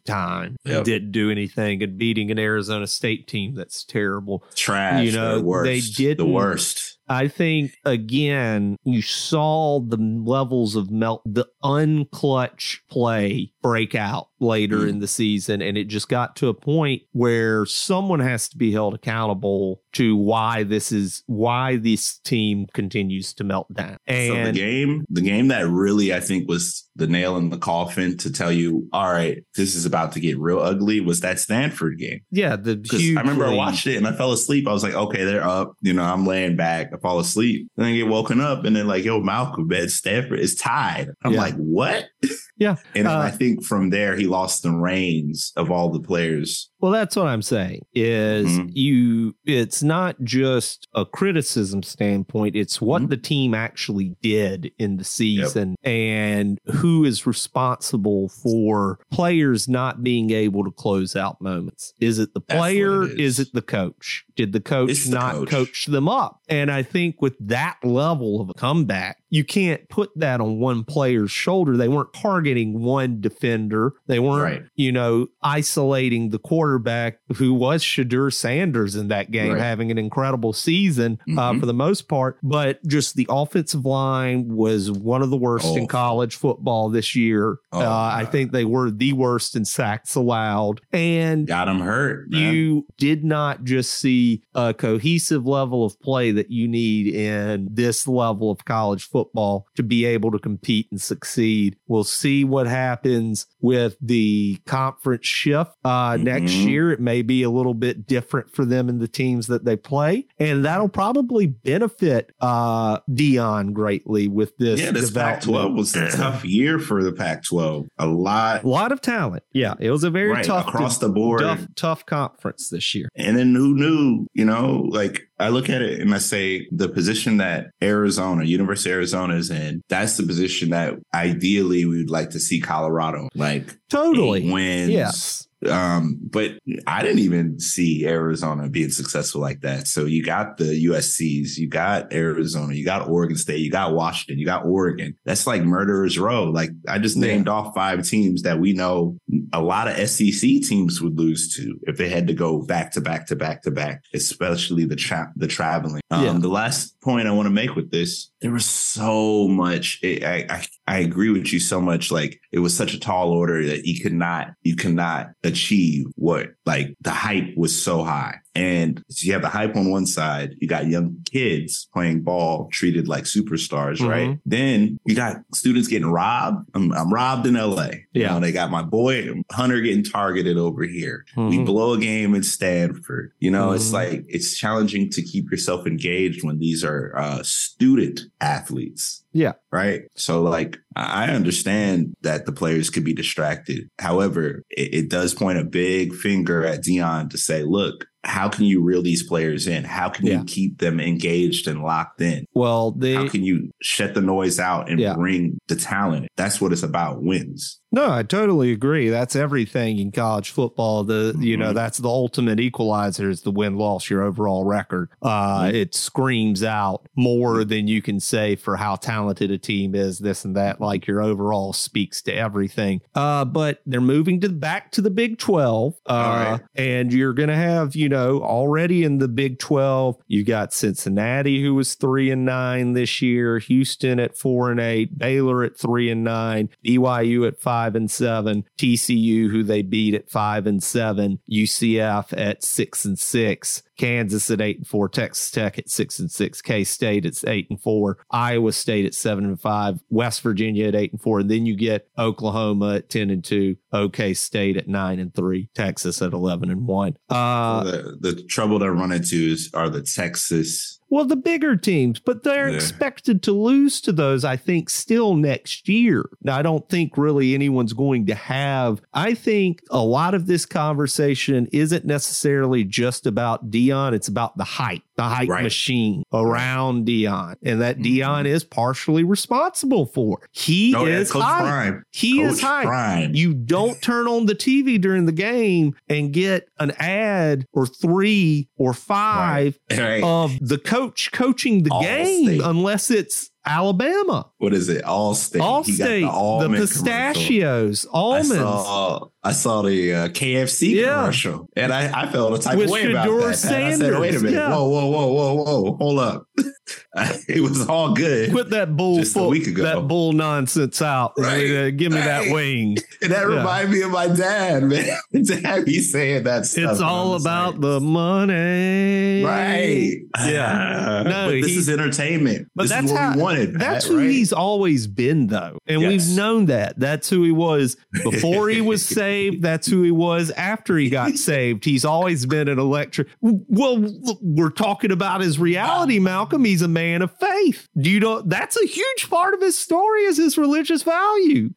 time, 0.00 0.56
yep. 0.64 0.84
didn't 0.84 1.12
do 1.12 1.30
anything, 1.30 1.82
and 1.82 1.98
beating 1.98 2.30
an 2.30 2.38
Arizona 2.38 2.86
State 2.86 3.26
team 3.26 3.54
that's 3.54 3.84
terrible. 3.84 4.44
Trash. 4.54 5.04
You 5.04 5.12
know, 5.12 5.40
the 5.40 5.62
they 5.62 5.80
did 5.80 6.18
the 6.18 6.26
worst 6.26 6.87
I 7.08 7.28
think 7.28 7.76
again, 7.84 8.76
you 8.84 9.02
saw 9.02 9.80
the 9.80 9.96
levels 9.96 10.76
of 10.76 10.90
melt, 10.90 11.22
the 11.24 11.46
unclutch 11.62 12.78
play 12.90 13.52
break 13.62 13.94
out 13.94 14.28
later 14.40 14.78
mm. 14.78 14.88
in 14.88 14.98
the 15.00 15.08
season. 15.08 15.62
And 15.62 15.76
it 15.76 15.84
just 15.84 16.08
got 16.08 16.36
to 16.36 16.48
a 16.48 16.54
point 16.54 17.02
where 17.12 17.66
someone 17.66 18.20
has 18.20 18.48
to 18.50 18.56
be 18.56 18.72
held 18.72 18.94
accountable 18.94 19.82
to 19.92 20.16
why 20.16 20.62
this 20.62 20.92
is 20.92 21.22
why 21.26 21.76
this 21.76 22.18
team 22.18 22.66
continues 22.72 23.32
to 23.34 23.44
melt 23.44 23.72
down. 23.72 23.96
And 24.06 24.28
so 24.28 24.52
the 24.52 24.58
game, 24.58 25.04
the 25.10 25.20
game 25.20 25.48
that 25.48 25.68
really 25.68 26.14
I 26.14 26.20
think 26.20 26.48
was 26.48 26.87
the 26.98 27.06
nail 27.06 27.36
in 27.36 27.48
the 27.48 27.58
coffin 27.58 28.16
to 28.18 28.32
tell 28.32 28.50
you, 28.50 28.88
all 28.92 29.10
right, 29.10 29.44
this 29.54 29.74
is 29.76 29.86
about 29.86 30.12
to 30.12 30.20
get 30.20 30.38
real 30.38 30.58
ugly 30.58 31.00
was 31.00 31.20
that 31.20 31.38
Stanford 31.38 31.98
game. 31.98 32.20
Yeah, 32.30 32.56
the 32.56 32.84
I 33.16 33.20
remember. 33.20 33.46
I 33.46 33.54
watched 33.54 33.86
it 33.86 33.96
and 33.96 34.06
I 34.06 34.12
fell 34.12 34.32
asleep. 34.32 34.66
I 34.66 34.72
was 34.72 34.82
like, 34.82 34.94
okay, 34.94 35.24
they're 35.24 35.46
up. 35.46 35.74
You 35.80 35.92
know, 35.92 36.02
I'm 36.02 36.26
laying 36.26 36.56
back. 36.56 36.90
I 36.92 36.98
fall 36.98 37.20
asleep. 37.20 37.70
And 37.76 37.86
Then 37.86 37.94
I 37.94 37.96
get 37.96 38.08
woken 38.08 38.40
up 38.40 38.64
and 38.64 38.74
then 38.74 38.88
like, 38.88 39.04
yo, 39.04 39.20
Malcolm, 39.20 39.68
man, 39.68 39.88
Stanford 39.88 40.40
is 40.40 40.56
tied. 40.56 41.10
I'm 41.22 41.32
yeah. 41.32 41.40
like, 41.40 41.54
what? 41.54 42.06
Yeah. 42.58 42.76
and 42.94 43.06
uh, 43.06 43.18
I 43.18 43.30
think 43.30 43.64
from 43.64 43.90
there 43.90 44.16
he 44.16 44.26
lost 44.26 44.62
the 44.62 44.72
reins 44.72 45.52
of 45.56 45.70
all 45.70 45.90
the 45.90 46.00
players. 46.00 46.70
Well, 46.80 46.92
that's 46.92 47.16
what 47.16 47.26
I'm 47.26 47.42
saying 47.42 47.86
is 47.94 48.46
mm-hmm. 48.46 48.68
you 48.72 49.34
it's 49.44 49.82
not 49.82 50.16
just 50.22 50.86
a 50.94 51.04
criticism 51.04 51.82
standpoint, 51.82 52.56
it's 52.56 52.80
what 52.80 53.02
mm-hmm. 53.02 53.10
the 53.10 53.16
team 53.16 53.54
actually 53.54 54.16
did 54.22 54.72
in 54.78 54.96
the 54.96 55.04
season 55.04 55.76
yep. 55.82 55.92
and 55.92 56.58
who 56.66 57.04
is 57.04 57.26
responsible 57.26 58.28
for 58.28 58.98
players 59.10 59.68
not 59.68 60.02
being 60.02 60.30
able 60.30 60.64
to 60.64 60.70
close 60.70 61.16
out 61.16 61.40
moments. 61.40 61.92
Is 62.00 62.18
it 62.18 62.34
the 62.34 62.40
player? 62.40 63.04
It 63.04 63.20
is. 63.20 63.38
is. 63.38 63.48
it 63.48 63.54
the 63.54 63.62
coach? 63.62 64.24
Did 64.36 64.52
the 64.52 64.60
coach 64.60 65.04
the 65.04 65.10
not 65.10 65.34
coach. 65.34 65.50
coach 65.50 65.86
them 65.86 66.08
up? 66.08 66.40
And 66.48 66.70
I 66.70 66.82
think 66.82 67.20
with 67.20 67.36
that 67.40 67.78
level 67.82 68.40
of 68.40 68.50
a 68.50 68.54
comeback, 68.54 69.18
you 69.30 69.44
can't 69.44 69.88
put 69.88 70.10
that 70.16 70.40
on 70.40 70.58
one 70.58 70.84
player's 70.84 71.30
shoulder. 71.30 71.76
They 71.76 71.88
weren't 71.88 72.12
targeting 72.12 72.80
one 72.80 73.20
defender. 73.20 73.94
They 74.06 74.18
weren't, 74.18 74.42
right. 74.42 74.70
you 74.74 74.92
know, 74.92 75.28
isolating 75.42 76.30
the 76.30 76.38
quarterback 76.38 77.18
who 77.36 77.52
was 77.52 77.82
Shedeur 77.82 78.32
Sanders 78.32 78.94
in 78.94 79.08
that 79.08 79.30
game, 79.30 79.52
right. 79.52 79.60
having 79.60 79.90
an 79.90 79.98
incredible 79.98 80.52
season 80.52 81.18
uh, 81.20 81.30
mm-hmm. 81.30 81.38
uh, 81.38 81.60
for 81.60 81.66
the 81.66 81.74
most 81.74 82.08
part. 82.08 82.38
But 82.42 82.84
just 82.86 83.16
the 83.16 83.26
offensive 83.28 83.84
line 83.84 84.48
was 84.48 84.90
one 84.90 85.22
of 85.22 85.30
the 85.30 85.36
worst 85.36 85.66
oh. 85.66 85.76
in 85.76 85.86
college 85.86 86.36
football 86.36 86.88
this 86.88 87.14
year. 87.14 87.58
Oh, 87.72 87.80
uh, 87.80 88.10
I 88.14 88.24
think 88.24 88.52
they 88.52 88.64
were 88.64 88.90
the 88.90 89.12
worst 89.12 89.56
in 89.56 89.64
sacks 89.64 90.14
allowed. 90.14 90.80
And 90.92 91.46
got 91.46 91.66
them 91.66 91.80
hurt. 91.80 92.30
Man. 92.30 92.54
You 92.54 92.86
did 92.96 93.24
not 93.24 93.64
just 93.64 93.92
see 93.92 94.42
a 94.54 94.72
cohesive 94.72 95.46
level 95.46 95.84
of 95.84 96.00
play 96.00 96.30
that 96.32 96.50
you 96.50 96.66
need 96.66 97.14
in 97.14 97.68
this 97.70 98.08
level 98.08 98.50
of 98.50 98.64
college 98.64 99.04
football 99.04 99.17
football 99.18 99.66
to 99.74 99.82
be 99.82 100.04
able 100.04 100.30
to 100.30 100.38
compete 100.38 100.86
and 100.92 101.00
succeed. 101.00 101.76
We'll 101.88 102.04
see 102.04 102.44
what 102.44 102.68
happens 102.68 103.46
with 103.60 103.96
the 104.00 104.60
conference 104.64 105.26
shift 105.26 105.72
uh, 105.84 106.12
mm-hmm. 106.12 106.22
next 106.22 106.52
year. 106.52 106.92
It 106.92 107.00
may 107.00 107.22
be 107.22 107.42
a 107.42 107.50
little 107.50 107.74
bit 107.74 108.06
different 108.06 108.54
for 108.54 108.64
them 108.64 108.88
in 108.88 109.00
the 109.00 109.08
teams 109.08 109.48
that 109.48 109.64
they 109.64 109.76
play, 109.76 110.26
and 110.38 110.64
that'll 110.64 110.88
probably 110.88 111.46
benefit 111.46 112.30
uh, 112.40 113.00
Deion 113.10 113.72
greatly 113.72 114.28
with 114.28 114.56
this. 114.58 114.80
Yeah, 114.80 114.92
this 114.92 115.10
Pac-12 115.10 115.76
was 115.76 115.96
a 115.96 116.10
tough 116.16 116.44
year 116.44 116.78
for 116.78 117.02
the 117.02 117.12
Pac-12. 117.12 117.88
A 117.98 118.06
lot, 118.06 118.62
a 118.62 118.68
lot 118.68 118.92
of 118.92 119.00
talent. 119.00 119.42
Yeah, 119.52 119.74
it 119.80 119.90
was 119.90 120.04
a 120.04 120.10
very 120.10 120.30
right, 120.30 120.44
tough 120.44 120.68
across 120.68 120.98
the 120.98 121.08
board, 121.08 121.40
tough, 121.40 121.66
tough 121.74 122.06
conference 122.06 122.68
this 122.68 122.94
year. 122.94 123.08
And 123.16 123.36
then 123.36 123.52
who 123.54 123.74
knew? 123.74 124.26
You 124.34 124.44
know, 124.44 124.86
like 124.90 125.27
I 125.40 125.50
look 125.50 125.70
at 125.70 125.82
it 125.82 126.00
and 126.00 126.14
I 126.14 126.18
say 126.18 126.66
the 126.70 126.88
position 126.88 127.36
that 127.38 127.70
Arizona, 127.82 128.44
University 128.44 128.90
of 128.90 128.96
Arizona 128.96 129.34
is 129.34 129.50
in, 129.50 129.82
that's 129.88 130.16
the 130.16 130.24
position 130.24 130.70
that 130.70 130.94
ideally 131.14 131.84
we 131.84 131.98
would 131.98 132.10
like 132.10 132.30
to 132.30 132.40
see 132.40 132.60
Colorado 132.60 133.28
like 133.34 133.76
totally 133.88 134.50
wins. 134.50 134.90
Yes 134.90 135.47
Um, 135.66 136.18
but 136.22 136.52
I 136.86 137.02
didn't 137.02 137.20
even 137.20 137.58
see 137.58 138.06
Arizona 138.06 138.68
being 138.68 138.90
successful 138.90 139.40
like 139.40 139.60
that. 139.62 139.88
So 139.88 140.04
you 140.04 140.24
got 140.24 140.56
the 140.56 140.86
USCs, 140.86 141.56
you 141.56 141.68
got 141.68 142.12
Arizona, 142.12 142.74
you 142.74 142.84
got 142.84 143.08
Oregon 143.08 143.36
State, 143.36 143.60
you 143.60 143.70
got 143.70 143.94
Washington, 143.94 144.38
you 144.38 144.46
got 144.46 144.64
Oregon. 144.64 145.16
That's 145.24 145.46
like 145.46 145.62
murderers 145.62 146.18
row. 146.18 146.44
Like 146.44 146.70
I 146.88 146.98
just 146.98 147.16
named 147.16 147.46
yeah. 147.46 147.52
off 147.52 147.74
five 147.74 148.04
teams 148.04 148.42
that 148.42 148.60
we 148.60 148.72
know 148.72 149.18
a 149.52 149.60
lot 149.60 149.88
of 149.88 150.08
SEC 150.08 150.40
teams 150.40 151.00
would 151.00 151.18
lose 151.18 151.54
to 151.56 151.78
if 151.82 151.96
they 151.96 152.08
had 152.08 152.26
to 152.28 152.34
go 152.34 152.62
back 152.62 152.92
to 152.92 153.00
back 153.00 153.26
to 153.26 153.36
back 153.36 153.62
to 153.62 153.70
back, 153.70 154.04
especially 154.14 154.84
the 154.84 154.96
tra- 154.96 155.32
the 155.36 155.48
traveling. 155.48 156.02
Um, 156.10 156.24
yeah. 156.24 156.32
The 156.38 156.48
last 156.48 156.97
point 157.08 157.26
I 157.26 157.30
want 157.30 157.46
to 157.46 157.50
make 157.50 157.74
with 157.74 157.90
this, 157.90 158.30
there 158.42 158.52
was 158.52 158.66
so 158.66 159.48
much. 159.48 159.98
It, 160.02 160.24
I, 160.24 160.46
I 160.50 160.66
I 160.86 160.98
agree 160.98 161.30
with 161.30 161.52
you 161.52 161.60
so 161.60 161.80
much. 161.80 162.10
Like 162.10 162.38
it 162.52 162.58
was 162.58 162.76
such 162.76 162.92
a 162.92 163.00
tall 163.00 163.30
order 163.30 163.64
that 163.66 163.86
you 163.86 164.00
could 164.02 164.12
not 164.12 164.48
you 164.62 164.76
could 164.76 164.94
not 164.94 165.28
achieve 165.42 166.04
what 166.16 166.48
like 166.66 166.94
the 167.00 167.10
hype 167.10 167.56
was 167.56 167.80
so 167.82 168.04
high. 168.04 168.36
And 168.54 169.02
you 169.08 169.32
have 169.32 169.42
the 169.42 169.48
hype 169.48 169.76
on 169.76 169.90
one 169.90 170.06
side, 170.06 170.56
you 170.60 170.68
got 170.68 170.86
young 170.86 171.18
kids 171.30 171.88
playing 171.92 172.22
ball 172.22 172.68
treated 172.72 173.06
like 173.06 173.24
superstars, 173.24 173.98
mm-hmm. 173.98 174.08
right? 174.08 174.38
Then 174.44 174.98
you 175.04 175.14
got 175.14 175.36
students 175.54 175.88
getting 175.88 176.10
robbed. 176.10 176.68
I'm, 176.74 176.92
I'm 176.92 177.12
robbed 177.12 177.46
in 177.46 177.54
LA. 177.54 177.84
Yeah. 177.84 177.94
You 178.12 178.26
know, 178.26 178.40
they 178.40 178.52
got 178.52 178.70
my 178.70 178.82
boy 178.82 179.28
Hunter 179.52 179.80
getting 179.80 180.04
targeted 180.04 180.56
over 180.56 180.84
here. 180.84 181.24
Mm-hmm. 181.36 181.48
We 181.48 181.64
blow 181.64 181.92
a 181.94 181.98
game 181.98 182.34
in 182.34 182.42
Stanford. 182.42 183.32
You 183.38 183.50
know, 183.50 183.68
mm-hmm. 183.68 183.76
it's 183.76 183.92
like 183.92 184.24
it's 184.28 184.56
challenging 184.56 185.10
to 185.10 185.22
keep 185.22 185.50
yourself 185.50 185.86
engaged 185.86 186.44
when 186.44 186.58
these 186.58 186.84
are 186.84 187.16
uh, 187.16 187.42
student 187.42 188.20
athletes. 188.40 189.24
Yeah. 189.32 189.52
Right. 189.70 190.02
So, 190.14 190.42
like, 190.42 190.78
I 190.96 191.28
understand 191.28 192.16
that 192.22 192.46
the 192.46 192.52
players 192.52 192.90
could 192.90 193.04
be 193.04 193.12
distracted. 193.12 193.88
However, 193.98 194.64
it, 194.70 194.94
it 194.94 195.10
does 195.10 195.34
point 195.34 195.58
a 195.58 195.64
big 195.64 196.14
finger 196.14 196.64
at 196.64 196.80
Deion 196.80 197.30
to 197.30 197.38
say, 197.38 197.62
look, 197.62 198.07
how 198.24 198.48
can 198.48 198.64
you 198.64 198.82
reel 198.82 199.02
these 199.02 199.22
players 199.22 199.66
in? 199.66 199.84
How 199.84 200.08
can 200.08 200.26
yeah. 200.26 200.38
you 200.38 200.44
keep 200.44 200.78
them 200.78 201.00
engaged 201.00 201.68
and 201.68 201.82
locked 201.82 202.20
in? 202.20 202.46
Well, 202.54 202.92
they, 202.92 203.14
how 203.14 203.28
can 203.28 203.44
you 203.44 203.70
shut 203.80 204.14
the 204.14 204.20
noise 204.20 204.58
out 204.58 204.90
and 204.90 204.98
yeah. 204.98 205.14
bring 205.14 205.58
the 205.68 205.76
talent? 205.76 206.28
That's 206.36 206.60
what 206.60 206.72
it's 206.72 206.82
about 206.82 207.22
wins. 207.22 207.80
No, 207.90 208.10
I 208.10 208.22
totally 208.22 208.70
agree. 208.70 209.08
That's 209.08 209.34
everything 209.34 209.98
in 209.98 210.12
college 210.12 210.50
football. 210.50 211.04
The 211.04 211.32
mm-hmm. 211.32 211.42
you 211.42 211.56
know 211.56 211.66
mm-hmm. 211.66 211.74
that's 211.74 211.98
the 211.98 212.08
ultimate 212.08 212.60
equalizer 212.60 213.30
is 213.30 213.42
the 213.42 213.50
win 213.50 213.76
loss 213.76 214.10
your 214.10 214.22
overall 214.22 214.64
record. 214.64 215.08
Uh, 215.22 215.62
mm-hmm. 215.62 215.74
It 215.74 215.94
screams 215.94 216.62
out 216.62 217.08
more 217.16 217.64
than 217.64 217.88
you 217.88 218.02
can 218.02 218.20
say 218.20 218.56
for 218.56 218.76
how 218.76 218.96
talented 218.96 219.50
a 219.50 219.58
team 219.58 219.94
is. 219.94 220.18
This 220.18 220.44
and 220.44 220.54
that, 220.56 220.80
like 220.80 221.06
your 221.06 221.22
overall 221.22 221.72
speaks 221.72 222.20
to 222.22 222.34
everything. 222.34 223.00
Uh, 223.14 223.46
but 223.46 223.80
they're 223.86 224.00
moving 224.00 224.40
to 224.42 224.50
back 224.50 224.92
to 224.92 225.00
the 225.00 225.10
Big 225.10 225.38
Twelve, 225.38 225.94
uh, 226.04 226.58
right. 226.58 226.60
and 226.74 227.10
you're 227.10 227.32
gonna 227.32 227.56
have 227.56 227.96
you 227.96 228.07
know 228.08 228.42
already 228.42 229.04
in 229.04 229.18
the 229.18 229.28
Big 229.28 229.58
Twelve 229.58 230.16
you 230.26 230.44
got 230.44 230.72
Cincinnati 230.72 231.62
who 231.62 231.74
was 231.74 231.94
three 231.94 232.30
and 232.30 232.44
nine 232.44 232.92
this 232.92 233.22
year, 233.22 233.58
Houston 233.58 234.20
at 234.20 234.36
four 234.36 234.70
and 234.70 234.80
eight, 234.80 235.18
Baylor 235.18 235.64
at 235.64 235.76
three 235.76 236.10
and 236.10 236.22
nine, 236.22 236.68
BYU 236.84 237.46
at 237.46 237.60
five 237.60 237.88
five 237.88 237.94
and 237.94 238.10
seven, 238.10 238.64
TCU, 238.76 239.50
who 239.50 239.62
they 239.62 239.82
beat 239.82 240.12
at 240.12 240.28
five 240.28 240.66
and 240.66 240.82
seven, 240.82 241.38
UCF 241.50 242.36
at 242.36 242.64
six 242.64 243.04
and 243.04 243.18
six, 243.18 243.82
Kansas 243.96 244.50
at 244.50 244.60
eight 244.60 244.78
and 244.78 244.86
four, 244.86 245.08
Texas 245.08 245.50
Tech 245.50 245.78
at 245.78 245.88
six 245.88 246.18
and 246.18 246.30
six, 246.30 246.60
K 246.60 246.84
State 246.84 247.24
at 247.24 247.42
eight 247.46 247.66
and 247.70 247.80
four, 247.80 248.18
Iowa 248.30 248.72
State 248.72 249.06
at 249.06 249.14
seven 249.14 249.44
and 249.44 249.60
five, 249.60 250.00
West 250.10 250.42
Virginia 250.42 250.88
at 250.88 250.94
eight 250.94 251.12
and 251.12 251.20
four, 251.20 251.40
and 251.40 251.50
then 251.50 251.66
you 251.66 251.76
get 251.76 252.08
Oklahoma 252.18 252.96
at 252.96 253.10
ten 253.10 253.30
and 253.30 253.44
two, 253.44 253.76
OK 253.92 254.34
State 254.34 254.76
at 254.76 254.88
nine 254.88 255.18
and 255.18 255.34
three, 255.34 255.68
Texas 255.74 256.20
at 256.20 256.32
eleven 256.32 256.70
and 256.70 256.86
one. 256.86 257.16
Uh, 257.28 257.97
the, 258.02 258.32
the 258.32 258.42
trouble 258.44 258.78
to 258.78 258.90
run 258.90 259.12
into 259.12 259.36
is 259.36 259.70
are 259.74 259.88
the 259.88 260.02
Texas 260.02 260.98
well, 261.10 261.24
the 261.24 261.36
bigger 261.36 261.76
teams, 261.76 262.20
but 262.20 262.42
they're 262.42 262.68
yeah. 262.68 262.76
expected 262.76 263.42
to 263.44 263.52
lose 263.52 264.00
to 264.02 264.12
those, 264.12 264.44
I 264.44 264.56
think, 264.56 264.90
still 264.90 265.34
next 265.34 265.88
year. 265.88 266.28
Now, 266.42 266.58
I 266.58 266.62
don't 266.62 266.86
think 266.88 267.16
really 267.16 267.54
anyone's 267.54 267.94
going 267.94 268.26
to 268.26 268.34
have. 268.34 269.00
I 269.14 269.34
think 269.34 269.82
a 269.90 270.00
lot 270.04 270.34
of 270.34 270.46
this 270.46 270.66
conversation 270.66 271.66
isn't 271.72 272.04
necessarily 272.04 272.84
just 272.84 273.26
about 273.26 273.70
Deion, 273.70 274.12
it's 274.12 274.28
about 274.28 274.58
the 274.58 274.64
hype 274.64 275.02
the 275.18 275.24
hype 275.24 275.48
right. 275.48 275.64
machine 275.64 276.22
around 276.32 277.04
Deion, 277.04 277.56
and 277.64 277.80
that 277.80 277.98
mm-hmm. 277.98 278.20
Deion 278.20 278.46
is 278.46 278.62
partially 278.62 279.24
responsible 279.24 280.06
for. 280.06 280.48
He 280.52 280.94
oh, 280.94 281.06
is 281.06 281.34
yeah, 281.34 281.42
hype. 281.42 281.64
Prime. 281.64 282.04
He 282.12 282.40
Coach 282.40 282.52
is 282.52 282.60
hype. 282.60 282.86
Prime. 282.86 283.34
You 283.34 283.52
don't 283.52 284.00
turn 284.00 284.28
on 284.28 284.46
the 284.46 284.54
TV 284.54 284.98
during 284.98 285.26
the 285.26 285.32
game 285.32 285.96
and 286.08 286.32
get 286.32 286.68
an 286.78 286.92
ad 286.98 287.66
or 287.72 287.87
three 287.88 288.68
or 288.76 288.92
five 288.92 289.78
right. 289.90 289.98
Right. 289.98 290.22
of 290.22 290.58
the 290.60 290.78
coach 290.78 291.32
coaching 291.32 291.82
the 291.82 291.90
All 291.90 292.02
game 292.02 292.44
state. 292.44 292.60
unless 292.62 293.10
it's 293.10 293.50
Alabama. 293.66 294.50
What 294.58 294.72
is 294.72 294.88
it? 294.88 295.04
Allstate. 295.04 295.60
Allstate. 295.60 296.60
The, 296.60 296.68
the 296.68 296.76
pistachios. 296.78 298.06
Commercial. 298.06 298.16
Almonds. 298.16 298.50
I 298.52 298.56
saw, 298.56 299.28
I 299.42 299.52
saw 299.52 299.82
the 299.82 300.14
uh, 300.14 300.28
KFC 300.28 300.94
yeah. 300.94 301.14
commercial, 301.14 301.68
and 301.76 301.92
I, 301.92 302.22
I 302.22 302.32
felt 302.32 302.58
a 302.58 302.62
type 302.62 302.78
With 302.78 302.86
of 302.86 302.92
way 302.92 303.04
Shedeur 303.04 303.10
about 303.10 303.40
that. 303.42 303.56
Sanders. 303.56 304.00
I 304.00 304.10
said, 304.12 304.20
"Wait 304.20 304.34
a 304.34 304.38
minute! 304.40 304.52
Yeah. 304.54 304.70
Whoa, 304.70 304.88
whoa, 304.88 305.06
whoa, 305.06 305.26
whoa, 305.32 305.54
whoa! 305.54 305.96
Hold 305.96 306.18
up! 306.18 306.44
it 307.48 307.62
was 307.62 307.88
all 307.88 308.12
good. 308.12 308.52
Put 308.52 308.70
that 308.70 308.94
bull 308.94 309.16
just 309.16 309.32
full, 309.32 309.46
a 309.46 309.48
week 309.48 309.66
ago. 309.66 309.82
That 309.82 310.06
bull 310.06 310.32
nonsense 310.32 311.00
out. 311.00 311.32
Right. 311.38 311.70
Uh, 311.70 311.90
give 311.90 312.12
me 312.12 312.18
right. 312.18 312.26
that 312.26 312.52
wing. 312.52 312.98
And 313.20 313.32
that 313.32 313.48
yeah. 313.48 313.56
reminded 313.56 313.90
me 313.90 314.02
of 314.02 314.12
my 314.12 314.28
dad, 314.28 314.84
man. 314.84 315.08
dad 315.42 315.84
be 315.84 315.98
saying 315.98 316.44
that 316.44 316.66
stuff. 316.66 316.92
It's 316.92 317.00
all 317.00 317.34
about 317.34 317.70
saying. 317.70 317.80
the 317.80 318.00
money. 318.00 319.42
Right. 319.42 320.20
Yeah. 320.38 321.24
no, 321.26 321.50
this 321.50 321.66
he, 321.66 321.78
is 321.78 321.88
entertainment. 321.88 322.68
But 322.76 322.84
this 322.84 322.90
that's 322.92 323.10
how, 323.10 323.34
we 323.34 323.42
wanted. 323.42 323.74
That's 323.74 324.06
who 324.06 324.18
right? 324.18 324.30
he's 324.30 324.52
always 324.52 325.08
been, 325.08 325.48
though, 325.48 325.78
and 325.88 326.00
yes. 326.00 326.08
we've 326.08 326.36
known 326.36 326.66
that. 326.66 327.00
That's 327.00 327.28
who 327.28 327.42
he 327.42 327.50
was 327.50 327.96
before 328.22 328.68
he 328.68 328.80
was 328.80 329.04
saved. 329.04 329.62
That's 329.62 329.88
who 329.88 330.04
he 330.04 330.12
was 330.12 330.52
after 330.52 330.96
he 330.96 331.10
got 331.10 331.32
saved. 331.32 331.84
He's 331.84 332.04
always 332.04 332.46
been 332.46 332.68
an 332.68 332.78
electric. 332.78 333.26
Well, 333.40 334.14
we're 334.40 334.70
talking 334.70 335.10
about 335.10 335.40
his 335.40 335.58
reality, 335.58 336.20
Malcolm. 336.20 336.64
He's 336.64 336.82
a 336.82 336.88
man 336.98 337.22
of 337.22 337.36
faith. 337.38 337.88
Do 338.00 338.10
you 338.10 338.20
know 338.20 338.42
that's 338.42 338.76
a 338.80 338.86
huge 338.86 339.30
part 339.30 339.54
of 339.54 339.60
his 339.60 339.78
story 339.78 340.22
is 340.22 340.36
his 340.36 340.58
religious 340.58 341.02
value. 341.02 341.70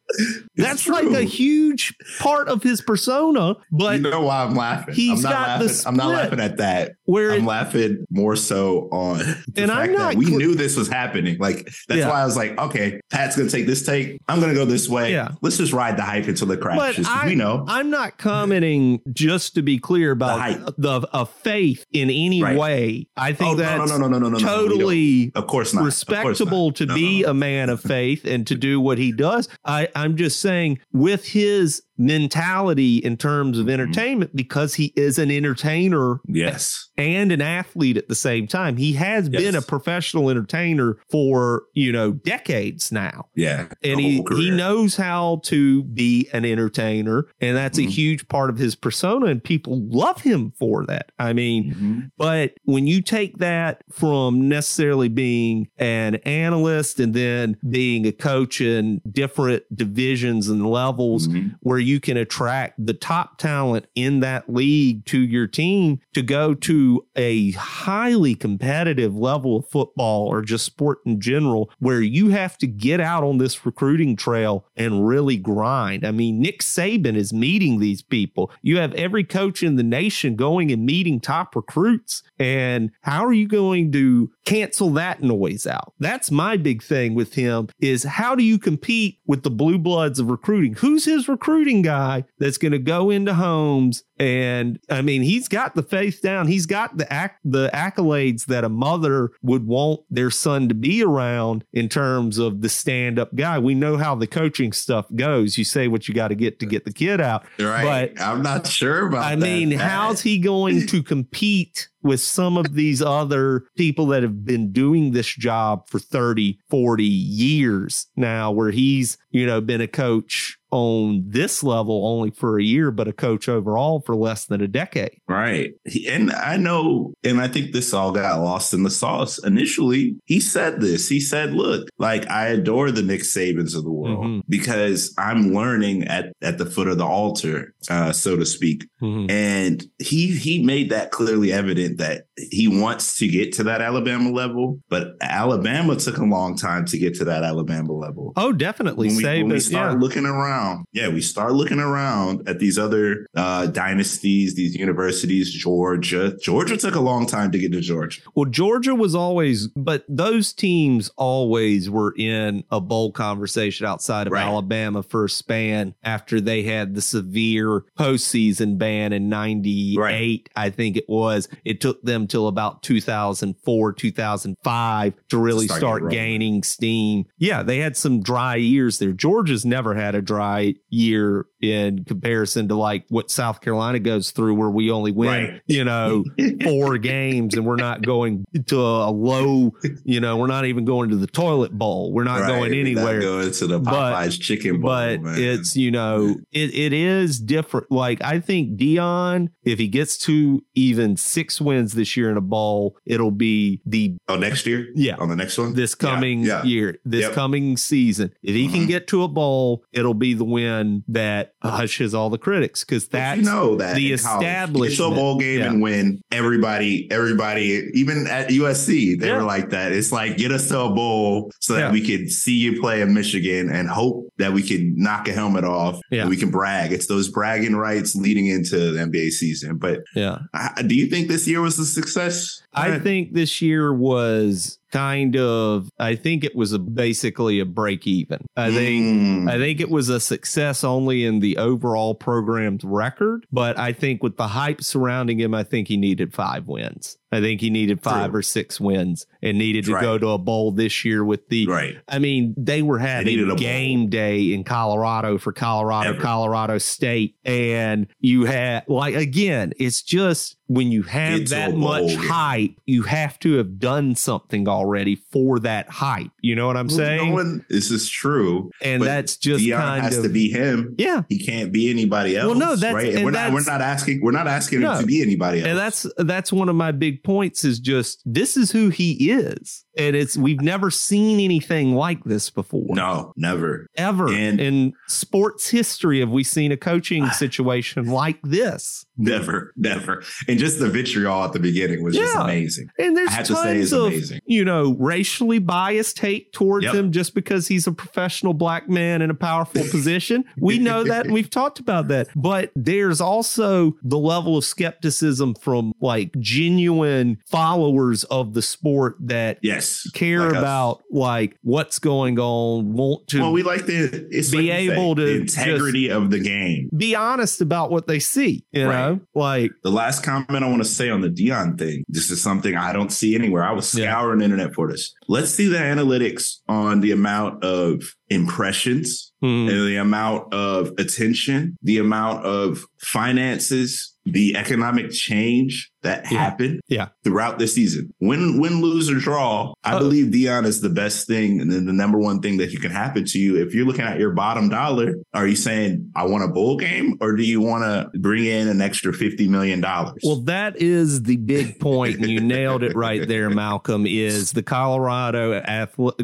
That's 0.56 0.88
like 0.88 1.06
a 1.06 1.22
huge 1.22 1.94
part 2.18 2.48
of 2.48 2.62
his 2.62 2.80
persona. 2.80 3.56
But 3.70 3.96
you 3.96 4.10
know 4.10 4.22
why 4.22 4.44
I'm 4.44 4.54
laughing? 4.54 4.94
He's 4.94 5.24
I'm 5.24 5.30
not 5.30 5.32
got 5.32 5.60
laughing. 5.60 5.76
I'm 5.86 5.96
not 5.96 6.08
laughing 6.08 6.40
at 6.40 6.56
that. 6.58 6.92
Where 7.04 7.32
I'm 7.32 7.42
it, 7.42 7.46
laughing 7.46 8.06
more 8.10 8.36
so 8.36 8.88
on 8.90 9.22
and 9.56 9.70
I'm 9.70 9.92
not. 9.92 10.14
we 10.14 10.26
cl- 10.26 10.38
knew 10.38 10.54
this 10.54 10.76
was 10.76 10.88
happening. 10.88 11.38
Like 11.38 11.64
that's 11.88 12.00
yeah. 12.00 12.08
why 12.08 12.22
I 12.22 12.24
was 12.24 12.36
like, 12.36 12.58
okay, 12.58 13.00
Pat's 13.10 13.36
gonna 13.36 13.50
take 13.50 13.66
this 13.66 13.84
take. 13.84 14.20
I'm 14.28 14.40
gonna 14.40 14.54
go 14.54 14.64
this 14.64 14.88
way. 14.88 15.12
Yeah. 15.12 15.32
Let's 15.40 15.56
just 15.56 15.72
ride 15.72 15.96
the 15.96 16.02
hype 16.02 16.26
until 16.26 16.50
it 16.50 16.60
crashes. 16.60 17.06
I, 17.08 17.26
we 17.26 17.34
know. 17.34 17.64
I'm 17.68 17.90
not 17.90 18.18
commenting 18.18 19.00
just 19.12 19.54
to 19.54 19.62
be 19.62 19.78
clear 19.78 20.10
about 20.12 20.76
the, 20.76 21.00
the 21.00 21.08
a 21.12 21.26
faith 21.26 21.84
in 21.92 22.10
any 22.10 22.42
right. 22.42 22.56
way. 22.56 23.08
I 23.16 23.32
think 23.32 23.52
oh, 23.52 23.56
that's 23.56 23.90
no, 23.90 23.98
no, 23.98 24.08
no, 24.08 24.18
no, 24.18 24.28
no, 24.28 24.38
no, 24.38 24.38
totally, 24.38 24.96
of 25.34 25.46
course, 25.46 25.74
not. 25.74 25.84
respectable 25.84 26.66
not. 26.66 26.76
to 26.76 26.86
no, 26.86 26.94
be 26.94 27.20
no, 27.20 27.26
no. 27.26 27.30
a 27.30 27.34
man 27.34 27.70
of 27.70 27.80
faith 27.80 28.24
and 28.24 28.46
to 28.46 28.54
do 28.54 28.80
what 28.80 28.98
he 28.98 29.12
does. 29.12 29.48
I, 29.64 29.88
I'm 29.94 30.16
just 30.16 30.40
saying, 30.40 30.80
with 30.92 31.24
his 31.26 31.82
mentality 31.98 32.96
in 32.98 33.16
terms 33.16 33.58
of 33.58 33.66
mm-hmm. 33.66 33.80
entertainment 33.80 34.34
because 34.34 34.74
he 34.74 34.92
is 34.96 35.18
an 35.18 35.30
entertainer 35.30 36.20
yes 36.26 36.90
and 36.96 37.30
an 37.30 37.42
athlete 37.42 37.96
at 37.96 38.08
the 38.08 38.14
same 38.14 38.46
time 38.46 38.76
he 38.76 38.94
has 38.94 39.28
yes. 39.28 39.42
been 39.42 39.54
a 39.54 39.62
professional 39.62 40.30
entertainer 40.30 40.96
for 41.10 41.64
you 41.74 41.92
know 41.92 42.12
decades 42.12 42.90
now 42.90 43.26
yeah 43.34 43.66
and 43.82 44.00
he 44.00 44.24
he 44.36 44.50
knows 44.50 44.96
how 44.96 45.40
to 45.44 45.82
be 45.84 46.28
an 46.32 46.44
entertainer 46.44 47.26
and 47.40 47.56
that's 47.56 47.78
mm-hmm. 47.78 47.88
a 47.88 47.92
huge 47.92 48.26
part 48.28 48.48
of 48.48 48.56
his 48.56 48.74
persona 48.74 49.26
and 49.26 49.44
people 49.44 49.86
love 49.88 50.22
him 50.22 50.52
for 50.58 50.86
that 50.86 51.12
i 51.18 51.32
mean 51.32 51.72
mm-hmm. 51.72 52.00
but 52.16 52.54
when 52.64 52.86
you 52.86 53.02
take 53.02 53.38
that 53.38 53.82
from 53.90 54.48
necessarily 54.48 55.08
being 55.08 55.68
an 55.76 56.14
analyst 56.16 56.98
and 56.98 57.12
then 57.12 57.56
being 57.68 58.06
a 58.06 58.12
coach 58.12 58.60
in 58.60 59.00
different 59.10 59.62
divisions 59.74 60.48
and 60.48 60.66
levels 60.66 61.28
mm-hmm. 61.28 61.48
where 61.60 61.81
you 61.82 62.00
can 62.00 62.16
attract 62.16 62.84
the 62.84 62.94
top 62.94 63.38
talent 63.38 63.86
in 63.94 64.20
that 64.20 64.52
league 64.52 65.04
to 65.06 65.18
your 65.18 65.46
team 65.46 66.00
to 66.14 66.22
go 66.22 66.54
to 66.54 67.04
a 67.16 67.52
highly 67.52 68.34
competitive 68.34 69.16
level 69.16 69.56
of 69.56 69.68
football 69.68 70.26
or 70.26 70.42
just 70.42 70.64
sport 70.64 70.98
in 71.04 71.20
general, 71.20 71.70
where 71.78 72.00
you 72.00 72.28
have 72.28 72.56
to 72.58 72.66
get 72.66 73.00
out 73.00 73.24
on 73.24 73.38
this 73.38 73.64
recruiting 73.66 74.14
trail 74.14 74.66
and 74.76 75.06
really 75.06 75.36
grind. 75.36 76.06
I 76.06 76.10
mean, 76.10 76.40
Nick 76.40 76.60
Saban 76.60 77.16
is 77.16 77.32
meeting 77.32 77.80
these 77.80 78.02
people. 78.02 78.50
You 78.62 78.78
have 78.78 78.94
every 78.94 79.24
coach 79.24 79.62
in 79.62 79.76
the 79.76 79.82
nation 79.82 80.36
going 80.36 80.70
and 80.70 80.84
meeting 80.84 81.18
top 81.18 81.56
recruits. 81.56 82.22
And 82.38 82.90
how 83.00 83.24
are 83.24 83.32
you 83.32 83.48
going 83.48 83.90
to 83.92 84.30
cancel 84.44 84.90
that 84.90 85.22
noise? 85.22 85.62
out. 85.66 85.92
That's 85.98 86.30
my 86.30 86.56
big 86.56 86.82
thing 86.82 87.14
with 87.14 87.34
him 87.34 87.68
is 87.80 88.04
how 88.04 88.34
do 88.34 88.44
you 88.44 88.58
compete 88.58 89.18
with 89.26 89.42
the 89.42 89.50
blue 89.50 89.78
bloods 89.78 90.18
of 90.18 90.30
recruiting? 90.30 90.74
Who's 90.74 91.04
his 91.04 91.28
recruiting 91.28 91.71
guy 91.80 92.24
that's 92.38 92.58
going 92.58 92.72
to 92.72 92.78
go 92.78 93.08
into 93.08 93.32
homes 93.32 94.04
and 94.22 94.78
I 94.88 95.02
mean, 95.02 95.22
he's 95.22 95.48
got 95.48 95.74
the 95.74 95.82
face 95.82 96.20
down. 96.20 96.46
He's 96.46 96.66
got 96.66 96.96
the 96.96 97.12
act, 97.12 97.40
the 97.44 97.70
accolades 97.74 98.46
that 98.46 98.62
a 98.62 98.68
mother 98.68 99.30
would 99.42 99.66
want 99.66 100.02
their 100.10 100.30
son 100.30 100.68
to 100.68 100.74
be 100.74 101.02
around 101.02 101.64
in 101.72 101.88
terms 101.88 102.38
of 102.38 102.60
the 102.60 102.68
stand 102.68 103.18
up 103.18 103.34
guy. 103.34 103.58
We 103.58 103.74
know 103.74 103.96
how 103.96 104.14
the 104.14 104.28
coaching 104.28 104.72
stuff 104.72 105.06
goes. 105.16 105.58
You 105.58 105.64
say 105.64 105.88
what 105.88 106.06
you 106.06 106.14
got 106.14 106.28
to 106.28 106.36
get 106.36 106.60
to 106.60 106.66
get 106.66 106.84
the 106.84 106.92
kid 106.92 107.20
out. 107.20 107.44
Right. 107.58 108.14
But 108.14 108.22
I'm 108.22 108.42
not 108.42 108.68
sure 108.68 109.08
about 109.08 109.24
I 109.24 109.34
that. 109.34 109.42
mean, 109.42 109.72
how's 109.72 110.20
he 110.20 110.38
going 110.38 110.86
to 110.86 111.02
compete 111.02 111.88
with 112.02 112.20
some 112.20 112.56
of 112.56 112.74
these 112.74 113.02
other 113.02 113.64
people 113.76 114.06
that 114.06 114.22
have 114.22 114.44
been 114.44 114.72
doing 114.72 115.12
this 115.12 115.34
job 115.34 115.88
for 115.88 115.98
30, 115.98 116.58
40 116.68 117.04
years 117.04 118.06
now, 118.16 118.50
where 118.50 118.70
he's, 118.70 119.18
you 119.30 119.46
know, 119.46 119.60
been 119.60 119.80
a 119.80 119.88
coach 119.88 120.58
on 120.72 121.22
this 121.26 121.62
level 121.62 122.06
only 122.06 122.30
for 122.30 122.58
a 122.58 122.62
year, 122.62 122.90
but 122.90 123.06
a 123.06 123.12
coach 123.12 123.46
overall 123.46 124.00
for 124.00 124.16
less 124.16 124.46
than 124.46 124.62
a 124.62 124.66
decade. 124.66 125.20
Right. 125.28 125.74
And 126.08 126.32
I 126.32 126.56
know, 126.56 127.12
and 127.22 127.40
I 127.40 127.46
think 127.46 127.72
this 127.72 127.92
all 127.92 128.10
got 128.10 128.40
lost 128.40 128.72
in 128.72 128.82
the 128.82 128.90
sauce. 128.90 129.38
Initially, 129.44 130.16
he 130.24 130.40
said 130.40 130.80
this. 130.80 131.08
He 131.08 131.20
said, 131.20 131.52
look, 131.52 131.88
like 131.98 132.28
I 132.30 132.46
adore 132.46 132.90
the 132.90 133.02
Nick 133.02 133.20
Sabans 133.20 133.76
of 133.76 133.84
the 133.84 133.92
world 133.92 134.24
mm-hmm. 134.24 134.40
because 134.48 135.14
I'm 135.18 135.52
learning 135.52 136.04
at, 136.04 136.32
at 136.40 136.56
the 136.56 136.66
foot 136.66 136.88
of 136.88 136.96
the 136.96 137.04
altar, 137.04 137.74
uh, 137.90 138.12
so 138.12 138.36
to 138.36 138.46
speak. 138.46 138.86
Mm-hmm. 139.02 139.30
And 139.30 139.86
he 139.98 140.28
he 140.34 140.62
made 140.62 140.90
that 140.90 141.10
clearly 141.10 141.52
evident 141.52 141.91
that 141.98 142.26
he 142.36 142.68
wants 142.68 143.18
to 143.18 143.28
get 143.28 143.52
to 143.54 143.64
that 143.64 143.80
Alabama 143.80 144.30
level, 144.30 144.80
but 144.88 145.16
Alabama 145.20 145.96
took 145.96 146.18
a 146.18 146.24
long 146.24 146.56
time 146.56 146.84
to 146.86 146.98
get 146.98 147.14
to 147.14 147.24
that 147.24 147.42
Alabama 147.42 147.92
level. 147.92 148.32
Oh, 148.36 148.52
definitely. 148.52 149.08
When 149.08 149.16
we, 149.16 149.24
when 149.24 149.48
we 149.48 149.60
start 149.60 149.92
yeah. 149.92 149.98
looking 149.98 150.26
around, 150.26 150.84
yeah, 150.92 151.08
we 151.08 151.20
start 151.20 151.52
looking 151.52 151.78
around 151.78 152.48
at 152.48 152.58
these 152.58 152.78
other 152.78 153.26
uh, 153.36 153.66
dynasties, 153.66 154.54
these 154.54 154.74
universities, 154.74 155.52
Georgia. 155.52 156.36
Georgia 156.38 156.76
took 156.76 156.94
a 156.94 157.00
long 157.00 157.26
time 157.26 157.52
to 157.52 157.58
get 157.58 157.72
to 157.72 157.80
Georgia. 157.80 158.22
Well, 158.34 158.48
Georgia 158.48 158.94
was 158.94 159.14
always, 159.14 159.68
but 159.68 160.04
those 160.08 160.52
teams 160.52 161.10
always 161.16 161.90
were 161.90 162.14
in 162.16 162.64
a 162.70 162.80
bowl 162.80 163.12
conversation 163.12 163.86
outside 163.86 164.26
of 164.26 164.32
right. 164.32 164.44
Alabama 164.44 165.02
for 165.02 165.24
a 165.24 165.28
span 165.28 165.94
after 166.02 166.40
they 166.40 166.62
had 166.62 166.94
the 166.94 167.02
severe 167.02 167.84
postseason 167.98 168.78
ban 168.78 169.12
in 169.12 169.28
98, 169.28 169.98
right. 169.98 170.48
I 170.56 170.70
think 170.70 170.96
it 170.96 171.04
was. 171.08 171.48
It 171.64 171.80
took 171.82 172.00
them 172.02 172.28
till 172.28 172.46
about 172.46 172.80
2004, 172.84 173.92
2005 173.92 175.14
to 175.30 175.36
really 175.36 175.66
start, 175.66 175.80
start 175.80 176.10
gaining 176.12 176.62
steam. 176.62 177.24
Yeah, 177.38 177.64
they 177.64 177.78
had 177.78 177.96
some 177.96 178.22
dry 178.22 178.54
years 178.54 179.00
there. 179.00 179.10
Georgia's 179.10 179.64
never 179.64 179.92
had 179.92 180.14
a 180.14 180.22
dry 180.22 180.74
year 180.90 181.46
in 181.60 182.04
comparison 182.04 182.68
to 182.68 182.76
like 182.76 183.04
what 183.08 183.32
South 183.32 183.60
Carolina 183.60 183.98
goes 183.98 184.30
through, 184.30 184.54
where 184.54 184.70
we 184.70 184.92
only 184.92 185.10
win, 185.10 185.28
right. 185.28 185.60
you 185.66 185.82
know, 185.82 186.24
four 186.62 186.98
games 186.98 187.54
and 187.54 187.66
we're 187.66 187.74
not 187.74 188.02
going 188.02 188.44
to 188.68 188.78
a 188.78 189.10
low, 189.10 189.72
you 190.04 190.20
know, 190.20 190.36
we're 190.36 190.46
not 190.46 190.66
even 190.66 190.84
going 190.84 191.10
to 191.10 191.16
the 191.16 191.26
toilet 191.26 191.72
bowl. 191.72 192.12
We're 192.12 192.22
not 192.22 192.42
right. 192.42 192.48
going 192.48 192.74
anywhere. 192.74 193.18
Not 193.18 193.22
going 193.22 193.52
to 193.52 193.66
the 193.66 193.80
Popeyes 193.80 194.38
but, 194.38 194.40
chicken 194.40 194.80
bowl. 194.80 194.90
But 194.90 195.22
man. 195.22 195.34
it's, 195.36 195.74
you 195.74 195.90
know, 195.90 196.36
it, 196.52 196.72
it 196.74 196.92
is 196.92 197.40
different. 197.40 197.90
Like 197.90 198.22
I 198.22 198.38
think 198.38 198.78
Deion, 198.78 199.48
if 199.64 199.80
he 199.80 199.88
gets 199.88 200.16
to 200.18 200.64
even 200.76 201.16
six 201.16 201.60
wins 201.60 201.71
this 201.94 202.16
year 202.16 202.30
in 202.30 202.36
a 202.36 202.42
bowl, 202.42 202.96
it'll 203.04 203.30
be 203.30 203.80
the 203.86 204.16
Oh, 204.28 204.36
next 204.36 204.66
year? 204.66 204.88
Yeah. 204.94 205.16
On 205.16 205.28
the 205.28 205.36
next 205.36 205.58
one? 205.58 205.74
This 205.74 205.94
coming 205.94 206.40
yeah, 206.40 206.58
yeah. 206.58 206.64
year, 206.64 206.98
this 207.04 207.22
yep. 207.22 207.32
coming 207.32 207.76
season. 207.76 208.32
If 208.42 208.54
he 208.54 208.64
mm-hmm. 208.64 208.74
can 208.74 208.86
get 208.86 209.06
to 209.08 209.22
a 209.22 209.28
bowl, 209.28 209.84
it'll 209.92 210.14
be 210.14 210.34
the 210.34 210.44
win 210.44 211.04
that 211.08 211.54
hushes 211.62 212.14
all 212.14 212.30
the 212.30 212.38
critics 212.38 212.84
because 212.84 213.08
that's 213.08 213.38
you 213.38 213.44
know 213.44 213.76
that 213.76 213.96
the 213.96 214.12
established 214.12 215.00
a 215.00 215.10
bowl 215.10 215.38
game 215.38 215.60
yeah. 215.60 215.66
and 215.66 215.82
win. 215.82 216.22
Everybody, 216.30 217.10
everybody, 217.10 217.90
even 217.94 218.26
at 218.26 218.48
USC, 218.48 219.18
they 219.18 219.32
were 219.32 219.42
like 219.42 219.70
that. 219.70 219.92
It's 219.92 220.12
like 220.12 220.36
get 220.36 220.52
us 220.52 220.68
to 220.68 220.80
a 220.80 220.90
bowl 220.90 221.50
so 221.60 221.74
that 221.74 221.92
we 221.92 222.04
could 222.06 222.30
see 222.30 222.56
you 222.56 222.80
play 222.80 223.00
in 223.00 223.14
Michigan 223.14 223.70
and 223.70 223.88
hope 223.88 224.28
that 224.38 224.52
we 224.52 224.62
can 224.62 224.94
knock 224.96 225.28
a 225.28 225.32
helmet 225.32 225.64
off. 225.64 226.00
Yeah. 226.10 226.28
we 226.28 226.36
can 226.36 226.50
brag. 226.50 226.92
It's 226.92 227.06
those 227.06 227.28
bragging 227.28 227.76
rights 227.76 228.14
leading 228.14 228.46
into 228.46 228.92
the 228.92 229.00
NBA 229.00 229.30
season. 229.30 229.78
But 229.78 230.00
yeah, 230.14 230.38
I, 230.54 230.82
do 230.86 230.94
you 230.94 231.06
think 231.06 231.28
this 231.28 231.46
year 231.46 231.61
was 231.62 231.78
a 231.78 231.86
success? 231.86 232.61
I 232.74 232.98
think 232.98 233.32
this 233.32 233.60
year 233.60 233.92
was 233.92 234.78
kind 234.92 235.36
of 235.36 235.88
I 235.98 236.14
think 236.14 236.44
it 236.44 236.54
was 236.54 236.72
a 236.72 236.78
basically 236.78 237.58
a 237.58 237.64
break 237.64 238.06
even. 238.06 238.44
I 238.56 238.70
think 238.70 239.04
mm. 239.04 239.50
I 239.50 239.58
think 239.58 239.80
it 239.80 239.90
was 239.90 240.08
a 240.08 240.20
success 240.20 240.84
only 240.84 241.24
in 241.24 241.40
the 241.40 241.56
overall 241.56 242.14
program's 242.14 242.84
record, 242.84 243.46
but 243.50 243.78
I 243.78 243.92
think 243.92 244.22
with 244.22 244.36
the 244.36 244.48
hype 244.48 244.82
surrounding 244.82 245.40
him, 245.40 245.54
I 245.54 245.64
think 245.64 245.88
he 245.88 245.96
needed 245.96 246.34
five 246.34 246.68
wins. 246.68 247.16
I 247.32 247.40
think 247.40 247.62
he 247.62 247.70
needed 247.70 248.02
five 248.02 248.30
True. 248.30 248.40
or 248.40 248.42
six 248.42 248.78
wins 248.78 249.26
and 249.40 249.56
needed 249.56 249.86
to 249.86 249.94
right. 249.94 250.02
go 250.02 250.18
to 250.18 250.28
a 250.28 250.38
bowl 250.38 250.70
this 250.70 251.02
year 251.02 251.24
with 251.24 251.48
the 251.48 251.66
right. 251.66 251.96
I 252.06 252.18
mean, 252.18 252.54
they 252.58 252.82
were 252.82 252.98
having 252.98 253.48
they 253.48 253.54
game 253.56 254.10
day 254.10 254.52
in 254.52 254.64
Colorado 254.64 255.38
for 255.38 255.52
Colorado, 255.52 256.10
Ever. 256.10 256.20
Colorado 256.20 256.76
State. 256.76 257.36
And 257.44 258.06
you 258.20 258.44
had 258.44 258.84
like 258.86 259.14
again, 259.14 259.72
it's 259.78 260.02
just 260.02 260.58
when 260.66 260.92
you 260.92 261.02
have 261.02 261.40
it's 261.40 261.50
that 261.52 261.74
much 261.74 262.14
hype, 262.14 262.61
you 262.86 263.02
have 263.02 263.38
to 263.40 263.56
have 263.56 263.78
done 263.78 264.14
something 264.14 264.68
already 264.68 265.16
for 265.16 265.58
that 265.60 265.88
hype. 265.88 266.30
You 266.40 266.54
know 266.56 266.66
what 266.66 266.76
I'm 266.76 266.88
well, 266.88 266.96
saying? 266.96 267.30
No 267.30 267.34
one, 267.34 267.66
this 267.68 267.90
is 267.90 268.08
true, 268.08 268.70
and 268.80 269.02
that's 269.02 269.36
just 269.36 269.64
Deion 269.64 269.78
kind 269.78 270.02
has 270.02 270.18
of, 270.18 270.24
to 270.24 270.28
be 270.28 270.50
him. 270.50 270.94
Yeah, 270.98 271.22
he 271.28 271.38
can't 271.38 271.72
be 271.72 271.90
anybody 271.90 272.36
else. 272.36 272.48
Well, 272.48 272.58
no, 272.58 272.76
that's 272.76 272.94
right. 272.94 273.14
And 273.14 273.24
we're 273.24 273.32
that's, 273.32 273.50
not. 273.50 273.54
We're 273.54 273.72
not 273.72 273.80
asking. 273.80 274.22
We're 274.22 274.32
not 274.32 274.46
asking 274.46 274.80
no, 274.80 274.92
him 274.92 275.00
to 275.00 275.06
be 275.06 275.22
anybody 275.22 275.60
else. 275.60 275.68
And 275.68 275.78
that's 275.78 276.06
that's 276.18 276.52
one 276.52 276.68
of 276.68 276.76
my 276.76 276.92
big 276.92 277.22
points. 277.22 277.64
Is 277.64 277.78
just 277.78 278.22
this 278.24 278.56
is 278.56 278.72
who 278.72 278.88
he 278.88 279.30
is 279.30 279.84
and 279.96 280.16
it's 280.16 280.36
we've 280.36 280.60
never 280.60 280.90
seen 280.90 281.40
anything 281.40 281.94
like 281.94 282.24
this 282.24 282.50
before. 282.50 282.94
No, 282.94 283.32
never, 283.36 283.86
ever. 283.96 284.32
And 284.32 284.60
in 284.60 284.94
sports 285.08 285.68
history, 285.68 286.20
have 286.20 286.30
we 286.30 286.44
seen 286.44 286.72
a 286.72 286.76
coaching 286.76 287.26
situation 287.30 288.06
like 288.06 288.40
this? 288.42 289.04
Never, 289.16 289.72
never. 289.76 290.24
And 290.48 290.58
just 290.58 290.78
the 290.78 290.88
vitriol 290.88 291.44
at 291.44 291.52
the 291.52 291.60
beginning 291.60 292.02
was 292.02 292.16
yeah. 292.16 292.22
just 292.22 292.36
amazing. 292.36 292.88
And 292.98 293.16
there's 293.16 293.30
tons 293.48 293.90
say, 293.90 293.96
of 293.96 294.06
amazing. 294.06 294.40
you 294.46 294.64
know 294.64 294.96
racially 294.98 295.58
biased 295.58 296.18
hate 296.18 296.52
towards 296.52 296.84
yep. 296.84 296.94
him 296.94 297.12
just 297.12 297.34
because 297.34 297.68
he's 297.68 297.86
a 297.86 297.92
professional 297.92 298.54
black 298.54 298.88
man 298.88 299.22
in 299.22 299.30
a 299.30 299.34
powerful 299.34 299.82
position. 299.90 300.44
We 300.58 300.78
know 300.78 301.04
that, 301.04 301.26
and 301.26 301.34
we've 301.34 301.50
talked 301.50 301.78
about 301.78 302.08
that. 302.08 302.28
But 302.34 302.72
there's 302.74 303.20
also 303.20 303.96
the 304.02 304.18
level 304.18 304.56
of 304.56 304.64
skepticism 304.64 305.54
from 305.56 305.92
like 306.00 306.32
genuine 306.38 307.38
followers 307.46 308.24
of 308.24 308.54
the 308.54 308.62
sport 308.62 309.16
that 309.20 309.58
yes 309.62 309.81
yes, 309.82 310.10
care 310.10 310.48
like 310.48 310.56
about 310.56 310.98
us. 310.98 311.02
like 311.10 311.56
what's 311.62 311.98
going 311.98 312.38
on, 312.38 312.92
want 312.92 313.26
to 313.28 313.40
well, 313.40 313.52
we 313.52 313.62
like 313.62 313.86
the 313.86 314.28
be 314.50 314.68
like 314.68 314.78
able 314.78 315.16
say, 315.16 315.22
to 315.22 315.40
integrity 315.40 316.08
of 316.08 316.30
the 316.30 316.40
game, 316.40 316.88
be 316.96 317.14
honest 317.14 317.60
about 317.60 317.90
what 317.90 318.06
they 318.06 318.18
see. 318.18 318.64
You 318.72 318.86
right. 318.86 319.10
know, 319.10 319.20
like 319.34 319.72
the 319.82 319.90
last 319.90 320.22
comment 320.22 320.64
I 320.64 320.68
want 320.68 320.82
to 320.82 320.88
say 320.88 321.10
on 321.10 321.20
the 321.20 321.28
Deion 321.28 321.78
thing. 321.78 322.04
This 322.08 322.30
is 322.30 322.42
something 322.42 322.76
I 322.76 322.92
don't 322.92 323.12
see 323.12 323.34
anywhere. 323.34 323.64
I 323.64 323.72
was 323.72 323.88
scouring 323.88 324.40
yeah. 324.40 324.44
internet 324.44 324.74
for 324.74 324.90
this. 324.90 325.12
Let's 325.28 325.50
see 325.50 325.68
the 325.68 325.78
analytics 325.78 326.58
on 326.68 327.00
the 327.00 327.12
amount 327.12 327.64
of 327.64 328.02
impressions 328.28 329.32
mm. 329.42 329.68
and 329.68 329.88
the 329.88 329.96
amount 329.96 330.52
of 330.54 330.92
attention, 330.98 331.76
the 331.82 331.98
amount 331.98 332.44
of 332.46 332.84
finances 333.00 334.12
the 334.24 334.56
economic 334.56 335.10
change 335.10 335.90
that 336.02 336.30
yeah. 336.30 336.38
happened 336.38 336.80
yeah. 336.88 337.08
throughout 337.24 337.58
the 337.58 337.66
season. 337.66 338.12
Win, 338.20 338.60
win, 338.60 338.80
lose, 338.80 339.10
or 339.10 339.18
draw. 339.18 339.72
I 339.84 339.94
uh, 339.94 339.98
believe 339.98 340.26
Deion 340.26 340.66
is 340.66 340.80
the 340.80 340.90
best 340.90 341.26
thing 341.26 341.60
and 341.60 341.72
then 341.72 341.86
the 341.86 341.92
number 341.92 342.18
one 342.18 342.40
thing 342.40 342.58
that 342.58 342.72
can 342.80 342.90
happen 342.90 343.24
to 343.26 343.38
you. 343.38 343.56
If 343.56 343.74
you're 343.74 343.86
looking 343.86 344.04
at 344.04 344.18
your 344.18 344.32
bottom 344.32 344.68
dollar, 344.68 345.14
are 345.34 345.46
you 345.46 345.56
saying, 345.56 346.10
I 346.14 346.24
want 346.26 346.44
a 346.44 346.48
bowl 346.48 346.76
game 346.76 347.18
or 347.20 347.36
do 347.36 347.42
you 347.42 347.60
want 347.60 347.84
to 347.84 348.18
bring 348.18 348.44
in 348.44 348.68
an 348.68 348.80
extra 348.80 349.12
$50 349.12 349.48
million? 349.48 349.80
Well, 349.80 350.42
that 350.44 350.80
is 350.80 351.22
the 351.22 351.36
big 351.36 351.78
point, 351.78 352.16
and 352.16 352.28
you 352.28 352.40
nailed 352.52 352.82
it 352.82 352.94
right 352.94 353.26
there, 353.26 353.50
Malcolm, 353.50 354.06
is 354.06 354.52
the 354.52 354.62
Colorado 354.62 355.60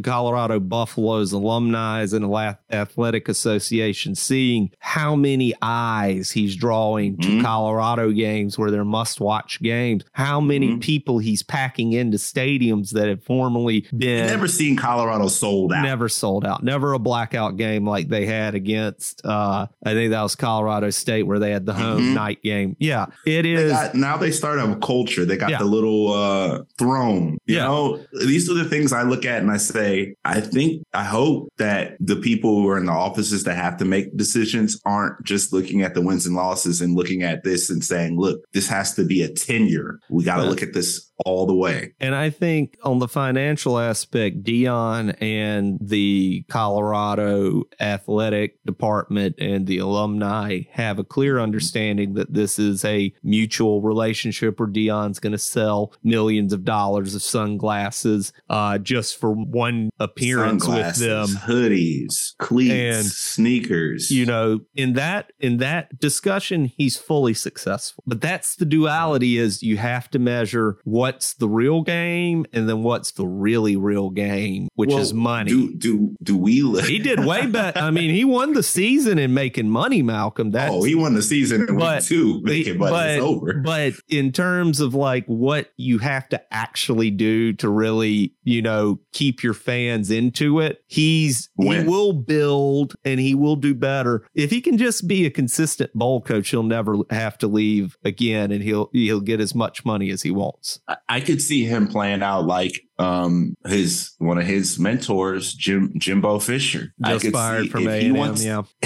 Colorado 0.02 0.60
Buffaloes 0.60 1.32
alumni 1.32 1.98
and 2.02 2.56
athletic 2.70 3.28
association 3.28 4.14
seeing 4.14 4.70
how 4.78 5.16
many 5.16 5.54
eyes 5.62 6.30
he's 6.30 6.56
drawing 6.56 7.18
to 7.18 7.28
mm-hmm. 7.28 7.42
Colorado 7.42 8.10
games 8.12 8.58
where 8.58 8.70
they're 8.70 8.84
must 8.84 9.20
watch 9.20 9.60
games. 9.60 9.67
Games, 9.68 10.04
how 10.12 10.40
many 10.40 10.70
mm-hmm. 10.70 10.80
people 10.80 11.18
he's 11.18 11.42
packing 11.42 11.92
into 11.92 12.16
stadiums 12.16 12.90
that 12.92 13.08
have 13.08 13.22
formerly 13.22 13.86
been. 13.96 14.26
Never 14.26 14.48
seen 14.48 14.76
Colorado 14.76 15.28
sold 15.28 15.72
out. 15.72 15.82
Never 15.82 16.08
sold 16.08 16.46
out. 16.46 16.62
Never 16.64 16.94
a 16.94 16.98
blackout 16.98 17.56
game 17.56 17.86
like 17.86 18.08
they 18.08 18.24
had 18.24 18.54
against, 18.54 19.24
uh, 19.26 19.66
I 19.84 19.92
think 19.92 20.10
that 20.10 20.22
was 20.22 20.34
Colorado 20.34 20.90
State 20.90 21.24
where 21.24 21.38
they 21.38 21.50
had 21.50 21.66
the 21.66 21.74
home 21.74 22.00
mm-hmm. 22.00 22.14
night 22.14 22.42
game. 22.42 22.76
Yeah, 22.78 23.06
it 23.26 23.44
is. 23.44 23.64
They 23.64 23.68
got, 23.68 23.94
now 23.94 24.16
they 24.16 24.30
start 24.30 24.58
a 24.58 24.76
culture. 24.76 25.24
They 25.24 25.36
got 25.36 25.50
yeah. 25.50 25.58
the 25.58 25.66
little 25.66 26.12
uh, 26.12 26.62
throne. 26.78 27.38
You 27.46 27.56
yeah. 27.56 27.64
know, 27.64 28.04
these 28.12 28.50
are 28.50 28.54
the 28.54 28.64
things 28.64 28.92
I 28.92 29.02
look 29.02 29.24
at 29.24 29.42
and 29.42 29.50
I 29.50 29.58
say, 29.58 30.14
I 30.24 30.40
think, 30.40 30.82
I 30.94 31.04
hope 31.04 31.52
that 31.58 31.96
the 32.00 32.16
people 32.16 32.62
who 32.62 32.68
are 32.68 32.78
in 32.78 32.86
the 32.86 32.92
offices 32.92 33.44
that 33.44 33.56
have 33.56 33.76
to 33.78 33.84
make 33.84 34.16
decisions 34.16 34.80
aren't 34.84 35.22
just 35.24 35.52
looking 35.52 35.82
at 35.82 35.94
the 35.94 36.00
wins 36.00 36.26
and 36.26 36.34
losses 36.34 36.80
and 36.80 36.94
looking 36.94 37.22
at 37.22 37.44
this 37.44 37.70
and 37.70 37.84
saying, 37.84 38.18
look, 38.18 38.40
this 38.52 38.68
has 38.68 38.94
to 38.94 39.04
be 39.04 39.22
a 39.22 39.28
tenure. 39.58 40.00
We 40.08 40.24
got 40.24 40.36
to 40.36 40.44
look 40.44 40.62
at 40.62 40.72
this 40.72 41.08
all 41.24 41.46
the 41.46 41.54
way. 41.54 41.94
And 42.00 42.14
I 42.14 42.30
think 42.30 42.78
on 42.82 42.98
the 42.98 43.08
financial 43.08 43.78
aspect, 43.78 44.42
Deion 44.42 45.16
and 45.20 45.78
the 45.80 46.44
Colorado 46.48 47.64
athletic 47.80 48.62
department 48.64 49.36
and 49.38 49.66
the 49.66 49.78
alumni 49.78 50.60
have 50.72 50.98
a 50.98 51.04
clear 51.04 51.40
understanding 51.40 52.14
that 52.14 52.32
this 52.32 52.58
is 52.58 52.84
a 52.84 53.12
mutual 53.22 53.82
relationship 53.82 54.60
where 54.60 54.68
Deion's 54.68 55.18
going 55.18 55.32
to 55.32 55.38
sell 55.38 55.92
millions 56.02 56.52
of 56.52 56.64
dollars 56.64 57.14
of 57.14 57.22
sunglasses 57.22 58.32
uh, 58.48 58.78
just 58.78 59.18
for 59.18 59.32
one 59.32 59.90
appearance 59.98 60.66
with 60.66 60.96
them. 60.96 61.28
Hoodies, 61.28 62.36
cleats, 62.38 62.72
and 62.72 63.06
sneakers. 63.06 64.10
You 64.10 64.26
know, 64.26 64.60
in 64.74 64.92
that 64.94 65.32
in 65.40 65.56
that 65.58 65.98
discussion, 65.98 66.66
he's 66.66 66.96
fully 66.96 67.34
successful. 67.34 68.04
But 68.06 68.20
that's 68.20 68.56
the 68.56 68.64
duality 68.64 69.38
is 69.38 69.47
you 69.62 69.76
have 69.76 70.10
to 70.10 70.18
measure 70.18 70.78
what's 70.84 71.34
the 71.34 71.48
real 71.48 71.82
game 71.82 72.46
and 72.52 72.68
then 72.68 72.82
what's 72.82 73.12
the 73.12 73.26
really 73.26 73.76
real 73.76 74.10
game, 74.10 74.68
which 74.74 74.90
well, 74.90 74.98
is 74.98 75.12
money. 75.14 75.50
Do 75.50 75.74
do 75.74 76.16
do 76.22 76.36
we? 76.36 76.62
Li- 76.62 76.82
he 76.82 76.98
did 76.98 77.24
way 77.24 77.46
better. 77.46 77.78
I 77.78 77.90
mean, 77.98 78.10
he 78.10 78.24
won 78.24 78.52
the 78.52 78.62
season 78.62 79.18
in 79.18 79.34
making 79.34 79.68
money, 79.68 80.02
Malcolm. 80.02 80.50
That's, 80.50 80.72
oh, 80.72 80.82
he 80.82 80.94
won 80.94 81.14
the 81.14 81.22
season 81.22 81.66
in 81.68 81.78
but, 81.78 82.02
two, 82.02 82.40
making 82.42 82.78
money. 82.78 82.90
But, 82.90 83.10
it's 83.10 83.24
over. 83.24 83.54
But 83.54 83.94
in 84.08 84.32
terms 84.32 84.80
of 84.80 84.94
like 84.94 85.24
what 85.26 85.72
you 85.76 85.98
have 85.98 86.28
to 86.30 86.54
actually 86.54 87.10
do 87.10 87.52
to 87.54 87.68
really, 87.68 88.34
you 88.44 88.62
know, 88.62 89.00
keep 89.12 89.42
your 89.42 89.54
fans 89.54 90.10
into 90.10 90.60
it, 90.60 90.82
he's 90.86 91.50
he 91.58 91.84
will 91.84 92.12
build 92.12 92.94
and 93.04 93.20
he 93.20 93.34
will 93.34 93.56
do 93.56 93.74
better 93.74 94.26
if 94.34 94.50
he 94.50 94.60
can 94.60 94.78
just 94.78 95.08
be 95.08 95.26
a 95.26 95.30
consistent 95.30 95.92
bowl 95.94 96.20
coach. 96.20 96.48
He'll 96.50 96.62
never 96.62 96.96
have 97.10 97.38
to 97.38 97.48
leave 97.48 97.96
again, 98.04 98.50
and 98.52 98.62
he'll 98.62 98.90
he'll 98.92 99.20
get 99.20 99.37
as 99.40 99.54
much 99.54 99.84
money 99.84 100.10
as 100.10 100.22
he 100.22 100.30
wants. 100.30 100.80
I 101.08 101.20
could 101.20 101.40
see 101.40 101.64
him 101.64 101.88
playing 101.88 102.22
out 102.22 102.46
like 102.46 102.80
um 102.98 103.54
his 103.66 104.12
one 104.18 104.38
of 104.38 104.44
his 104.46 104.78
mentors, 104.78 105.54
Jim 105.54 105.92
Jimbo 105.96 106.38
Fisher. 106.38 106.94
Just 107.04 107.24
I 107.24 107.26
could 107.26 107.32
fired 107.32 107.62
see 107.64 107.68
from 107.68 107.88
A&M, 107.88 108.14
wants, 108.14 108.44
yeah. 108.44 108.62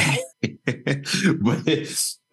but 1.41 1.67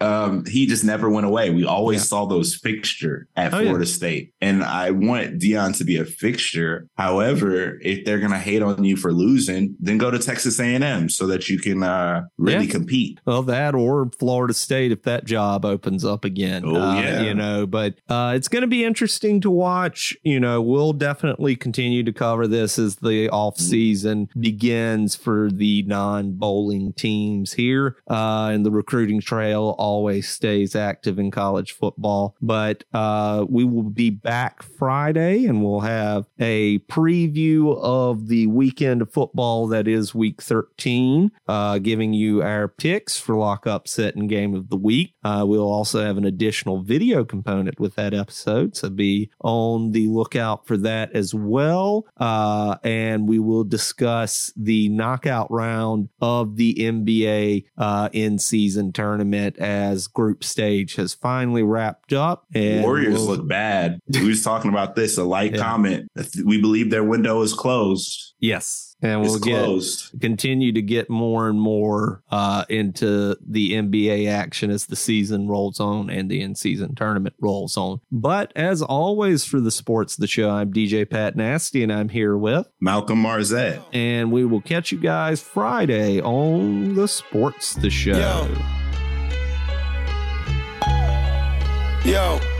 um, 0.01 0.45
he 0.45 0.65
just 0.65 0.83
never 0.83 1.09
went 1.09 1.25
away. 1.25 1.49
We 1.49 1.65
always 1.65 1.99
yeah. 1.99 2.05
saw 2.05 2.25
those 2.25 2.55
fixture 2.55 3.27
at 3.35 3.53
oh, 3.53 3.61
Florida 3.61 3.85
yeah. 3.85 3.91
State. 3.91 4.33
And 4.41 4.63
I 4.63 4.91
want 4.91 5.39
Deion 5.39 5.77
to 5.77 5.83
be 5.83 5.97
a 5.97 6.05
fixture. 6.05 6.87
However, 6.97 7.79
if 7.81 8.05
they're 8.05 8.19
going 8.19 8.31
to 8.31 8.37
hate 8.37 8.61
on 8.61 8.83
you 8.83 8.95
for 8.95 9.11
losing, 9.11 9.75
then 9.79 9.97
go 9.97 10.09
to 10.09 10.19
Texas 10.19 10.59
A&M 10.59 11.09
so 11.09 11.27
that 11.27 11.49
you 11.49 11.59
can 11.59 11.83
uh, 11.83 12.23
really 12.37 12.65
yeah. 12.65 12.71
compete. 12.71 13.19
Well, 13.25 13.43
that 13.43 13.75
or 13.75 14.09
Florida 14.19 14.53
State 14.53 14.91
if 14.91 15.03
that 15.03 15.25
job 15.25 15.65
opens 15.65 16.05
up 16.05 16.23
again. 16.23 16.63
Oh, 16.65 16.75
uh, 16.75 16.95
yeah. 16.95 17.21
You 17.21 17.33
know, 17.33 17.65
but 17.65 17.95
uh, 18.07 18.33
it's 18.35 18.47
going 18.47 18.61
to 18.61 18.67
be 18.67 18.85
interesting 18.85 19.41
to 19.41 19.49
watch. 19.49 20.15
You 20.23 20.39
know, 20.39 20.61
we'll 20.61 20.93
definitely 20.93 21.55
continue 21.55 22.03
to 22.03 22.13
cover 22.13 22.47
this 22.47 22.79
as 22.79 22.97
the 22.97 23.29
off 23.29 23.55
mm-hmm. 23.55 23.65
season 23.65 24.29
begins 24.39 25.15
for 25.15 25.49
the 25.51 25.83
non 25.83 26.33
bowling 26.33 26.93
teams 26.93 27.53
here 27.53 27.97
uh, 28.09 28.49
and 28.53 28.65
the 28.65 28.71
recruiting 28.71 29.19
trail 29.19 29.75
always 29.89 30.29
stays 30.29 30.75
active 30.75 31.17
in 31.17 31.31
college 31.31 31.71
football. 31.71 32.35
But 32.41 32.83
uh, 32.93 33.45
we 33.49 33.63
will 33.63 33.89
be 33.89 34.11
back 34.11 34.61
Friday 34.61 35.45
and 35.45 35.63
we'll 35.63 35.79
have 35.79 36.27
a 36.39 36.77
preview 36.79 37.75
of 37.81 38.27
the 38.27 38.45
weekend 38.45 39.01
of 39.01 39.11
football 39.11 39.67
that 39.69 39.87
is 39.87 40.13
week 40.13 40.43
13, 40.43 41.31
uh, 41.47 41.79
giving 41.79 42.13
you 42.13 42.43
our 42.43 42.67
picks 42.67 43.19
for 43.19 43.35
lock 43.35 43.65
upset 43.65 44.15
and 44.15 44.29
game 44.29 44.53
of 44.53 44.69
the 44.69 44.77
week. 44.77 45.15
Uh, 45.23 45.43
we'll 45.47 45.71
also 45.71 46.03
have 46.03 46.17
an 46.17 46.25
additional 46.25 46.83
video 46.83 47.25
component 47.25 47.79
with 47.79 47.95
that 47.95 48.13
episode. 48.13 48.75
So 48.75 48.89
be 48.91 49.31
on 49.41 49.91
the 49.91 50.07
lookout 50.07 50.67
for 50.67 50.77
that 50.77 51.11
as 51.13 51.33
well. 51.33 52.05
Uh, 52.17 52.75
and 52.83 53.27
we 53.27 53.39
will 53.39 53.63
discuss 53.63 54.53
the 54.55 54.87
knockout 54.89 55.49
round 55.49 56.09
of 56.21 56.57
the 56.57 56.75
NBA 56.75 57.65
uh, 57.77 58.09
in 58.13 58.37
season 58.37 58.91
tournament 58.93 59.57
as 59.57 59.78
group 60.07 60.43
stage 60.43 60.95
has 60.95 61.13
finally 61.13 61.63
wrapped 61.63 62.13
up. 62.13 62.45
And 62.53 62.83
Warriors 62.83 63.15
we'll, 63.15 63.37
look 63.37 63.47
bad. 63.47 63.99
We 64.07 64.27
was 64.27 64.43
talking 64.43 64.71
about 64.71 64.95
this. 64.95 65.17
A 65.17 65.23
light 65.23 65.55
yeah. 65.55 65.61
comment. 65.61 66.11
We 66.43 66.61
believe 66.61 66.89
their 66.89 67.03
window 67.03 67.41
is 67.41 67.53
closed. 67.53 68.33
Yes 68.39 68.89
and 69.01 69.21
we'll 69.21 69.39
get 69.39 70.19
continue 70.19 70.71
to 70.71 70.81
get 70.81 71.09
more 71.09 71.47
and 71.47 71.59
more 71.59 72.23
uh, 72.31 72.65
into 72.69 73.35
the 73.45 73.73
NBA 73.73 74.29
action 74.29 74.69
as 74.69 74.87
the 74.87 74.95
season 74.95 75.47
rolls 75.47 75.79
on 75.79 76.09
and 76.09 76.29
the 76.29 76.41
in-season 76.41 76.95
tournament 76.95 77.35
rolls 77.39 77.77
on. 77.77 78.01
But 78.11 78.51
as 78.55 78.81
always 78.81 79.45
for 79.45 79.59
the 79.59 79.71
sports 79.71 80.15
the 80.15 80.27
show, 80.27 80.49
I'm 80.49 80.73
DJ 80.73 81.09
Pat 81.09 81.35
Nasty, 81.35 81.83
and 81.83 81.93
I'm 81.93 82.09
here 82.09 82.37
with 82.37 82.67
Malcolm 82.79 83.23
Marzette, 83.23 83.83
and 83.93 84.31
we 84.31 84.45
will 84.45 84.61
catch 84.61 84.91
you 84.91 84.99
guys 84.99 85.41
Friday 85.41 86.21
on 86.21 86.95
the 86.95 87.07
sports 87.07 87.75
the 87.75 87.89
show. 87.89 88.17
Yo. 88.17 88.78
Yo. 92.09 92.58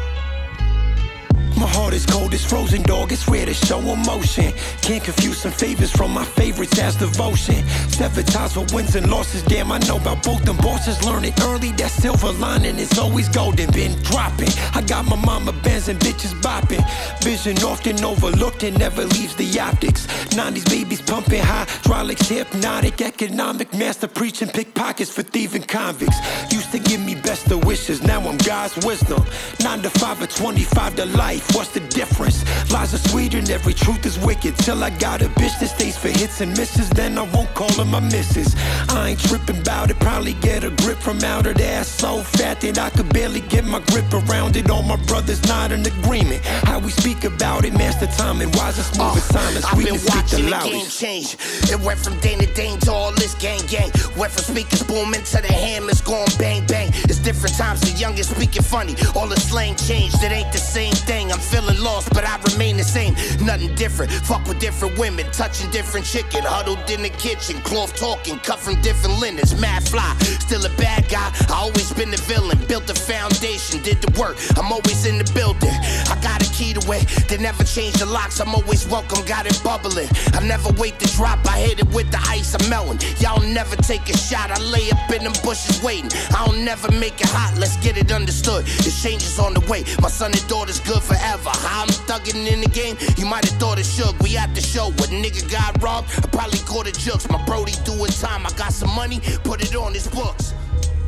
Is 1.94 2.06
cold 2.06 2.34
as 2.36 2.46
frozen, 2.46 2.84
dog. 2.84 3.12
It's 3.12 3.28
rare 3.28 3.46
to 3.46 3.54
show 3.54 3.80
emotion. 3.80 4.54
Can't 4.82 5.04
confuse 5.04 5.40
some 5.40 5.52
favors 5.52 5.92
from 5.92 6.12
my 6.12 6.24
favorites 6.24 6.78
as 6.78 6.96
devotion. 6.96 7.68
Seven 7.90 8.26
times 8.26 8.54
for 8.54 8.66
wins 8.76 8.96
and 8.96 9.10
losses. 9.10 9.42
Damn, 9.44 9.72
I 9.72 9.80
know 9.80 9.98
about 9.98 10.24
both 10.24 10.44
them 10.46 10.58
bosses. 10.58 11.04
Learn 11.04 11.26
it 11.26 11.40
early. 11.42 11.72
That 11.72 11.90
silver 11.90 12.32
lining 12.34 12.78
is 12.78 12.98
always 13.00 13.28
golden. 13.30 13.72
Been 13.72 14.00
dropping. 14.04 14.50
I 14.74 14.82
got 14.82 15.06
my 15.06 15.16
mama 15.26 15.52
bands 15.64 15.88
and 15.88 16.00
bitches 16.00 16.34
bopping. 16.42 16.84
Vision 17.24 17.58
often 17.64 18.04
overlooked 18.04 18.62
and 18.64 18.78
never 18.78 19.04
leaves 19.06 19.36
the 19.36 19.60
optics. 19.60 20.06
90s 20.38 20.70
babies 20.70 21.02
pumping 21.02 21.42
hydraulics, 21.42 22.28
hypnotic, 22.30 23.02
economic 23.02 23.74
master 23.74 24.08
preaching 24.08 24.48
pickpockets 24.48 25.12
for 25.12 25.24
thieving 25.24 25.64
convicts. 25.64 26.18
Used 26.52 26.72
to 26.72 26.80
give 26.80 27.02
me 27.02 27.16
best 27.16 27.50
of 27.52 27.66
wishes. 27.66 28.04
Now 28.04 28.22
I'm 28.22 28.38
God's 28.38 28.86
wisdom. 28.86 29.26
Nine 29.62 29.82
to 29.82 29.90
five 29.90 30.22
or 30.22 30.28
25 30.28 30.96
to 30.98 31.06
life 31.06 31.50
what's 31.56 31.72
the 31.72 31.79
difference? 31.88 32.44
Lies 32.72 32.94
are 32.94 33.10
sweet 33.10 33.34
and 33.34 33.50
every 33.50 33.74
truth 33.74 34.06
is 34.06 34.20
wicked. 34.20 34.56
Till 34.58 34.84
I 34.84 34.90
got 34.90 35.22
a 35.22 35.30
bitch 35.40 35.60
that 35.60 35.68
stays 35.68 35.98
for 35.98 36.10
hits 36.10 36.42
and 36.42 36.56
misses, 36.58 36.90
then 36.90 37.18
I 37.18 37.24
won't 37.34 37.54
call 37.56 37.72
her 37.74 37.86
my 37.86 38.00
missus. 38.00 38.56
I 38.90 39.10
ain't 39.10 39.20
tripping 39.20 39.60
about 39.60 39.90
it, 39.90 40.00
probably 40.00 40.34
get 40.34 40.64
a 40.64 40.70
grip 40.70 41.00
from 41.00 41.24
out 41.24 41.46
her 41.46 41.56
ass 41.60 41.88
so 41.88 42.22
fat 42.22 42.62
that 42.62 42.78
I 42.78 42.90
could 42.92 43.12
barely 43.14 43.42
get 43.42 43.66
my 43.66 43.80
grip 43.92 44.14
around 44.14 44.56
it. 44.56 44.70
All 44.70 44.84
my 44.84 44.98
brothers 45.08 45.42
not 45.48 45.72
in 45.72 45.86
agreement. 45.86 46.46
How 46.46 46.80
we 46.80 46.92
speak 46.92 47.24
about 47.24 47.66
it, 47.66 47.74
master 47.74 48.08
time 48.08 48.42
and 48.42 48.54
wise 48.56 48.78
and 48.78 48.86
smooth 48.86 49.18
as 49.18 49.24
silence. 49.24 49.66
I've 49.66 49.78
been 49.78 50.00
watching 50.06 50.46
the, 50.46 50.52
the 50.52 50.70
game 50.70 50.86
change. 50.88 51.38
It 51.72 51.80
went 51.82 52.00
from 52.00 52.20
Dane 52.20 52.40
to 52.40 52.54
Dane 52.54 52.80
to 52.82 52.92
all 52.92 53.12
this 53.14 53.34
gang 53.36 53.62
gang. 53.68 53.92
Went 54.16 54.32
from 54.32 54.44
speakers 54.44 54.84
booming 54.84 55.24
to 55.24 55.42
the 55.42 55.52
hammers 55.52 56.02
going 56.02 56.30
bang 56.38 56.66
bang. 56.68 56.92
It's 57.10 57.20
different 57.20 57.56
times, 57.56 57.82
the 57.82 57.92
youngest 57.98 58.36
speaking 58.36 58.64
funny. 58.64 58.96
All 59.16 59.28
the 59.28 59.40
slang 59.40 59.76
changed, 59.76 60.24
it 60.24 60.32
ain't 60.32 60.52
the 60.52 60.60
same 60.60 60.94
thing. 60.94 61.32
I'm 61.32 61.40
I'm 61.40 61.46
feeling 61.70 61.84
lost, 61.84 62.10
but 62.14 62.26
I 62.26 62.40
remain 62.52 62.78
the 62.78 62.84
same. 62.84 63.14
Nothing 63.46 63.74
different. 63.76 64.12
Fuck 64.12 64.48
with 64.48 64.60
different 64.60 64.98
women, 64.98 65.26
touching 65.32 65.70
different 65.72 66.06
chicken. 66.06 66.44
Huddled 66.44 66.90
in 66.90 67.02
the 67.02 67.10
kitchen, 67.10 67.62
cloth 67.62 67.96
talking, 67.96 68.40
cut 68.40 68.60
from 68.60 68.80
different 68.82 69.20
linens. 69.20 69.60
Mad 69.60 69.88
fly, 69.88 70.16
still 70.40 70.66
a 70.66 70.70
bad 70.78 71.08
guy. 71.10 71.32
I 71.50 71.54
always 71.54 71.92
been 71.94 72.12
the 72.12 72.22
villain. 72.28 72.58
Built 72.68 72.88
the 72.88 72.96
foundation, 72.96 73.82
did 73.84 74.02
the 74.02 74.12
work. 74.20 74.38
I'm 74.58 74.72
always 74.72 75.06
in 75.06 75.18
the 75.18 75.30
building. 75.34 75.74
I 76.10 76.18
got 76.22 76.46
a 76.46 76.50
key 76.54 76.74
to 76.74 76.82
it. 76.92 77.08
They 77.28 77.38
never 77.38 77.64
change 77.64 77.96
the 77.96 78.06
locks. 78.06 78.40
I'm 78.40 78.54
always 78.54 78.88
welcome, 78.88 79.26
got 79.26 79.46
it 79.46 79.60
bubbling. 79.64 80.10
I 80.34 80.42
never 80.46 80.70
wait 80.78 81.00
to 81.00 81.08
drop. 81.16 81.40
I 81.48 81.60
hit 81.60 81.80
it 81.80 81.90
with 81.94 82.12
the 82.12 82.22
ice. 82.28 82.56
I'm 82.56 82.70
melting. 82.70 83.00
Y'all 83.20 83.42
never 83.42 83.76
take 83.76 84.10
a 84.10 84.18
shot. 84.18 84.52
I 84.52 84.60
lay 84.60 84.90
up 84.92 85.12
in 85.12 85.24
them 85.24 85.34
bushes 85.44 85.82
waiting. 85.84 86.12
I 86.36 86.46
don't 86.46 86.64
never 86.64 86.92
make 86.92 87.20
it 87.22 87.30
hot. 87.30 87.58
Let's 87.58 87.78
get 87.78 87.98
it 87.98 88.12
understood. 88.12 88.66
The 88.66 88.92
changes 89.04 89.40
on 89.40 89.54
the 89.54 89.62
way. 89.72 89.84
My 90.02 90.10
son 90.10 90.32
and 90.32 90.48
daughter's 90.48 90.80
good 90.80 91.02
forever 91.02 91.50
I'm 91.66 91.88
thugging 92.08 92.52
in 92.52 92.62
the 92.62 92.70
game, 92.70 92.98
you 93.18 93.26
might 93.26 93.46
have 93.46 93.60
thought 93.60 93.80
it 93.80 93.86
shook. 93.86 94.18
We 94.20 94.38
at 94.38 94.54
the 94.56 94.62
show, 94.62 94.86
what 94.86 95.10
nigga 95.10 95.50
got 95.52 95.82
robbed? 95.82 96.10
I 96.18 96.28
probably 96.28 96.60
caught 96.60 96.88
a 96.88 96.92
jokes. 96.92 97.30
My 97.30 97.44
Brody 97.46 97.74
doing 97.86 98.12
time, 98.12 98.46
I 98.46 98.52
got 98.52 98.74
some 98.74 98.94
money, 98.96 99.20
put 99.44 99.62
it 99.62 99.76
on 99.76 99.94
his 99.94 100.08
books. 100.08 100.54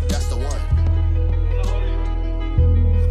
That's 0.08 0.28
the 0.28 0.38
one. 0.38 0.71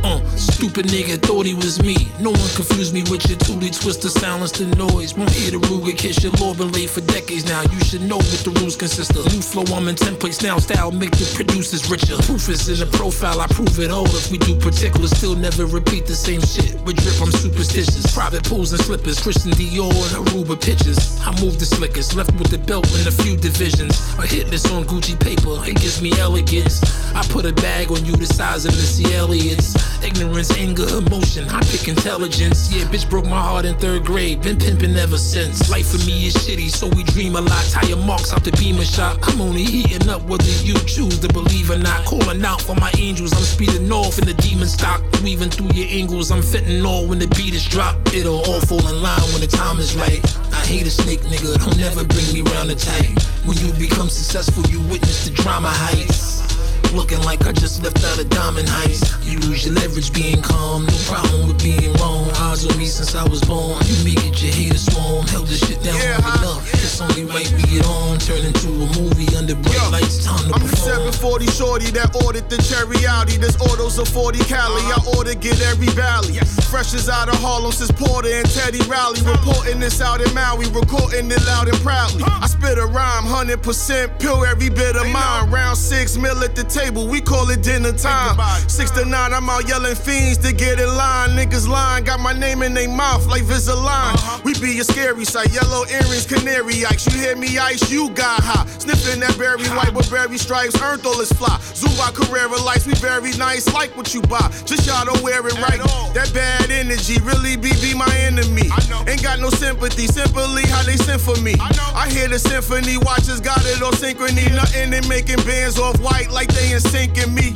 Uh, 0.02 0.18
stupid 0.36 0.86
nigga 0.86 1.20
thought 1.20 1.44
he 1.44 1.54
was 1.54 1.82
me. 1.82 2.08
No 2.20 2.30
one 2.30 2.50
confused 2.56 2.94
me 2.94 3.02
with 3.10 3.28
your 3.28 3.36
toolie 3.38 3.68
twister, 3.68 4.08
silence 4.08 4.52
the 4.52 4.64
noise. 4.76 5.14
Won't 5.14 5.30
hear 5.30 5.50
the 5.50 5.58
Ruger 5.68 5.96
kiss 5.96 6.22
your 6.22 6.32
law 6.40 6.54
been 6.54 6.72
late 6.72 6.88
for 6.88 7.02
decades 7.02 7.44
now. 7.44 7.62
You 7.62 7.80
should 7.80 8.02
know 8.02 8.16
what 8.16 8.40
the 8.44 8.50
rules 8.60 8.76
consist 8.76 9.10
of. 9.16 9.24
New 9.32 9.42
flow, 9.42 9.64
I'm 9.76 9.88
in 9.88 9.96
templates 9.96 10.42
now. 10.42 10.58
Style 10.58 10.90
make 10.90 11.10
the 11.12 11.28
producers 11.36 11.90
richer. 11.90 12.16
Proof 12.22 12.48
is 12.48 12.68
in 12.68 12.78
the 12.80 12.96
profile, 12.96 13.40
I 13.40 13.46
prove 13.48 13.78
it 13.78 13.90
all. 13.90 14.06
If 14.06 14.30
we 14.30 14.38
do 14.38 14.56
particulars, 14.56 15.10
still 15.12 15.36
never 15.36 15.66
repeat 15.66 16.06
the 16.06 16.16
same 16.16 16.40
shit. 16.40 16.80
With 16.82 16.96
drip, 16.96 17.20
I'm 17.20 17.32
superstitious. 17.32 18.06
Private 18.14 18.44
pools 18.44 18.72
and 18.72 18.80
slippers, 18.80 19.20
Christian 19.20 19.52
Dior 19.52 19.92
and 20.16 20.26
Aruba 20.26 20.56
pictures. 20.56 21.20
I 21.20 21.30
move 21.44 21.58
the 21.58 21.66
slickers, 21.66 22.16
left 22.16 22.32
with 22.40 22.50
the 22.50 22.58
belt 22.58 22.88
in 23.00 23.06
a 23.06 23.12
few 23.12 23.36
divisions. 23.36 24.00
A 24.18 24.26
hit 24.26 24.48
list 24.48 24.72
on 24.72 24.84
Gucci 24.84 25.18
paper, 25.20 25.60
it 25.68 25.76
gives 25.76 26.00
me 26.00 26.12
elegance. 26.18 26.80
I 27.14 27.22
put 27.28 27.44
a 27.44 27.52
bag 27.52 27.90
on 27.90 28.04
you 28.04 28.16
the 28.16 28.26
size 28.26 28.64
of 28.64 28.72
Missy 28.72 29.12
Elliott's. 29.14 29.89
Ignorance, 30.02 30.50
anger, 30.56 30.88
emotion, 30.96 31.46
I 31.50 31.60
pick 31.60 31.86
intelligence. 31.86 32.72
Yeah, 32.72 32.84
bitch 32.84 33.08
broke 33.08 33.26
my 33.26 33.40
heart 33.40 33.66
in 33.66 33.74
third 33.76 34.04
grade, 34.04 34.40
been 34.40 34.58
pimping 34.58 34.96
ever 34.96 35.18
since. 35.18 35.68
Life 35.70 35.88
for 35.88 35.98
me 36.06 36.26
is 36.26 36.34
shitty, 36.34 36.70
so 36.70 36.88
we 36.88 37.04
dream 37.04 37.36
a 37.36 37.40
lot. 37.40 37.64
Tire 37.70 37.96
marks 37.96 38.32
out 38.32 38.42
the 38.42 38.52
beamer 38.52 38.84
shop. 38.84 39.18
I'm 39.22 39.40
only 39.40 39.62
heating 39.62 40.08
up 40.08 40.22
whether 40.22 40.50
you 40.64 40.74
choose 40.86 41.18
to 41.20 41.28
believe 41.28 41.70
or 41.70 41.76
not. 41.76 42.06
Calling 42.06 42.42
out 42.44 42.62
for 42.62 42.74
my 42.76 42.90
angels, 42.96 43.32
I'm 43.34 43.42
speeding 43.42 43.92
off 43.92 44.18
in 44.18 44.24
the 44.24 44.34
demon 44.34 44.68
stock. 44.68 45.02
Weaving 45.22 45.50
through 45.50 45.72
your 45.74 45.88
angles, 45.90 46.30
I'm 46.30 46.42
fitting 46.42 46.84
all 46.84 47.06
when 47.06 47.18
the 47.18 47.28
beat 47.28 47.54
is 47.54 47.66
dropped. 47.66 48.14
It'll 48.14 48.40
all 48.48 48.60
fall 48.60 48.86
in 48.88 49.02
line 49.02 49.20
when 49.32 49.40
the 49.40 49.48
time 49.48 49.78
is 49.78 49.94
right. 49.94 50.24
I 50.52 50.64
hate 50.64 50.86
a 50.86 50.90
snake 50.90 51.20
nigga, 51.20 51.58
don't 51.62 51.76
never 51.76 52.04
bring 52.04 52.32
me 52.32 52.40
round 52.52 52.70
the 52.70 52.74
tight. 52.74 53.22
When 53.44 53.56
you 53.58 53.72
become 53.74 54.08
successful, 54.08 54.64
you 54.70 54.80
witness 54.88 55.28
the 55.28 55.34
drama 55.34 55.68
heights. 55.68 56.59
Looking 56.92 57.22
like 57.22 57.46
I 57.46 57.52
just 57.52 57.84
left 57.84 58.02
out 58.02 58.18
of 58.18 58.28
Diamond 58.30 58.66
Heist. 58.66 59.24
You 59.24 59.38
lose 59.46 59.64
your 59.64 59.74
leverage 59.74 60.12
being 60.12 60.42
calm, 60.42 60.86
no 60.86 60.96
problem 61.06 61.46
with 61.46 61.62
being 61.62 61.92
wrong. 62.02 62.28
Eyes 62.34 62.66
on 62.66 62.76
me 62.76 62.86
since 62.86 63.14
I 63.14 63.22
was 63.28 63.40
born. 63.42 63.78
You 63.86 63.94
make 64.02 64.18
it 64.26 64.42
your 64.42 64.52
haters 64.52 64.86
swarm. 64.90 65.24
Held 65.28 65.46
this 65.46 65.60
shit 65.62 65.80
down 65.84 65.94
yeah, 65.94 66.18
long 66.18 66.58
enough. 66.58 66.74
It's 66.74 67.00
only 67.00 67.24
right 67.30 67.46
we 67.54 67.62
get 67.62 67.86
on. 67.86 68.18
Turn 68.18 68.42
into 68.42 68.66
a 68.74 68.88
movie 68.98 69.30
under 69.38 69.54
bright 69.54 69.78
Yo, 69.78 69.90
lights. 69.90 70.24
Time 70.24 70.50
to 70.50 70.54
I'm 70.54 70.66
perform. 70.66 71.14
740 71.14 71.46
shorty 71.54 71.90
that 71.94 72.10
ordered 72.26 72.50
the 72.50 72.58
cherry 72.58 73.06
Audi. 73.06 73.38
This 73.38 73.54
auto's 73.62 73.98
a 73.98 74.04
40 74.04 74.42
Cali. 74.50 74.82
I 74.82 74.98
uh-huh. 74.98 75.16
order 75.16 75.34
get 75.34 75.62
every 75.70 75.94
valley. 75.94 76.42
Yes. 76.42 76.58
Fresh 76.68 76.94
as 76.94 77.08
out 77.08 77.28
of 77.28 77.38
Harlem 77.38 77.70
since 77.70 77.92
Porter 77.94 78.34
and 78.34 78.50
Teddy 78.50 78.82
Riley. 78.90 79.22
Reporting 79.22 79.78
this 79.78 80.00
out 80.00 80.20
in 80.20 80.32
Maui, 80.34 80.66
recording 80.74 81.30
it 81.30 81.42
loud 81.46 81.68
and 81.70 81.78
proudly. 81.86 82.26
Uh-huh. 82.26 82.42
I 82.42 82.46
spit 82.50 82.78
a 82.78 82.86
rhyme, 82.86 83.30
100% 83.30 84.18
pill 84.18 84.44
every 84.44 84.70
bit 84.70 84.96
of 84.96 85.06
mine. 85.06 85.50
Round 85.50 85.78
six 85.78 86.16
mil 86.16 86.42
at 86.42 86.56
the 86.56 86.64
table 86.64 86.79
table, 86.80 87.06
we 87.06 87.20
call 87.20 87.50
it 87.50 87.62
dinner 87.62 87.92
time. 87.92 88.36
Six 88.68 88.90
to 88.92 89.04
nine, 89.04 89.32
I'm 89.32 89.48
out 89.50 89.68
yelling 89.68 89.94
fiends 89.94 90.38
to 90.38 90.52
get 90.52 90.80
in 90.80 90.88
line. 90.96 91.30
Niggas 91.30 91.68
lying, 91.68 92.04
got 92.04 92.20
my 92.20 92.32
name 92.32 92.62
in 92.62 92.74
their 92.74 92.88
mouth 92.88 93.26
like 93.26 93.42
Visalign. 93.42 94.14
Uh-huh. 94.14 94.40
We 94.44 94.54
be 94.60 94.78
a 94.78 94.84
scary 94.84 95.24
sight, 95.24 95.52
yellow 95.52 95.84
earrings, 95.86 96.26
canary 96.26 96.84
ice. 96.86 97.06
You 97.06 97.20
hear 97.20 97.36
me 97.36 97.58
ice, 97.58 97.90
you 97.90 98.10
got 98.10 98.40
hot. 98.42 98.68
Sniffing 98.80 99.20
that 99.20 99.36
berry 99.38 99.64
white 99.76 99.94
with 99.94 100.10
berry 100.10 100.38
stripes, 100.38 100.80
earned 100.80 101.04
all 101.06 101.16
this 101.16 101.32
fly. 101.32 101.58
By 102.00 102.12
Carrera 102.12 102.56
lights, 102.62 102.86
we 102.86 102.94
very 102.94 103.32
nice, 103.36 103.70
like 103.74 103.94
what 103.94 104.14
you 104.14 104.22
buy. 104.22 104.48
Just 104.64 104.86
y'all 104.86 105.04
don't 105.04 105.20
wear 105.20 105.46
it 105.46 105.52
right. 105.60 105.76
That 106.16 106.32
bad 106.32 106.70
energy 106.70 107.20
really 107.20 107.56
be, 107.60 107.76
be 107.84 107.92
my 107.92 108.08
enemy. 108.16 108.72
Ain't 109.04 109.22
got 109.22 109.38
no 109.38 109.50
sympathy, 109.50 110.06
simply 110.06 110.64
how 110.64 110.82
they 110.84 110.96
send 110.96 111.20
for 111.20 111.36
me. 111.42 111.56
I, 111.60 111.68
I 111.94 112.08
hear 112.08 112.26
the 112.26 112.38
symphony, 112.38 112.96
watches 112.96 113.38
got 113.40 113.60
it 113.66 113.82
on 113.82 113.92
synchrony. 113.92 114.48
Nothing 114.56 114.94
in 114.94 115.06
making 115.12 115.44
bands 115.44 115.78
off 115.78 116.00
white 116.00 116.30
like 116.30 116.48
they 116.48 116.69
in 116.70 116.80
sync 116.80 117.18
in 117.18 117.34
me. 117.34 117.52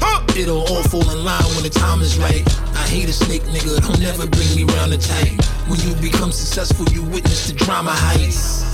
Huh. 0.00 0.22
It'll 0.36 0.60
all 0.60 0.82
fall 0.84 1.08
in 1.10 1.24
line 1.24 1.48
when 1.54 1.62
the 1.62 1.70
time 1.70 2.00
is 2.00 2.18
right. 2.18 2.44
I 2.76 2.86
hate 2.86 3.08
a 3.08 3.12
snake 3.12 3.42
nigga, 3.42 3.80
don't 3.80 4.00
never 4.00 4.26
bring 4.26 4.48
me 4.54 4.64
round 4.74 4.92
the 4.92 4.98
tight. 4.98 5.42
When 5.68 5.80
you 5.80 5.94
become 6.00 6.32
successful, 6.32 6.86
you 6.92 7.02
witness 7.02 7.48
the 7.48 7.54
drama 7.54 7.90
heights. 7.92 8.64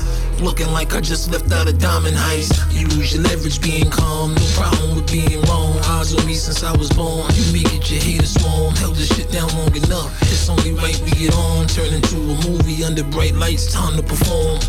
Looking 0.40 0.70
like 0.72 0.94
I 0.94 1.00
just 1.00 1.30
left 1.30 1.50
out 1.52 1.68
of 1.68 1.78
Diamond 1.78 2.16
Heist. 2.16 2.58
You 2.72 2.86
lose 2.88 3.14
your 3.14 3.22
leverage 3.22 3.62
being 3.62 3.88
calm, 3.88 4.34
no 4.34 4.46
problem 4.54 4.96
with 4.96 5.10
being 5.10 5.40
wrong. 5.42 5.78
Eyes 5.84 6.14
on 6.14 6.26
me 6.26 6.34
since 6.34 6.62
I 6.64 6.76
was 6.76 6.90
born. 6.90 7.30
You 7.34 7.52
make 7.52 7.72
it 7.72 7.90
your 7.90 8.00
haters 8.00 8.34
swarm. 8.34 8.74
Held 8.76 8.96
this 8.96 9.14
shit 9.14 9.30
down 9.30 9.48
long 9.56 9.74
enough. 9.76 10.10
It's 10.22 10.48
only 10.48 10.72
right 10.72 11.00
we 11.04 11.10
get 11.12 11.34
on. 11.34 11.66
Turn 11.68 11.92
into 11.94 12.16
a 12.16 12.36
movie 12.48 12.84
under 12.84 13.04
bright 13.04 13.34
lights. 13.34 13.72
Time 13.72 13.96
to 13.96 14.02
perform. 14.02 14.60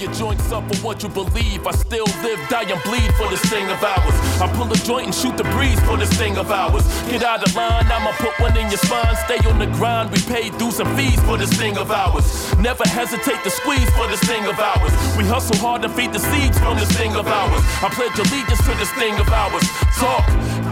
Your 0.00 0.12
joints 0.12 0.52
up 0.52 0.62
for 0.68 0.76
what 0.86 1.02
you 1.02 1.08
believe. 1.08 1.66
I 1.66 1.72
still 1.72 2.06
live, 2.22 2.38
die, 2.48 2.70
and 2.70 2.82
bleed 2.84 3.12
for 3.14 3.28
this 3.28 3.42
thing 3.50 3.68
of 3.70 3.82
ours. 3.82 4.14
I 4.40 4.46
pull 4.54 4.70
a 4.72 4.76
joint 4.76 5.06
and 5.06 5.14
shoot 5.14 5.36
the 5.36 5.44
breeze 5.54 5.80
for 5.80 5.96
this 5.96 6.12
thing 6.14 6.36
of 6.36 6.50
ours. 6.50 6.84
Get 7.10 7.22
out 7.22 7.46
of 7.46 7.54
line, 7.54 7.86
I'ma 7.86 8.12
put 8.18 8.38
one 8.40 8.56
in 8.56 8.68
your 8.68 8.78
spine. 8.78 9.16
Stay 9.26 9.38
on 9.48 9.58
the 9.58 9.66
grind, 9.78 10.10
we 10.10 10.20
pay 10.20 10.50
dues 10.58 10.80
and 10.80 10.88
fees 10.96 11.20
for 11.22 11.36
this 11.36 11.52
thing 11.52 11.76
of 11.78 11.90
ours. 11.90 12.54
Never 12.58 12.84
hesitate 12.84 13.42
to 13.44 13.50
squeeze 13.50 13.88
for 13.90 14.06
this 14.08 14.20
thing 14.20 14.44
of 14.46 14.58
ours. 14.58 14.92
We 15.16 15.24
hustle 15.24 15.56
hard 15.56 15.82
to 15.82 15.88
feed 15.88 16.12
the 16.12 16.20
seeds 16.20 16.58
from 16.58 16.76
this 16.76 16.90
thing 16.96 17.16
of 17.16 17.26
ours. 17.26 17.62
I 17.82 17.88
pledge 17.90 18.18
allegiance 18.18 18.62
to 18.66 18.74
this 18.76 18.92
thing 18.92 19.18
of 19.18 19.28
ours. 19.28 19.66
Talk. 19.96 20.67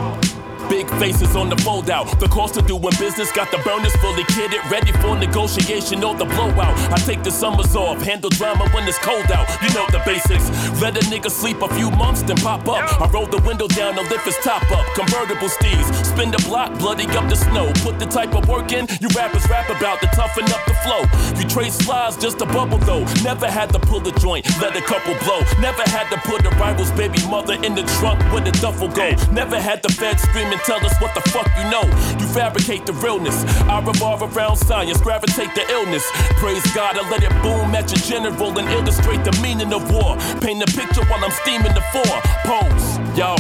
Big 0.69 0.89
faces 0.99 1.37
on 1.37 1.49
the 1.49 1.57
fold 1.57 1.91
out. 1.91 2.19
The 2.19 2.29
cost 2.29 2.57
of 2.57 2.67
doing 2.67 2.83
business 2.99 3.31
got 3.33 3.51
the 3.51 3.59
burners 3.59 3.95
fully 3.97 4.25
kitted, 4.25 4.63
ready 4.71 4.93
for 5.01 5.17
negotiation 5.17 6.03
or 6.03 6.15
the 6.15 6.25
blowout. 6.25 6.77
I 6.93 6.97
take 6.99 7.23
the 7.23 7.31
summers 7.31 7.77
off, 7.77 8.03
handle 8.03 8.31
drama 8.31 8.69
when 8.71 8.87
it's 8.89 8.99
cold 8.99 9.31
out. 9.31 9.47
You 9.63 9.71
know 9.75 9.87
the 9.91 10.03
basics. 10.05 10.51
Let 10.81 10.97
a 10.97 11.01
nigga 11.07 11.31
sleep 11.31 11.63
a 11.63 11.69
few 11.75 11.91
months, 11.91 12.23
then 12.23 12.37
pop 12.37 12.67
up. 12.69 13.01
I 13.01 13.09
roll 13.11 13.27
the 13.27 13.43
window 13.47 13.69
down 13.69 13.95
to 13.95 14.03
lift 14.03 14.25
his 14.25 14.37
top 14.39 14.63
up. 14.73 14.85
Convertible 14.95 15.49
Steez, 15.49 15.87
spin 16.05 16.31
the 16.31 16.43
block, 16.49 16.77
bloody 16.79 17.07
up 17.17 17.29
the 17.29 17.37
snow. 17.37 17.73
Put 17.83 17.99
the 17.99 18.07
type 18.07 18.35
of 18.35 18.49
work 18.49 18.73
in 18.73 18.87
you 19.01 19.09
rappers 19.15 19.49
rap 19.49 19.69
about 19.69 20.01
to 20.01 20.07
toughen 20.09 20.45
up 20.53 20.65
the 20.67 20.75
flow. 20.85 21.03
You 21.39 21.49
trade 21.49 21.73
slides 21.73 22.17
just 22.17 22.41
a 22.41 22.47
bubble 22.47 22.79
though. 22.79 23.05
Never 23.23 23.51
had 23.51 23.71
to 23.71 23.79
pull 23.79 24.07
a 24.07 24.13
joint, 24.19 24.47
let 24.61 24.77
a 24.77 24.81
couple 24.81 25.15
blow. 25.25 25.41
Never 25.61 25.83
had 25.83 26.09
to 26.11 26.19
put 26.29 26.45
a 26.45 26.51
rival's 26.57 26.91
baby 26.93 27.19
mother 27.29 27.55
in 27.55 27.75
the 27.75 27.83
trunk 27.99 28.21
where 28.33 28.43
the 28.43 28.53
duffel 28.53 28.89
go. 28.89 29.15
Never 29.33 29.61
had 29.61 29.83
the 29.83 29.89
fed 29.91 30.19
screaming 30.21 30.56
and 30.57 30.65
tell 30.65 30.85
us 30.85 30.99
what 31.01 31.15
the 31.15 31.21
fuck 31.31 31.49
you 31.59 31.69
know. 31.71 31.85
You 32.19 32.27
fabricate 32.33 32.87
the 32.87 32.93
realness. 32.95 33.45
I 33.69 33.81
revolve 33.81 34.23
around 34.23 34.57
science, 34.57 35.01
gravitate 35.01 35.55
the 35.55 35.65
illness. 35.71 36.05
Praise 36.41 36.65
God, 36.75 36.97
I 36.97 37.09
let 37.11 37.23
it 37.23 37.35
boom 37.43 37.75
at 37.75 37.91
your 37.93 38.01
general 38.01 38.59
and 38.59 38.69
illustrate 38.69 39.23
the 39.25 39.37
meaning 39.43 39.73
of 39.73 39.91
war. 39.91 40.17
Paint 40.41 40.63
a 40.63 40.67
picture 40.73 41.05
while 41.07 41.23
I'm 41.23 41.31
steaming 41.45 41.75
the 41.75 41.85
four. 41.93 42.17
Pose, 42.49 42.99
yo. 43.19 43.37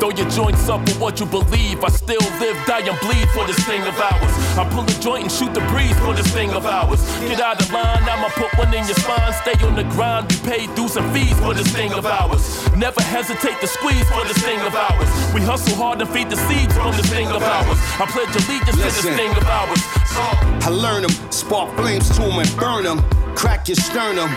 Throw 0.00 0.10
your 0.10 0.28
joints 0.30 0.68
up 0.68 0.80
for 0.88 0.96
what 0.98 1.20
you 1.20 1.26
believe. 1.26 1.84
I 1.84 1.90
still 1.90 2.24
live, 2.40 2.56
die, 2.66 2.86
and 2.88 2.98
bleed 3.00 3.28
for 3.36 3.46
this 3.46 3.60
thing 3.66 3.82
of 3.82 3.96
ours. 3.98 4.32
I 4.56 4.64
pull 4.72 4.84
a 4.84 4.96
joint 5.00 5.24
and 5.24 5.32
shoot 5.32 5.52
the 5.52 5.60
breeze 5.72 5.98
for 6.00 6.14
this 6.14 6.30
thing 6.32 6.50
of 6.50 6.64
ours. 6.64 7.00
Get 7.20 7.40
out 7.40 7.60
of 7.60 7.70
line, 7.70 8.02
I'ma 8.08 8.28
put 8.32 8.48
one 8.56 8.72
in 8.72 8.84
your 8.86 8.96
spine. 8.96 9.32
Stay 9.44 9.56
on 9.66 9.74
the 9.74 9.84
grind, 9.92 10.32
we 10.32 10.36
pay 10.48 10.74
dues 10.74 10.96
and 10.96 11.04
fees 11.12 11.38
for 11.40 11.52
this 11.52 11.68
thing 11.72 11.92
of 11.92 12.06
ours. 12.06 12.42
Never 12.76 13.02
hesitate 13.02 13.60
to 13.60 13.66
squeeze 13.66 14.08
for 14.08 14.24
this 14.24 14.38
thing 14.42 14.60
of 14.60 14.74
ours. 14.74 15.08
We 15.34 15.40
hustle 15.42 15.76
hard 15.76 15.98
to 15.98 16.06
feed 16.06 16.30
the 16.30 16.36
seed 16.48 16.59
seeds 16.60 16.74
from 16.74 16.92
this 16.92 17.06
thing 17.10 17.28
of 17.28 17.42
ours. 17.42 17.78
I 17.98 18.06
pledge 18.06 18.34
allegiance 18.36 18.76
Listen. 18.76 19.02
to 19.02 19.08
this 19.08 19.16
thing 19.16 19.30
of 19.36 19.44
ours. 19.44 19.80
I 20.64 20.70
learn 20.70 21.02
them, 21.02 21.10
spark 21.30 21.74
flames 21.76 22.08
to 22.10 22.22
them 22.22 22.38
and 22.38 22.56
burn 22.56 22.84
them. 22.84 23.02
Crack 23.34 23.68
your 23.68 23.76
sternum. 23.76 24.30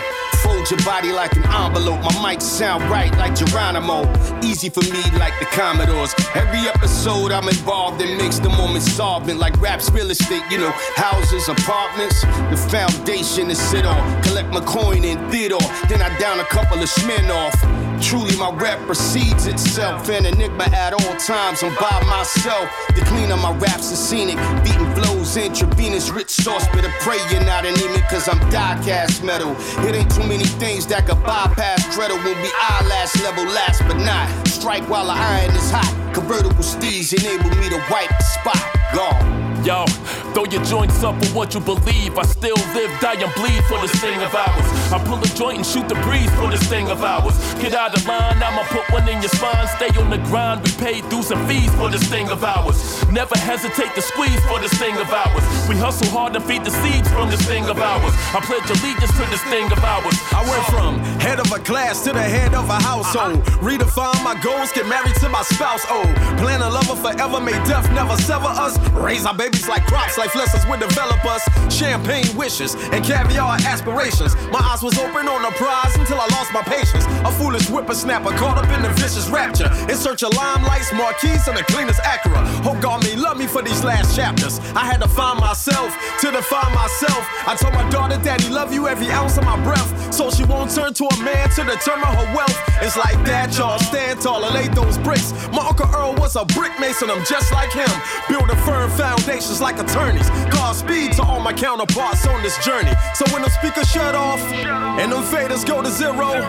Fold 0.44 0.70
your 0.70 0.78
body 0.84 1.10
like 1.10 1.32
an 1.36 1.44
envelope. 1.44 2.00
My 2.02 2.30
mic 2.30 2.42
sound 2.42 2.84
right 2.90 3.10
like 3.16 3.34
Geronimo. 3.34 4.04
Easy 4.42 4.68
for 4.68 4.82
me 4.82 5.02
like 5.18 5.32
the 5.40 5.46
Commodores. 5.46 6.14
Every 6.34 6.68
episode 6.68 7.32
I'm 7.32 7.48
involved 7.48 8.02
in 8.02 8.18
makes 8.18 8.38
the 8.38 8.50
moment 8.50 8.84
solvent 8.84 9.38
like 9.38 9.58
rap's 9.58 9.90
real 9.90 10.10
estate. 10.10 10.42
You 10.50 10.58
know, 10.58 10.72
houses, 10.96 11.48
apartments, 11.48 12.20
the 12.50 12.58
foundation 12.70 13.48
to 13.48 13.54
sit 13.54 13.86
on. 13.86 14.22
Collect 14.22 14.50
my 14.52 14.60
coin 14.60 15.02
in 15.04 15.18
theater, 15.30 15.58
then 15.88 16.02
I 16.02 16.16
down 16.18 16.38
a 16.40 16.44
couple 16.44 16.78
of 16.78 16.90
Smirnoff. 16.90 17.54
Truly, 18.02 18.36
my 18.36 18.50
rap 18.50 18.78
precedes 18.86 19.46
itself. 19.46 20.10
An 20.10 20.26
enigma 20.26 20.64
at 20.64 20.92
all 20.92 21.16
times. 21.16 21.62
I'm 21.62 21.74
by 21.76 22.02
myself. 22.06 22.68
The 22.94 23.02
cleaner 23.06 23.36
my 23.36 23.56
raps 23.56 23.92
are 23.92 23.96
scenic. 23.96 24.36
Beating 24.62 24.92
flows, 25.34 25.46
intravenous, 25.46 26.10
rich 26.10 26.30
sauce. 26.30 26.66
Better 26.68 26.92
pray 27.00 27.18
you're 27.30 27.44
not 27.44 27.64
anemic, 27.64 28.02
cause 28.08 28.28
I'm 28.28 28.38
die 28.50 28.80
cast 28.84 29.22
metal. 29.22 29.56
It 29.86 29.94
ain't 29.94 30.10
too 30.10 30.26
many 30.26 30.44
things 30.44 30.86
that 30.88 31.06
could 31.06 31.22
bypass 31.22 31.84
Dreddle. 31.96 32.22
Will 32.24 32.34
be 32.42 32.50
eyelash 32.60 33.14
level, 33.22 33.44
last 33.44 33.82
but 33.86 33.98
not. 33.98 34.28
Strike 34.48 34.88
while 34.88 35.06
the 35.06 35.12
iron 35.12 35.50
is 35.50 35.70
hot. 35.70 35.92
Convertible 36.14 36.62
Steez 36.62 37.12
enable 37.12 37.50
me 37.56 37.68
to 37.68 37.82
wipe 37.90 38.08
the 38.08 38.24
spot. 38.24 38.62
Gone. 38.94 39.44
Yo, 39.64 39.86
throw 40.34 40.44
your 40.50 40.64
joints 40.64 41.02
up 41.02 41.14
for 41.22 41.30
what 41.30 41.54
you 41.54 41.60
believe. 41.60 42.18
I 42.18 42.24
still 42.26 42.58
live, 42.74 42.90
die, 43.00 43.22
and 43.22 43.32
bleed 43.38 43.62
for 43.70 43.78
this 43.80 43.94
thing 44.02 44.20
of 44.20 44.34
ours. 44.34 44.66
I 44.92 44.98
pull 45.06 45.22
a 45.22 45.30
joint 45.38 45.58
and 45.58 45.66
shoot 45.66 45.88
the 45.88 45.94
breeze 46.02 46.30
for 46.34 46.50
this 46.50 46.62
thing 46.68 46.90
of 46.90 47.02
ours. 47.02 47.34
Get 47.62 47.72
out 47.72 47.96
of 47.96 48.04
line, 48.06 48.42
I'ma 48.42 48.64
put 48.68 48.84
one 48.90 49.08
in 49.08 49.22
your 49.22 49.30
spine. 49.30 49.66
Stay 49.78 49.94
on 49.96 50.10
the 50.10 50.18
grind, 50.28 50.62
we 50.66 50.70
pay 50.72 51.00
dues 51.08 51.30
and 51.30 51.40
fees 51.48 51.72
for 51.76 51.88
this 51.88 52.02
thing 52.10 52.28
of 52.30 52.42
ours. 52.42 52.76
Never 53.10 53.38
hesitate 53.38 53.94
to 53.94 54.02
squeeze 54.02 54.40
for 54.50 54.58
this 54.58 54.74
thing 54.74 54.96
of 54.98 55.08
ours. 55.10 55.44
We 55.68 55.76
hustle 55.76 56.10
hard 56.10 56.34
and 56.34 56.44
feed 56.44 56.64
the 56.64 56.74
seeds 56.82 57.08
from 57.10 57.30
this 57.30 57.42
thing 57.46 57.64
of 57.70 57.78
ours. 57.78 58.12
I 58.34 58.42
pledge 58.42 58.66
allegiance 58.66 59.14
to 59.14 59.24
this 59.30 59.42
thing 59.46 59.70
of 59.70 59.78
ours. 59.78 60.18
I 60.34 60.42
went 60.50 60.64
from 60.66 60.98
head 61.22 61.38
of 61.38 61.50
a 61.52 61.60
class 61.60 62.02
to 62.04 62.12
the 62.12 62.22
head 62.22 62.54
of 62.54 62.68
a 62.68 62.78
household. 62.82 63.44
Redefine 63.62 64.22
my 64.24 64.34
goals, 64.42 64.72
get 64.72 64.88
married 64.88 65.14
to 65.22 65.28
my 65.28 65.42
spouse. 65.42 65.86
Oh, 65.88 66.02
plan 66.42 66.60
a 66.60 66.68
lover 66.68 66.96
forever, 66.96 67.40
may 67.40 67.56
death 67.64 67.86
never 67.92 68.16
sever 68.16 68.50
us. 68.50 68.78
Raise 68.90 69.26
our 69.26 69.34
babies 69.34 69.68
like 69.68 69.86
crops, 69.86 70.18
life 70.24 70.34
lessons 70.34 70.64
will 70.66 70.78
develop 70.78 71.22
us. 71.26 71.42
Champagne 71.68 72.24
wishes 72.34 72.74
and 72.92 73.04
caviar 73.04 73.56
aspirations. 73.66 74.34
My 74.50 74.60
eyes 74.60 74.82
was 74.82 74.96
open 74.98 75.28
on 75.28 75.42
the 75.42 75.50
prize 75.50 75.94
until 75.96 76.18
I 76.18 76.26
lost 76.32 76.52
my 76.52 76.62
patience. 76.62 77.04
A 77.28 77.30
foolish 77.32 77.68
whippersnapper 77.68 78.30
caught 78.38 78.56
up 78.56 78.68
in 78.72 78.80
the 78.82 78.88
vicious 79.00 79.28
rapture. 79.28 79.68
In 79.90 79.96
search 79.96 80.22
of 80.22 80.30
limelights, 80.32 80.96
marquees, 80.96 81.46
and 81.48 81.56
the 81.56 81.64
cleanest 81.64 82.00
Acura. 82.00 82.40
Oh 82.64 82.78
God, 82.80 83.04
me 83.04 83.16
love 83.16 83.36
me 83.36 83.46
for 83.46 83.60
these 83.62 83.84
last 83.84 84.16
chapters. 84.16 84.60
I 84.74 84.84
had 84.86 85.02
to 85.02 85.08
find 85.08 85.40
myself 85.40 85.92
to 86.20 86.30
define 86.30 86.72
myself. 86.72 87.22
I 87.46 87.54
told 87.56 87.74
my 87.74 87.88
daughter, 87.90 88.16
Daddy, 88.22 88.48
love 88.48 88.72
you 88.72 88.88
every 88.88 89.10
ounce 89.10 89.36
of 89.36 89.44
my 89.44 89.62
breath. 89.62 89.90
So 90.14 90.30
she 90.30 90.44
won't 90.44 90.70
turn 90.70 90.94
to 90.94 91.04
a 91.04 91.16
man 91.22 91.50
to 91.50 91.64
determine 91.64 92.08
her 92.08 92.34
wealth. 92.34 92.56
It's 92.80 92.96
like 92.96 93.22
that, 93.26 93.56
y'all 93.58 93.78
stand 93.78 94.20
tall 94.20 94.44
and 94.44 94.54
lay 94.54 94.68
those 94.68 94.96
bricks. 94.98 95.32
My 95.52 95.66
Uncle 95.68 95.90
Earl 95.94 96.14
was 96.14 96.36
a 96.36 96.44
brick 96.46 96.72
mason, 96.80 97.10
I'm 97.10 97.24
just 97.24 97.52
like 97.52 97.72
him. 97.72 97.90
Building 98.28 98.56
firm 98.64 98.90
foundations 98.90 99.60
like 99.60 99.74
attorneys. 100.14 100.54
Cause 100.54 100.78
speed 100.78 101.12
to 101.12 101.22
all 101.22 101.40
my 101.40 101.52
counterparts 101.52 102.26
on 102.26 102.42
this 102.42 102.62
journey. 102.64 102.92
So 103.14 103.24
when 103.32 103.42
the 103.42 103.50
speakers 103.50 103.88
shut 103.88 104.14
off 104.14 104.40
and 104.40 105.12
them 105.12 105.22
faders 105.22 105.66
go 105.66 105.82
to 105.82 105.90
zero, 105.90 106.40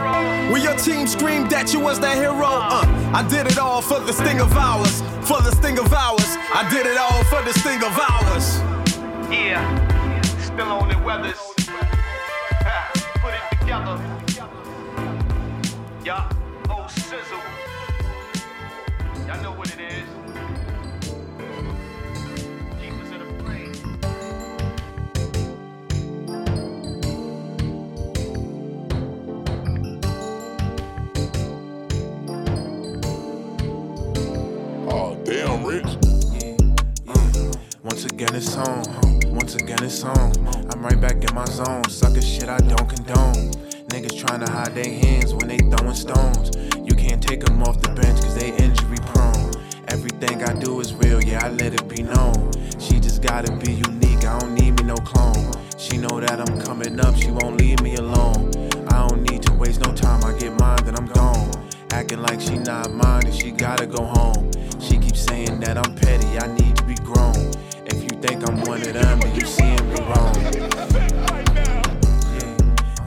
when 0.51 0.61
your 0.61 0.75
team 0.75 1.07
screamed 1.07 1.49
that 1.51 1.73
you 1.73 1.79
was 1.79 1.99
the 1.99 2.09
hero, 2.11 2.45
uh, 2.45 3.11
I 3.13 3.27
did 3.27 3.47
it 3.47 3.57
all 3.57 3.81
for 3.81 3.99
this 3.99 4.19
thing 4.19 4.39
of 4.39 4.51
ours. 4.53 5.01
For 5.27 5.41
this 5.41 5.55
thing 5.55 5.79
of 5.79 5.91
ours. 5.91 6.37
I 6.53 6.67
did 6.69 6.85
it 6.85 6.97
all 6.97 7.23
for 7.25 7.41
this 7.43 7.57
thing 7.63 7.83
of 7.83 7.97
ours. 7.97 8.59
Yeah, 9.31 9.63
still 10.39 10.67
on 10.67 10.89
the 10.89 10.97
weathers. 10.99 11.39
Put 13.21 13.33
it 13.33 13.59
together. 13.59 13.99
Yeah, 16.03 16.29
damn, 35.25 35.65
Rich. 35.65 35.97
Once 37.83 38.05
again 38.05 38.35
it's 38.35 38.55
on, 38.57 38.83
once 39.33 39.55
again 39.55 39.83
it's 39.83 40.03
on. 40.03 40.31
I'm 40.71 40.83
right 40.83 40.99
back 41.01 41.15
in 41.15 41.33
my 41.33 41.45
zone, 41.45 41.83
sucker 41.89 42.21
shit 42.21 42.47
I 42.47 42.57
don't 42.59 42.87
condone. 42.87 43.51
Niggas 43.89 44.21
tryna 44.21 44.47
hide 44.47 44.75
their 44.75 44.91
hands 44.91 45.33
when 45.33 45.47
they 45.47 45.57
throwing 45.57 45.95
stones. 45.95 46.51
You 46.77 46.95
can't 46.95 47.21
take 47.21 47.41
them 47.41 47.63
off 47.63 47.81
the 47.81 47.89
bench 47.89 48.21
cause 48.21 48.35
they 48.35 48.55
injury 48.57 48.97
prone. 49.07 49.51
Everything 49.87 50.43
I 50.43 50.53
do 50.53 50.79
is 50.79 50.93
real, 50.93 51.23
yeah, 51.23 51.43
I 51.43 51.49
let 51.49 51.73
it 51.73 51.87
be 51.89 52.03
known. 52.03 52.51
She 52.79 52.99
just 52.99 53.23
gotta 53.23 53.51
be 53.51 53.73
unique, 53.73 54.25
I 54.25 54.37
don't 54.39 54.53
need 54.53 54.77
me 54.77 54.83
no 54.83 54.95
clone. 54.95 55.51
She 55.77 55.97
know 55.97 56.19
that 56.19 56.39
I'm 56.39 56.61
coming 56.61 56.99
up, 56.99 57.15
she 57.15 57.31
won't 57.31 57.57
leave 57.57 57.81
me 57.81 57.95
alone. 57.95 58.54
Acting 62.05 62.21
like 62.21 62.39
she 62.39 62.59
not 62.59 62.93
mine 62.93 63.25
and 63.25 63.33
she 63.33 63.49
gotta 63.49 63.87
go 63.87 64.05
home. 64.05 64.51
She 64.79 64.99
keeps 64.99 65.21
saying 65.21 65.59
that 65.61 65.75
I'm 65.75 65.95
petty, 65.95 66.37
I 66.37 66.45
need 66.53 66.75
to 66.75 66.83
be 66.83 66.93
grown. 66.93 67.51
If 67.87 68.03
you 68.03 68.09
think 68.21 68.47
I'm 68.47 68.61
one 68.61 68.83
of 68.83 68.93
them, 68.93 69.19
then 69.21 69.33
you 69.33 69.47
seeing 69.47 69.89
me 69.89 69.99
wrong. 70.01 70.35
Yeah, 72.37 72.57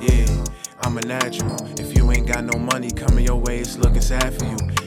yeah, 0.00 0.44
I'm 0.80 0.98
a 0.98 1.02
natural. 1.02 1.56
If 1.78 1.96
you 1.96 2.10
ain't 2.10 2.26
got 2.26 2.42
no 2.42 2.58
money 2.58 2.90
coming 2.90 3.24
your 3.24 3.36
way, 3.36 3.60
it's 3.60 3.78
looking 3.78 4.02
sad 4.02 4.36
for 4.36 4.46
you. 4.46 4.77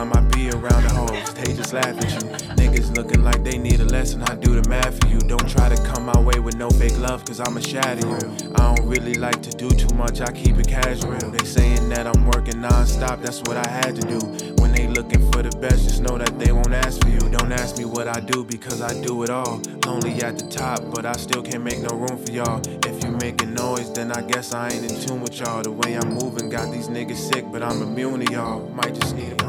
Time 0.00 0.14
I 0.14 0.20
be 0.34 0.48
around 0.48 0.84
the 0.84 0.94
hoes, 0.94 1.34
they 1.34 1.52
just 1.52 1.74
laugh 1.74 1.88
at 1.88 2.10
you. 2.10 2.30
Niggas 2.56 2.96
looking 2.96 3.22
like 3.22 3.44
they 3.44 3.58
need 3.58 3.80
a 3.80 3.84
lesson, 3.84 4.22
I 4.22 4.34
do 4.34 4.58
the 4.58 4.66
math 4.66 4.98
for 4.98 5.08
you. 5.08 5.18
Don't 5.18 5.46
try 5.46 5.68
to 5.68 5.76
come 5.84 6.06
my 6.06 6.18
way 6.18 6.38
with 6.40 6.56
no 6.56 6.70
fake 6.70 6.98
love, 6.98 7.22
cause 7.26 7.38
I'ma 7.38 7.60
shatter 7.60 8.08
you. 8.08 8.16
I 8.54 8.74
don't 8.74 8.88
really 8.88 9.12
like 9.12 9.42
to 9.42 9.50
do 9.50 9.68
too 9.68 9.94
much, 9.94 10.22
I 10.22 10.32
keep 10.32 10.56
it 10.56 10.68
casual. 10.68 11.18
They 11.30 11.44
saying 11.44 11.90
that 11.90 12.06
I'm 12.06 12.24
working 12.24 12.62
non-stop, 12.62 13.20
that's 13.20 13.40
what 13.40 13.58
I 13.58 13.68
had 13.68 13.94
to 13.96 14.00
do. 14.00 14.20
When 14.62 14.72
they 14.72 14.88
looking 14.88 15.20
for 15.32 15.42
the 15.42 15.54
best, 15.58 15.84
just 15.84 16.00
know 16.00 16.16
that 16.16 16.38
they 16.38 16.50
won't 16.50 16.72
ask 16.72 17.02
for 17.02 17.10
you. 17.10 17.18
Don't 17.18 17.52
ask 17.52 17.76
me 17.76 17.84
what 17.84 18.08
I 18.08 18.20
do, 18.20 18.42
because 18.42 18.80
I 18.80 18.98
do 19.02 19.22
it 19.24 19.28
all. 19.28 19.60
Lonely 19.84 20.14
at 20.22 20.38
the 20.38 20.48
top, 20.48 20.80
but 20.94 21.04
I 21.04 21.12
still 21.12 21.42
can't 21.42 21.62
make 21.62 21.80
no 21.80 21.94
room 21.94 22.16
for 22.24 22.32
y'all. 22.32 22.62
If 22.86 23.04
you 23.04 23.10
making 23.20 23.52
noise, 23.52 23.92
then 23.92 24.12
I 24.12 24.22
guess 24.22 24.54
I 24.54 24.70
ain't 24.70 24.90
in 24.90 24.98
tune 24.98 25.20
with 25.20 25.38
y'all. 25.38 25.62
The 25.62 25.72
way 25.72 25.98
I'm 25.98 26.14
moving 26.14 26.48
got 26.48 26.72
these 26.72 26.88
niggas 26.88 27.18
sick, 27.18 27.44
but 27.52 27.62
I'm 27.62 27.82
immune 27.82 28.24
to 28.24 28.32
y'all. 28.32 28.66
Might 28.70 28.94
just 28.94 29.14
need 29.14 29.32
a 29.32 29.39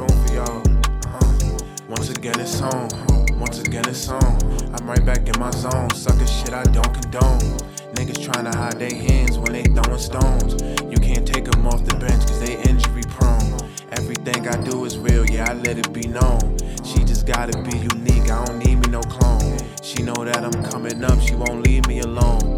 y'all. 0.45 0.63
Uh, 1.07 1.57
once 1.87 2.09
again 2.09 2.39
it's 2.39 2.61
on, 2.61 2.87
once 3.39 3.59
again 3.59 3.87
it's 3.87 4.09
on. 4.09 4.37
I'm 4.73 4.87
right 4.87 5.03
back 5.05 5.27
in 5.27 5.39
my 5.39 5.51
zone, 5.51 5.89
sucker 5.91 6.27
shit 6.27 6.53
I 6.53 6.63
don't 6.63 6.93
condone. 6.93 7.39
Niggas 7.95 8.25
tryna 8.25 8.53
hide 8.55 8.79
their 8.79 8.93
hands 8.93 9.37
when 9.37 9.53
they 9.53 9.63
throwing 9.63 9.99
stones. 9.99 10.53
You 10.91 10.97
can't 10.97 11.27
take 11.27 11.45
them 11.45 11.67
off 11.67 11.83
the 11.85 11.95
bench 11.95 12.25
cause 12.27 12.39
they 12.39 12.61
injury 12.69 13.03
prone. 13.09 13.57
Everything 13.91 14.47
I 14.47 14.57
do 14.63 14.85
is 14.85 14.97
real, 14.97 15.25
yeah, 15.29 15.49
I 15.49 15.53
let 15.53 15.77
it 15.77 15.91
be 15.93 16.07
known. 16.07 16.57
She 16.83 17.03
just 17.03 17.27
gotta 17.27 17.57
be 17.61 17.77
unique, 17.77 18.31
I 18.31 18.45
don't 18.45 18.59
need 18.59 18.75
me 18.75 18.87
no 18.87 19.01
clone. 19.01 19.57
She 19.81 20.01
know 20.03 20.25
that 20.25 20.43
I'm 20.43 20.63
coming 20.71 21.03
up, 21.03 21.19
she 21.21 21.35
won't 21.35 21.63
leave 21.67 21.87
me 21.87 21.99
alone. 21.99 22.50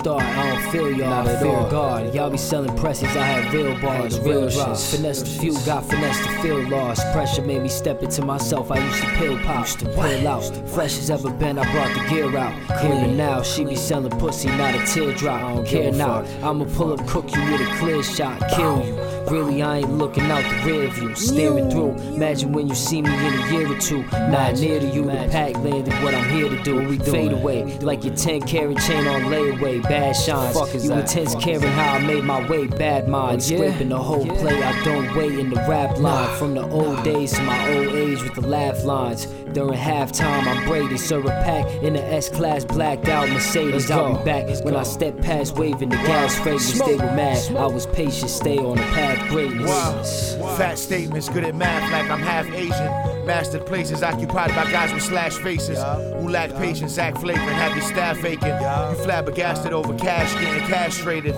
Real. 0.00 0.18
I 0.18 0.50
don't 0.50 0.72
feel 0.72 0.92
y'all, 0.92 1.28
I 1.28 1.36
fear 1.40 1.70
God. 1.70 2.14
Y'all 2.14 2.30
be 2.30 2.38
selling 2.38 2.76
presses, 2.76 3.08
I 3.16 3.22
had 3.24 3.54
real 3.54 3.78
bars, 3.80 4.18
real 4.20 4.48
drops. 4.48 4.94
Finesse 4.94 5.22
the 5.22 5.40
few, 5.40 5.52
got 5.64 5.84
finesse 5.84 6.18
to 6.26 6.42
feel 6.42 6.68
lost. 6.68 7.02
Pressure 7.12 7.42
made 7.42 7.62
me 7.62 7.68
step 7.68 8.02
into 8.02 8.24
myself. 8.24 8.70
I 8.70 8.78
used 8.78 9.02
to 9.02 9.10
pill 9.16 9.38
pop, 9.38 9.66
used 9.66 9.78
to 9.80 9.86
pull 9.86 10.28
out. 10.28 10.68
Fresh 10.68 10.98
as 10.98 11.10
ever 11.10 11.30
been, 11.30 11.58
I 11.58 11.70
brought 11.72 11.94
the 11.94 12.08
gear 12.08 12.36
out. 12.36 12.54
Clearing 12.80 13.16
now, 13.16 13.42
she 13.42 13.64
be 13.64 13.76
selling 13.76 14.10
pussy, 14.18 14.48
not 14.48 14.74
a 14.74 14.84
teardrop. 14.86 15.42
I 15.42 15.54
don't 15.54 15.66
care 15.66 15.92
now. 15.92 16.24
I'ma 16.42 16.64
pull 16.64 16.92
up, 16.92 17.06
cook 17.06 17.34
you 17.34 17.42
with 17.50 17.60
a 17.60 17.76
clear 17.78 18.02
shot, 18.02 18.40
kill 18.50 18.84
you. 18.84 19.07
Really, 19.30 19.62
I 19.62 19.78
ain't 19.78 19.92
looking 19.92 20.24
out 20.24 20.42
the 20.42 20.70
rear 20.70 20.88
view, 20.88 21.14
staring 21.14 21.70
through. 21.70 21.92
Imagine 22.14 22.52
when 22.52 22.66
you 22.66 22.74
see 22.74 23.02
me 23.02 23.10
in 23.10 23.34
a 23.34 23.52
year 23.52 23.70
or 23.70 23.78
two. 23.78 24.02
Not 24.12 24.54
near 24.58 24.80
to 24.80 24.86
you, 24.86 25.04
the 25.04 25.28
pack 25.30 25.54
landed 25.56 25.92
what 26.02 26.14
I'm 26.14 26.28
here 26.30 26.48
to 26.48 26.62
do. 26.62 26.88
We 26.88 26.98
fade 26.98 27.32
away 27.32 27.78
like 27.78 28.04
your 28.04 28.14
10 28.14 28.42
carat 28.42 28.78
chain 28.78 29.06
on 29.06 29.22
layaway. 29.22 29.82
Bad 29.82 30.12
shines. 30.14 30.84
You 30.84 30.92
intense 30.94 31.34
caring 31.34 31.60
how 31.72 31.94
I 31.94 31.98
made 31.98 32.24
my 32.24 32.48
way. 32.48 32.66
Bad 32.66 33.08
mind. 33.08 33.42
Scraping 33.42 33.90
the 33.90 33.98
whole 33.98 34.26
play. 34.26 34.62
I 34.62 34.84
don't 34.84 35.14
wait 35.14 35.38
in 35.38 35.50
the 35.50 35.56
rap 35.68 35.98
line. 35.98 36.38
From 36.38 36.54
the 36.54 36.66
old 36.68 37.02
days 37.04 37.32
to 37.34 37.42
my 37.42 37.74
old 37.74 37.88
age 37.88 38.22
with 38.22 38.34
the 38.34 38.46
laugh 38.46 38.82
lines. 38.84 39.26
During 39.52 39.78
halftime, 39.78 40.46
I'm 40.46 40.66
Brady. 40.66 40.98
Serve 40.98 41.26
a 41.26 41.30
pack 41.30 41.66
in 41.82 41.94
the 41.94 42.04
S 42.04 42.28
class 42.28 42.64
blacked 42.64 43.08
out 43.08 43.28
Mercedes. 43.28 43.90
I'll 43.90 44.18
be 44.18 44.24
back 44.24 44.64
when 44.64 44.76
I 44.76 44.82
step 44.82 45.20
past 45.20 45.56
waving 45.56 45.88
the 45.88 45.96
gas 45.96 46.34
fragrance. 46.36 46.78
They 46.78 46.96
were 46.96 47.14
mad. 47.14 47.56
I 47.56 47.66
was 47.66 47.86
patient, 47.86 48.30
stay 48.30 48.58
on 48.58 48.76
the 48.76 48.82
path 48.82 49.28
greatness. 49.28 50.34
Fat 50.58 50.78
statements, 50.78 51.28
good 51.28 51.44
at 51.44 51.54
math 51.54 51.90
like 51.90 52.10
I'm 52.10 52.20
half 52.20 52.46
Asian. 52.52 53.26
Mastered 53.26 53.66
places 53.66 54.02
occupied 54.02 54.50
by 54.54 54.70
guys 54.70 54.92
with 54.92 55.02
slash 55.02 55.36
faces 55.38 55.78
who 56.20 56.28
lack 56.28 56.54
patience, 56.56 56.96
act 56.98 57.18
flagrant, 57.18 57.48
have 57.50 57.72
your 57.72 57.84
staff 57.84 58.24
aching. 58.24 58.48
You 58.48 59.04
flabbergasted 59.04 59.72
over 59.72 59.96
cash, 59.96 60.32
getting 60.34 60.66
castrated. 60.68 61.34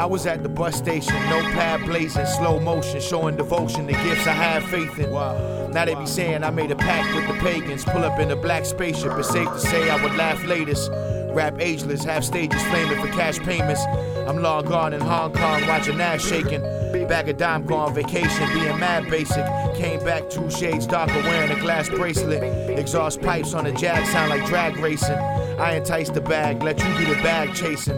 I 0.00 0.06
was 0.06 0.24
at 0.24 0.42
the 0.42 0.48
bus 0.48 0.76
station, 0.76 1.14
notepad 1.28 1.84
blazing, 1.84 2.24
slow 2.24 2.58
motion, 2.58 3.02
showing 3.02 3.36
devotion 3.36 3.86
to 3.86 3.92
gifts 3.92 4.26
I 4.26 4.32
have 4.32 4.64
faith 4.64 4.98
in. 4.98 5.10
Wow. 5.10 5.68
Now 5.74 5.84
they 5.84 5.94
be 5.94 6.06
saying 6.06 6.42
I 6.42 6.48
made 6.48 6.70
a 6.70 6.76
pact 6.76 7.14
with 7.14 7.28
the 7.28 7.34
pagans, 7.34 7.84
pull 7.84 8.02
up 8.02 8.18
in 8.18 8.30
a 8.30 8.36
black 8.36 8.64
spaceship. 8.64 9.12
It's 9.18 9.28
safe 9.28 9.46
to 9.46 9.60
say 9.60 9.90
I 9.90 10.02
would 10.02 10.14
laugh 10.14 10.42
latest. 10.44 10.90
Rap 11.34 11.60
ageless, 11.60 12.02
have 12.04 12.24
stages 12.24 12.62
flaming 12.68 12.98
for 12.98 13.08
cash 13.08 13.40
payments. 13.40 13.84
I'm 14.26 14.40
long 14.40 14.64
gone 14.64 14.94
in 14.94 15.02
Hong 15.02 15.34
Kong, 15.34 15.66
watching 15.66 16.00
ass 16.00 16.26
shaking. 16.26 16.62
Bag 17.06 17.28
of 17.28 17.36
dime, 17.36 17.66
go 17.66 17.76
on 17.76 17.92
vacation, 17.92 18.48
being 18.54 18.80
mad 18.80 19.10
basic. 19.10 19.44
Came 19.74 20.02
back 20.02 20.30
two 20.30 20.50
shades 20.50 20.86
darker, 20.86 21.12
wearing 21.12 21.50
a 21.50 21.60
glass 21.60 21.90
bracelet. 21.90 22.42
Exhaust 22.78 23.20
pipes 23.20 23.52
on 23.52 23.64
the 23.64 23.72
jag 23.72 24.06
sound 24.06 24.30
like 24.30 24.46
drag 24.46 24.78
racing. 24.78 25.18
I 25.60 25.74
entice 25.74 26.08
the 26.08 26.22
bag, 26.22 26.62
let 26.62 26.78
you 26.78 26.88
do 26.96 27.14
the 27.14 27.22
bag 27.22 27.54
chasing. 27.54 27.96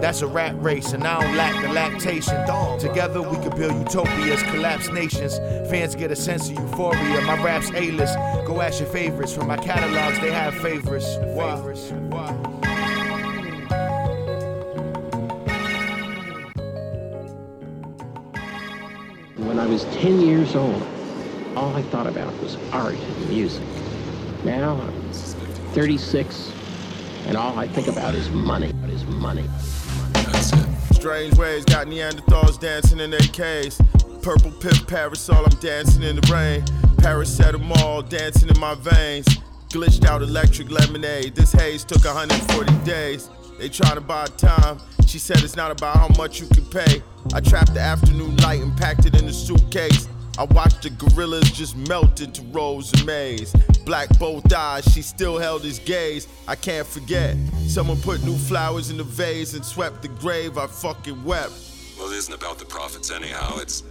That's 0.00 0.22
a 0.22 0.26
rat 0.26 0.60
race, 0.60 0.92
and 0.94 1.06
I 1.06 1.20
don't 1.20 1.36
lack 1.36 1.62
the 1.62 1.72
lactation. 1.72 2.44
Together 2.80 3.22
we 3.22 3.36
could 3.38 3.54
build 3.54 3.72
utopias, 3.78 4.42
collapse 4.42 4.88
nations. 4.90 5.38
Fans 5.70 5.94
get 5.94 6.10
a 6.10 6.16
sense 6.16 6.50
of 6.50 6.58
euphoria. 6.58 7.20
My 7.22 7.40
rap's 7.40 7.70
A-list. 7.70 8.16
Go 8.46 8.60
ask 8.60 8.80
your 8.80 8.88
favorites. 8.88 9.32
From 9.32 9.46
my 9.46 9.56
catalogs, 9.56 10.18
they 10.18 10.32
have 10.32 10.56
favorites. 10.56 11.14
Favorites. 11.14 11.92
When 19.36 19.60
I 19.60 19.66
was 19.66 19.84
10 19.84 20.20
years 20.20 20.56
old, 20.56 20.82
all 21.54 21.72
I 21.76 21.82
thought 21.82 22.08
about 22.08 22.36
was 22.42 22.56
art 22.72 22.94
and 22.96 23.28
music. 23.28 23.62
Now 24.42 24.80
I'm 24.80 25.12
36, 25.74 26.52
and 27.26 27.36
all 27.36 27.58
I 27.58 27.68
think 27.68 27.88
about 27.88 28.14
is 28.14 28.28
money. 28.30 28.72
Is 28.88 29.04
money. 29.04 29.44
Strange 30.92 31.36
ways 31.36 31.64
got 31.64 31.86
Neanderthals 31.86 32.58
dancing 32.58 33.00
in 33.00 33.10
their 33.10 33.20
caves. 33.20 33.80
Purple 34.22 34.52
pip 34.52 34.86
parasol, 34.86 35.44
I'm 35.44 35.58
dancing 35.60 36.02
in 36.02 36.16
the 36.16 36.32
rain. 36.32 36.62
Paracetamol 36.96 38.08
dancing 38.08 38.48
in 38.48 38.58
my 38.58 38.74
veins. 38.74 39.26
Glitched 39.68 40.04
out 40.06 40.22
electric 40.22 40.70
lemonade. 40.70 41.34
This 41.34 41.52
haze 41.52 41.84
took 41.84 42.04
140 42.04 42.72
days. 42.84 43.28
They 43.58 43.68
trying 43.68 43.96
to 43.96 44.00
buy 44.00 44.26
time. 44.36 44.78
She 45.06 45.18
said 45.18 45.42
it's 45.42 45.56
not 45.56 45.70
about 45.70 45.96
how 45.96 46.08
much 46.16 46.40
you 46.40 46.46
can 46.48 46.64
pay. 46.66 47.02
I 47.32 47.40
trapped 47.40 47.74
the 47.74 47.80
afternoon 47.80 48.36
light 48.38 48.62
and 48.62 48.76
packed 48.76 49.06
it 49.06 49.20
in 49.20 49.28
a 49.28 49.32
suitcase. 49.32 50.08
I 50.36 50.44
watched 50.44 50.82
the 50.82 50.90
gorillas 50.90 51.50
just 51.52 51.76
melt 51.76 52.20
into 52.20 52.42
rose. 52.44 52.92
Black 53.84 54.08
both 54.18 54.52
eyes, 54.52 54.84
she 54.92 55.02
still 55.02 55.38
held 55.38 55.62
his 55.62 55.78
gaze. 55.78 56.26
I 56.48 56.56
can't 56.56 56.86
forget. 56.86 57.36
Someone 57.68 58.00
put 58.00 58.24
new 58.24 58.36
flowers 58.36 58.90
in 58.90 58.96
the 58.96 59.04
vase 59.04 59.54
and 59.54 59.64
swept 59.64 60.02
the 60.02 60.08
grave. 60.08 60.58
I 60.58 60.66
fucking 60.66 61.22
wept. 61.22 61.52
Well, 61.98 62.10
it 62.10 62.16
isn't 62.16 62.34
about 62.34 62.58
the 62.58 62.64
prophets 62.64 63.10
anyhow. 63.10 63.58
It's 63.58 63.84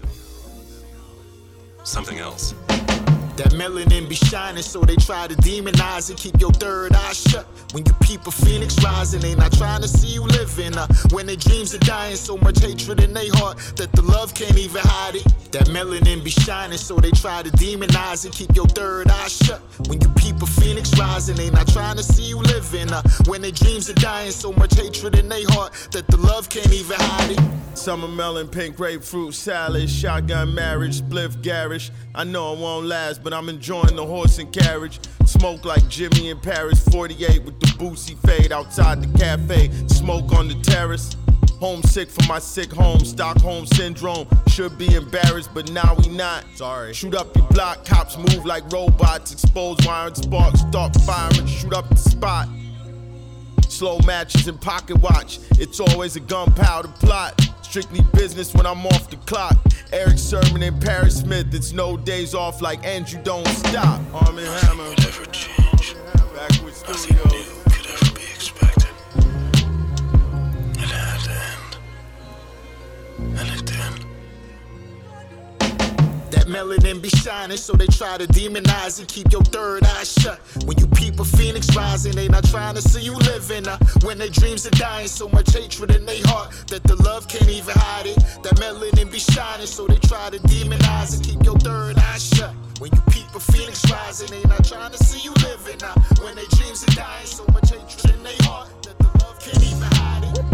something 1.84 2.20
else. 2.20 2.54
That 3.38 3.52
melanin 3.54 4.08
be 4.08 4.14
shining, 4.14 4.62
so 4.62 4.82
they 4.82 4.96
try 4.96 5.28
to 5.28 5.36
demonize 5.36 6.12
it. 6.12 6.18
Keep 6.18 6.40
your 6.40 6.52
third 6.52 6.94
eye 6.94 7.14
shut. 7.14 7.46
When 7.74 7.84
you 7.84 7.94
peep 8.04 8.28
a 8.28 8.32
phoenix 8.32 8.82
rising, 8.84 9.22
they 9.22 9.34
not 9.34 9.52
trying 9.54 9.82
to 9.82 9.88
see 9.88 10.14
you 10.14 10.24
living. 10.24 10.78
Uh, 10.78 10.88
when 11.10 11.26
their 11.26 11.36
dreams 11.36 11.74
are 11.74 11.80
dying, 11.80 12.16
so 12.16 12.38
much 12.38 12.60
hatred 12.60 13.02
in 13.02 13.12
their 13.12 13.34
heart 13.34 13.58
that 13.78 13.92
the 13.94 14.04
love 14.04 14.36
can't 14.36 14.58
even 14.58 14.82
hide 14.84 15.16
it. 15.16 15.24
That 15.52 15.66
melanin 15.68 16.24
be 16.24 16.30
shining, 16.30 16.78
so 16.78 16.96
they 16.98 17.10
try 17.12 17.42
to 17.42 17.50
demonize 17.50 18.24
it. 18.26 18.34
Keep 18.34 18.56
your 18.56 18.68
third 18.68 19.10
eye 19.10 19.28
shut. 19.28 19.60
When 19.88 20.00
you 20.00 20.10
peep 20.10 20.40
a 20.42 20.46
phoenix 20.46 20.96
rising, 21.00 21.36
they 21.36 21.50
not 21.50 21.68
trying 21.68 21.98
to 21.98 22.04
see 22.04 22.24
you 22.24 22.38
living. 22.38 22.92
Uh, 22.92 23.02
when 23.26 23.42
their 23.42 23.52
dreams 23.52 23.90
are 23.90 23.96
dying, 23.96 24.30
so 24.30 24.54
much 24.54 24.76
hatred 24.76 25.18
in 25.18 25.28
their 25.28 25.48
heart 25.50 25.74
that 25.92 26.06
the 26.08 26.18
love 26.18 26.50
can't 26.50 26.72
even 26.72 26.98
hide 27.00 27.32
it. 27.32 27.40
Summer 27.76 28.08
melon, 28.08 28.48
pink 28.48 28.76
grapefruit 28.76 29.34
salad, 29.34 29.90
shotgun 29.90 30.54
marriage, 30.54 31.02
spliff 31.02 31.42
garish. 31.42 31.90
I 32.14 32.24
know 32.24 32.54
it 32.54 32.60
won't 32.60 32.86
last, 32.86 33.23
but 33.24 33.34
I'm 33.34 33.50
enjoying 33.50 33.96
the 33.96 34.06
horse 34.06 34.38
and 34.40 34.52
carriage. 34.52 35.00
Smoke 35.26 35.66
like 35.66 35.88
Jimmy 35.88 36.30
in 36.30 36.40
Paris, 36.40 36.84
48 36.90 37.44
with 37.44 37.60
the 37.60 37.68
boosie 37.78 38.18
fade 38.28 38.52
outside 38.52 39.02
the 39.02 39.18
cafe. 39.18 39.70
Smoke 39.88 40.34
on 40.34 40.48
the 40.48 40.56
terrace. 40.62 41.16
Homesick 41.60 42.10
for 42.10 42.28
my 42.28 42.40
sick 42.40 42.72
home, 42.72 43.00
Stockholm 43.00 43.66
syndrome. 43.66 44.28
Should 44.48 44.78
be 44.78 44.94
embarrassed, 44.96 45.52
but 45.54 45.72
now 45.72 45.96
we 45.96 46.10
not. 46.10 46.44
Sorry. 46.56 46.94
Shoot 46.94 47.16
up 47.16 47.34
your 47.36 47.48
block, 47.48 47.86
cops 47.86 48.18
move 48.18 48.46
like 48.46 48.70
robots. 48.72 49.32
Expose 49.32 49.78
wiring 49.86 50.16
sparks, 50.16 50.60
start 50.60 50.94
firing, 51.02 51.46
shoot 51.48 51.74
up 51.74 51.88
the 51.90 51.96
spot. 51.96 52.50
Slow 53.70 53.98
matches 54.06 54.48
and 54.48 54.60
pocket 54.60 54.98
watch. 55.00 55.40
It's 55.52 55.80
always 55.80 56.16
a 56.16 56.20
gunpowder 56.20 56.90
plot. 57.00 57.40
Strictly 57.74 58.02
business 58.14 58.54
when 58.54 58.68
I'm 58.68 58.86
off 58.86 59.10
the 59.10 59.16
clock. 59.26 59.58
Erick 59.92 60.20
Sermon 60.20 60.62
and 60.62 60.80
Parrish 60.80 61.14
Smith. 61.14 61.52
It's 61.56 61.72
no 61.72 61.98
days 61.98 62.36
off 62.36 62.62
like 62.62 62.86
Andrew 62.86 63.20
don't 63.24 63.48
stop. 63.48 64.00
Arm 64.14 64.38
and 64.38 64.46
Hammer. 64.46 64.94
Change. 65.32 65.96
Backwood 66.36 66.74
Nothing 66.88 66.94
Studios. 66.94 67.34
new 67.34 67.64
could 67.72 67.88
ever 67.88 68.12
be 68.14 68.22
expected. 68.26 68.90
It 70.84 70.88
had 70.88 71.20
to 71.22 71.32
end. 73.32 73.40
And 73.40 73.50
it 73.60 73.66
did. 73.66 73.83
That 76.34 76.48
melanin 76.48 77.00
be 77.00 77.10
shining, 77.10 77.58
so 77.58 77.74
they 77.74 77.86
try 77.86 78.18
to 78.18 78.26
demonize 78.26 79.00
it. 79.00 79.08
Keep 79.08 79.32
your 79.32 79.44
third 79.44 79.84
eye 79.84 80.04
shut. 80.04 80.40
When 80.66 80.76
you 80.80 80.88
peep 80.88 81.20
a 81.20 81.24
phoenix 81.24 81.76
rising, 81.76 82.14
they 82.14 82.28
not 82.28 82.44
trying 82.46 82.74
to 82.74 82.82
see 82.82 83.02
you 83.02 83.14
living. 83.14 83.68
Uh, 83.68 83.78
when 84.02 84.18
their 84.18 84.30
dreams 84.30 84.66
are 84.66 84.72
dying, 84.72 85.08
so 85.08 85.30
much 85.30 85.54
hatred 85.54 85.92
in 85.92 86.08
their 86.08 86.26
heart 86.26 86.50
that 86.70 86.82
the 86.86 86.96
love 87.04 87.28
can't 87.28 87.48
even 87.48 87.76
hide 87.78 88.08
it. 88.08 88.16
That 88.42 88.56
melanin 88.58 89.12
be 89.12 89.20
shining, 89.20 89.68
so 89.68 89.86
they 89.86 89.98
try 89.98 90.32
to 90.32 90.40
demonize 90.40 91.20
it. 91.20 91.24
Keep 91.24 91.46
your 91.46 91.60
third 91.60 92.00
eye 92.00 92.18
shut. 92.18 92.56
When 92.80 92.90
you 92.92 93.02
peep 93.12 93.30
a 93.36 93.40
phoenix 93.40 93.86
rising, 93.92 94.32
they 94.32 94.42
not 94.50 94.66
trying 94.66 94.92
to 94.92 95.04
see 95.04 95.20
you 95.20 95.34
living. 95.46 95.84
Uh, 95.84 95.94
when 96.24 96.34
their 96.34 96.50
dreams 96.58 96.84
are 96.84 96.96
dying, 96.96 97.28
so 97.28 97.46
much 97.54 97.70
hatred 97.70 98.16
in 98.16 98.24
their 98.24 98.34
heart 98.42 98.70
that 98.82 98.98
the 98.98 99.24
love 99.24 99.40
can't 99.40 99.62
even 99.62 99.88
hide 100.02 100.24
it. 100.24 100.53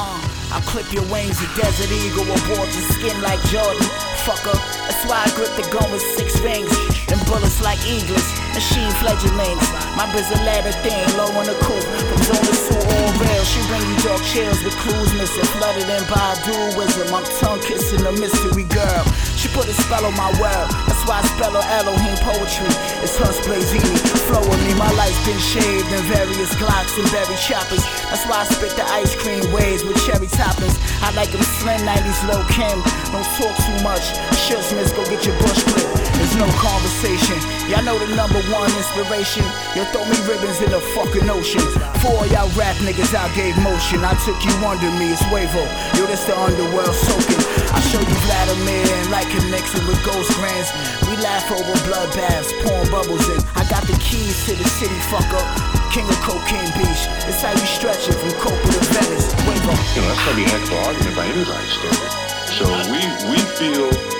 Uh, 0.00 0.27
I'll 0.50 0.64
clip 0.64 0.92
your 0.92 1.04
wings, 1.12 1.36
a 1.42 1.48
desert 1.60 1.92
eagle 1.92 2.24
aboard 2.24 2.68
your 2.72 2.86
skin 2.96 3.20
like 3.20 3.40
Jordan. 3.52 3.84
Fucker, 4.24 4.56
that's 4.88 5.04
why 5.04 5.20
I 5.24 5.28
grip 5.36 5.52
the 5.56 5.64
gun 5.68 5.90
with 5.92 6.00
six 6.16 6.40
rings. 6.40 6.72
And 7.12 7.20
bullets 7.28 7.60
like 7.60 7.80
eagles, 7.84 8.24
machine 8.52 8.90
fledglings. 9.00 9.64
My 9.96 10.08
a 10.08 10.38
ladder 10.44 10.72
thing, 10.84 11.04
low 11.16 11.28
on 11.36 11.46
the 11.48 11.56
coop. 11.64 11.84
From 11.84 12.20
zone 12.24 12.44
to 12.44 12.74
all 12.80 13.12
real. 13.20 13.44
She 13.44 13.60
bring 13.68 13.84
you 13.84 13.96
dark 14.04 14.22
chills 14.24 14.60
with 14.64 14.76
clues 14.84 15.12
missing. 15.14 15.44
Flooded 15.56 15.88
in 15.88 16.04
by 16.08 16.36
dualism. 16.44 17.12
I'm 17.12 17.24
tongue 17.40 17.60
kissing 17.60 18.04
a 18.04 18.12
mystery 18.12 18.64
girl. 18.64 19.04
She 19.38 19.46
put 19.54 19.68
a 19.68 19.72
spell 19.72 20.04
on 20.04 20.16
my 20.16 20.34
world. 20.42 20.66
That's 20.90 21.06
why 21.06 21.22
I 21.22 21.24
spell 21.30 21.54
her 21.54 21.62
Elohim 21.78 22.18
poetry. 22.26 22.74
It's 23.06 23.14
Hus 23.22 23.38
Blazini. 23.46 23.94
Flow 24.26 24.42
with 24.42 24.58
me, 24.66 24.74
my 24.74 24.90
life's 24.98 25.22
been 25.24 25.38
shaved 25.38 25.86
in 25.94 26.02
various 26.10 26.50
glocks 26.58 26.98
and 26.98 27.06
berry 27.14 27.38
choppers. 27.38 27.86
That's 28.10 28.26
why 28.26 28.42
I 28.42 28.44
spit 28.50 28.74
the 28.74 28.82
ice 28.82 29.14
cream 29.14 29.46
waves 29.54 29.84
with 29.84 29.94
cherry 30.04 30.26
toppings. 30.26 30.74
I 31.06 31.14
like 31.14 31.30
them 31.30 31.46
slim 31.62 31.78
90s 31.86 32.18
low 32.26 32.42
Kim. 32.50 32.82
Don't 33.14 33.22
talk 33.38 33.54
too 33.62 33.78
much. 33.86 34.10
Sure, 34.34 34.58
Smith, 34.58 34.90
go 34.96 35.04
get 35.06 35.24
your 35.24 35.38
bush 35.38 35.62
clip. 35.62 36.07
No 36.38 36.46
conversation. 36.54 37.34
Y'all 37.66 37.82
know 37.82 37.98
the 37.98 38.14
number 38.14 38.38
one 38.46 38.70
inspiration. 38.78 39.42
Yo, 39.74 39.82
throw 39.90 40.06
me 40.06 40.14
ribbons 40.22 40.62
in 40.62 40.70
the 40.70 40.78
fucking 40.94 41.26
ocean. 41.26 41.58
All 42.06 42.22
y'all 42.30 42.46
rap 42.54 42.78
niggas, 42.78 43.10
I 43.10 43.26
gave 43.34 43.58
motion. 43.58 44.06
I 44.06 44.14
took 44.22 44.38
you 44.46 44.54
under 44.62 44.86
me, 45.02 45.10
it's 45.10 45.22
Wavo. 45.34 45.66
Yo, 45.98 46.06
this 46.06 46.22
the 46.30 46.38
underworld 46.38 46.94
soaking. 46.94 47.42
I 47.74 47.82
show 47.90 47.98
you 47.98 48.16
Vladimir 48.22 48.86
and 48.86 49.10
like 49.10 49.26
connection 49.34 49.82
with 49.90 49.98
ghost 50.06 50.30
grands. 50.38 50.70
We 51.10 51.18
laugh 51.18 51.50
over 51.50 51.74
bloodbaths, 51.90 52.54
pouring 52.62 52.86
bubbles 52.94 53.26
in. 53.34 53.42
I 53.58 53.66
got 53.66 53.82
the 53.90 53.98
keys 53.98 54.38
to 54.46 54.54
the 54.54 54.68
city, 54.78 54.94
fucker. 55.10 55.42
King 55.90 56.06
of 56.06 56.22
Cocaine 56.22 56.70
Beach. 56.78 57.10
It's 57.26 57.42
how 57.42 57.50
you 57.50 57.66
stretch 57.66 58.06
it 58.06 58.14
from 58.14 58.30
Copa 58.38 58.62
to 58.62 58.82
Venice. 58.94 59.34
Wavo. 59.42 59.74
You 59.74 60.06
know, 60.06 60.14
that's 60.14 60.36
be 60.38 60.46
a 60.46 60.54
heck 60.54 60.62
of 60.62 60.70
an 60.70 60.86
argument 60.86 61.16
by 61.18 61.26
anybody's 61.34 61.74
standard. 61.82 62.14
So 62.46 62.70
we 62.94 63.02
we 63.26 63.38
feel 63.58 64.17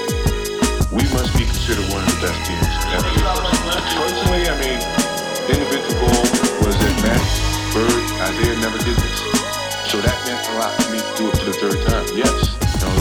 we 0.89 1.05
must 1.13 1.37
be 1.37 1.45
considered 1.45 1.85
one 1.93 2.01
of 2.01 2.09
the 2.17 2.21
best 2.25 2.39
teams 2.49 2.65
ever. 2.97 3.13
Personally, 3.93 4.49
I 4.49 4.57
mean, 4.57 4.81
individual 5.53 5.93
goal 6.01 6.25
was 6.65 6.77
that 6.81 6.95
Matt, 7.05 7.21
Bird, 7.77 8.05
Isiah 8.25 8.57
never 8.65 8.81
did 8.81 8.97
this. 8.97 9.21
So 9.93 10.01
that 10.01 10.17
meant 10.25 10.41
a 10.49 10.55
lot 10.57 10.73
for 10.81 10.89
me 10.89 11.01
to 11.01 11.13
do 11.21 11.25
it 11.29 11.37
for 11.37 11.45
the 11.45 11.57
third 11.61 11.77
time. 11.85 12.09
Yes. 12.17 12.57
You 12.81 12.89
know, 12.89 12.97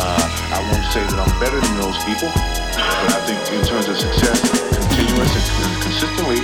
uh, 0.00 0.24
I 0.56 0.64
won't 0.72 0.86
say 0.88 1.04
that 1.04 1.18
I'm 1.20 1.32
better 1.36 1.60
than 1.60 1.76
those 1.76 1.96
people, 2.08 2.32
but 2.32 3.10
I 3.12 3.20
think 3.28 3.40
in 3.52 3.60
terms 3.68 3.84
of 3.84 4.00
success, 4.00 4.40
continuous 4.72 5.28
and, 5.36 5.76
consistently, 5.84 6.40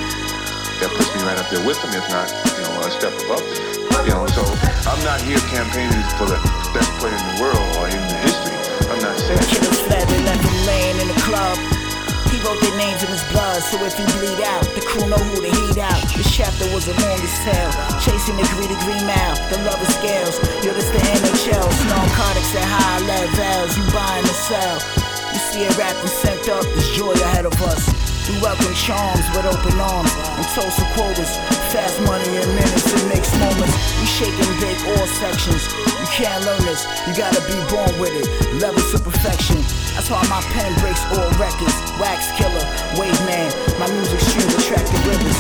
that 0.84 0.92
puts 0.92 1.08
me 1.16 1.24
right 1.24 1.40
up 1.40 1.48
there 1.48 1.64
with 1.64 1.80
them, 1.80 1.96
if 1.96 2.04
not, 2.12 2.28
you 2.28 2.68
know, 2.68 2.84
a 2.84 2.92
step 2.92 3.16
above 3.24 3.40
them. 3.40 4.04
You 4.04 4.12
know, 4.12 4.26
so 4.28 4.44
I'm 4.88 5.00
not 5.08 5.24
here 5.24 5.40
campaigning 5.48 6.04
for 6.20 6.28
the 6.28 6.36
best 6.76 6.90
player 7.00 7.16
in 7.16 7.24
the 7.32 7.36
world 7.40 7.64
or 7.80 7.88
in 7.88 8.02
the 8.12 8.18
history. 8.20 8.56
I'm 8.92 9.00
not 9.00 9.16
saying 9.16 10.51
in 11.02 11.08
the 11.10 11.20
club. 11.26 11.58
He 12.30 12.38
wrote 12.46 12.62
their 12.62 12.78
names 12.78 13.02
in 13.02 13.10
his 13.10 13.26
blood, 13.34 13.60
so 13.60 13.76
if 13.82 13.98
he 13.98 14.06
bleed 14.16 14.40
out, 14.46 14.62
the 14.78 14.82
crew 14.86 15.04
know 15.10 15.18
who 15.18 15.42
to 15.42 15.50
heat 15.50 15.78
out. 15.82 15.98
This 16.14 16.30
chapter 16.30 16.64
was 16.70 16.86
the 16.86 16.94
longest 17.02 17.42
tale, 17.42 17.70
chasing 17.98 18.38
the 18.38 18.46
greedy 18.54 18.78
green 18.86 19.02
mile, 19.02 19.34
the 19.50 19.58
lover 19.66 19.84
scales. 19.98 20.38
Yo, 20.62 20.70
this 20.72 20.88
the 20.94 21.02
NHL, 21.18 21.66
narcotics 21.90 22.54
at 22.54 22.64
high 22.64 23.02
lead 23.04 23.28
valves, 23.34 23.74
you 23.76 23.84
buying 23.90 24.22
and 24.22 24.40
sell. 24.46 24.78
You 25.34 25.40
see 25.50 25.62
it 25.66 25.74
wrapped 25.76 25.98
and 25.98 26.08
sent 26.08 26.48
up, 26.48 26.62
there's 26.62 26.90
joy 26.94 27.12
ahead 27.18 27.46
of 27.50 27.56
us. 27.66 27.82
We 28.30 28.38
welcome 28.38 28.72
charms 28.78 29.26
with 29.34 29.44
open 29.44 29.74
arms 29.82 30.14
and 30.38 30.46
toast 30.54 30.78
to 30.78 30.86
quotas. 30.94 31.34
Fast 31.74 31.98
money 32.06 32.30
in 32.30 32.48
minutes, 32.54 32.86
it 32.94 33.04
makes 33.10 33.34
moments. 33.42 33.74
We 33.98 34.06
shake 34.06 34.38
and 34.38 34.54
bake 34.62 34.78
all 34.94 35.06
sections. 35.18 35.66
You 35.98 36.08
can't 36.14 36.46
learn 36.46 36.62
this, 36.62 36.86
you 37.04 37.12
gotta 37.18 37.42
be 37.50 37.58
born 37.66 37.90
with 37.98 38.14
it. 38.14 38.30
Levels 38.62 38.86
to 38.94 39.02
perfection. 39.02 39.81
That's 39.92 40.08
why 40.08 40.24
my 40.32 40.40
pen 40.56 40.72
breaks 40.80 41.04
all 41.12 41.28
records. 41.36 41.76
Wax 42.00 42.32
killer, 42.32 42.64
wave 42.96 43.12
man. 43.28 43.52
My 43.76 43.84
music 43.92 44.20
streams 44.24 44.56
attracting 44.56 44.96
rivers. 45.04 45.36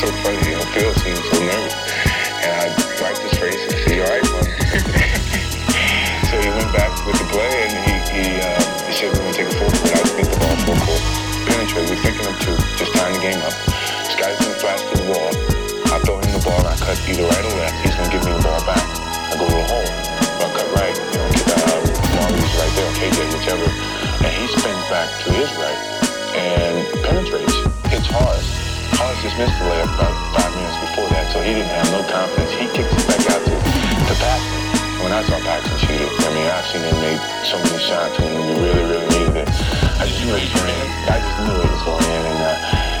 So 0.00 0.08
funny, 0.24 0.40
you 0.48 0.56
Phil 0.72 0.92
seemed 1.04 1.20
so 1.20 1.36
nervous. 1.44 1.76
And 2.40 2.52
I 2.56 2.66
wiped 3.04 3.20
his 3.20 3.36
face 3.36 3.60
and 3.68 3.76
said, 3.84 3.96
you 3.96 4.04
alright, 4.04 4.24
bud? 4.32 4.48
so 6.32 6.34
he 6.40 6.48
went 6.56 6.72
back 6.72 6.88
with 7.04 7.20
the 7.20 7.28
play 7.28 7.52
and 7.68 7.76
he, 7.84 7.94
he, 8.16 8.24
uh, 8.40 8.56
he 8.88 8.92
said, 8.96 9.12
we're 9.12 9.28
gonna 9.28 9.36
take 9.36 9.52
a 9.52 9.56
full 9.60 9.68
court. 9.68 9.92
I 9.92 10.08
think 10.08 10.28
the 10.32 10.40
ball 10.40 10.56
full 10.64 10.80
court. 10.80 11.02
Penetrate, 11.44 11.88
we're 11.92 12.00
thinking 12.00 12.26
of 12.32 12.36
two, 12.40 12.56
just 12.80 12.96
tying 12.96 13.12
the 13.12 13.20
game 13.20 13.40
up. 13.44 13.52
This 14.08 14.16
guy's 14.16 14.40
gonna 14.40 14.56
flash 14.56 14.80
to 14.88 15.04
the 15.04 15.08
wall. 15.12 15.32
I 15.92 16.00
throw 16.00 16.16
him 16.16 16.32
the 16.32 16.40
ball 16.40 16.64
and 16.64 16.72
I 16.72 16.76
cut 16.80 16.96
either 17.04 17.28
right 17.28 17.44
or 17.44 17.56
left. 17.60 17.76
He's 17.84 17.92
gonna 17.92 18.08
give 18.08 18.24
me 18.24 18.32
the 18.32 18.40
ball 18.40 18.60
back. 18.64 18.80
I 18.80 19.36
go 19.36 19.44
to 19.44 19.52
the 19.52 19.68
hole. 19.68 20.15
And 23.46 24.32
he 24.34 24.50
spins 24.50 24.82
back 24.90 25.06
to 25.22 25.30
his 25.30 25.46
right 25.54 25.78
and 26.34 26.82
penetrates. 27.06 27.54
Hits 27.86 28.10
hard. 28.10 28.42
Horace 28.98 29.22
just 29.22 29.38
missed 29.38 29.54
the 29.62 29.70
layup 29.70 29.86
about 29.94 30.14
five 30.34 30.50
minutes 30.50 30.74
before 30.82 31.06
that, 31.14 31.30
so 31.30 31.38
he 31.46 31.54
didn't 31.54 31.70
have 31.70 31.86
no 31.94 32.02
confidence. 32.10 32.50
He 32.58 32.66
kicks 32.74 32.90
it 32.90 33.06
back 33.06 33.22
out 33.30 33.38
to, 33.46 33.54
to 33.54 34.14
Paxson. 34.18 34.98
When 34.98 35.14
I 35.14 35.22
saw 35.22 35.38
Paxson 35.46 35.78
shoot 35.78 35.94
it, 35.94 36.10
I 36.10 36.28
mean, 36.34 36.50
I've 36.50 36.66
seen 36.66 36.82
him 36.82 36.98
make 36.98 37.22
so 37.46 37.54
many 37.62 37.78
shots 37.78 38.18
when 38.18 38.34
you 38.34 38.66
really, 38.66 38.82
really 38.82 39.08
needed 39.14 39.46
it. 39.46 39.50
I 39.94 40.10
just 40.10 40.26
knew 40.26 40.34
it 40.34 40.42
was 40.42 40.50
going 40.50 40.74
in. 40.74 40.86
I 41.06 41.16
just 41.22 41.38
knew 41.46 41.54
it 41.54 41.70
was 41.70 41.84
going 41.86 42.02
in, 42.02 42.22
and 42.26 42.40
uh, 42.42 42.54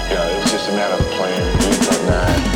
you 0.06 0.14
know, 0.14 0.26
it 0.30 0.38
was 0.46 0.50
just 0.54 0.70
a 0.70 0.74
matter 0.78 0.94
of 0.94 1.06
playing 1.18 2.55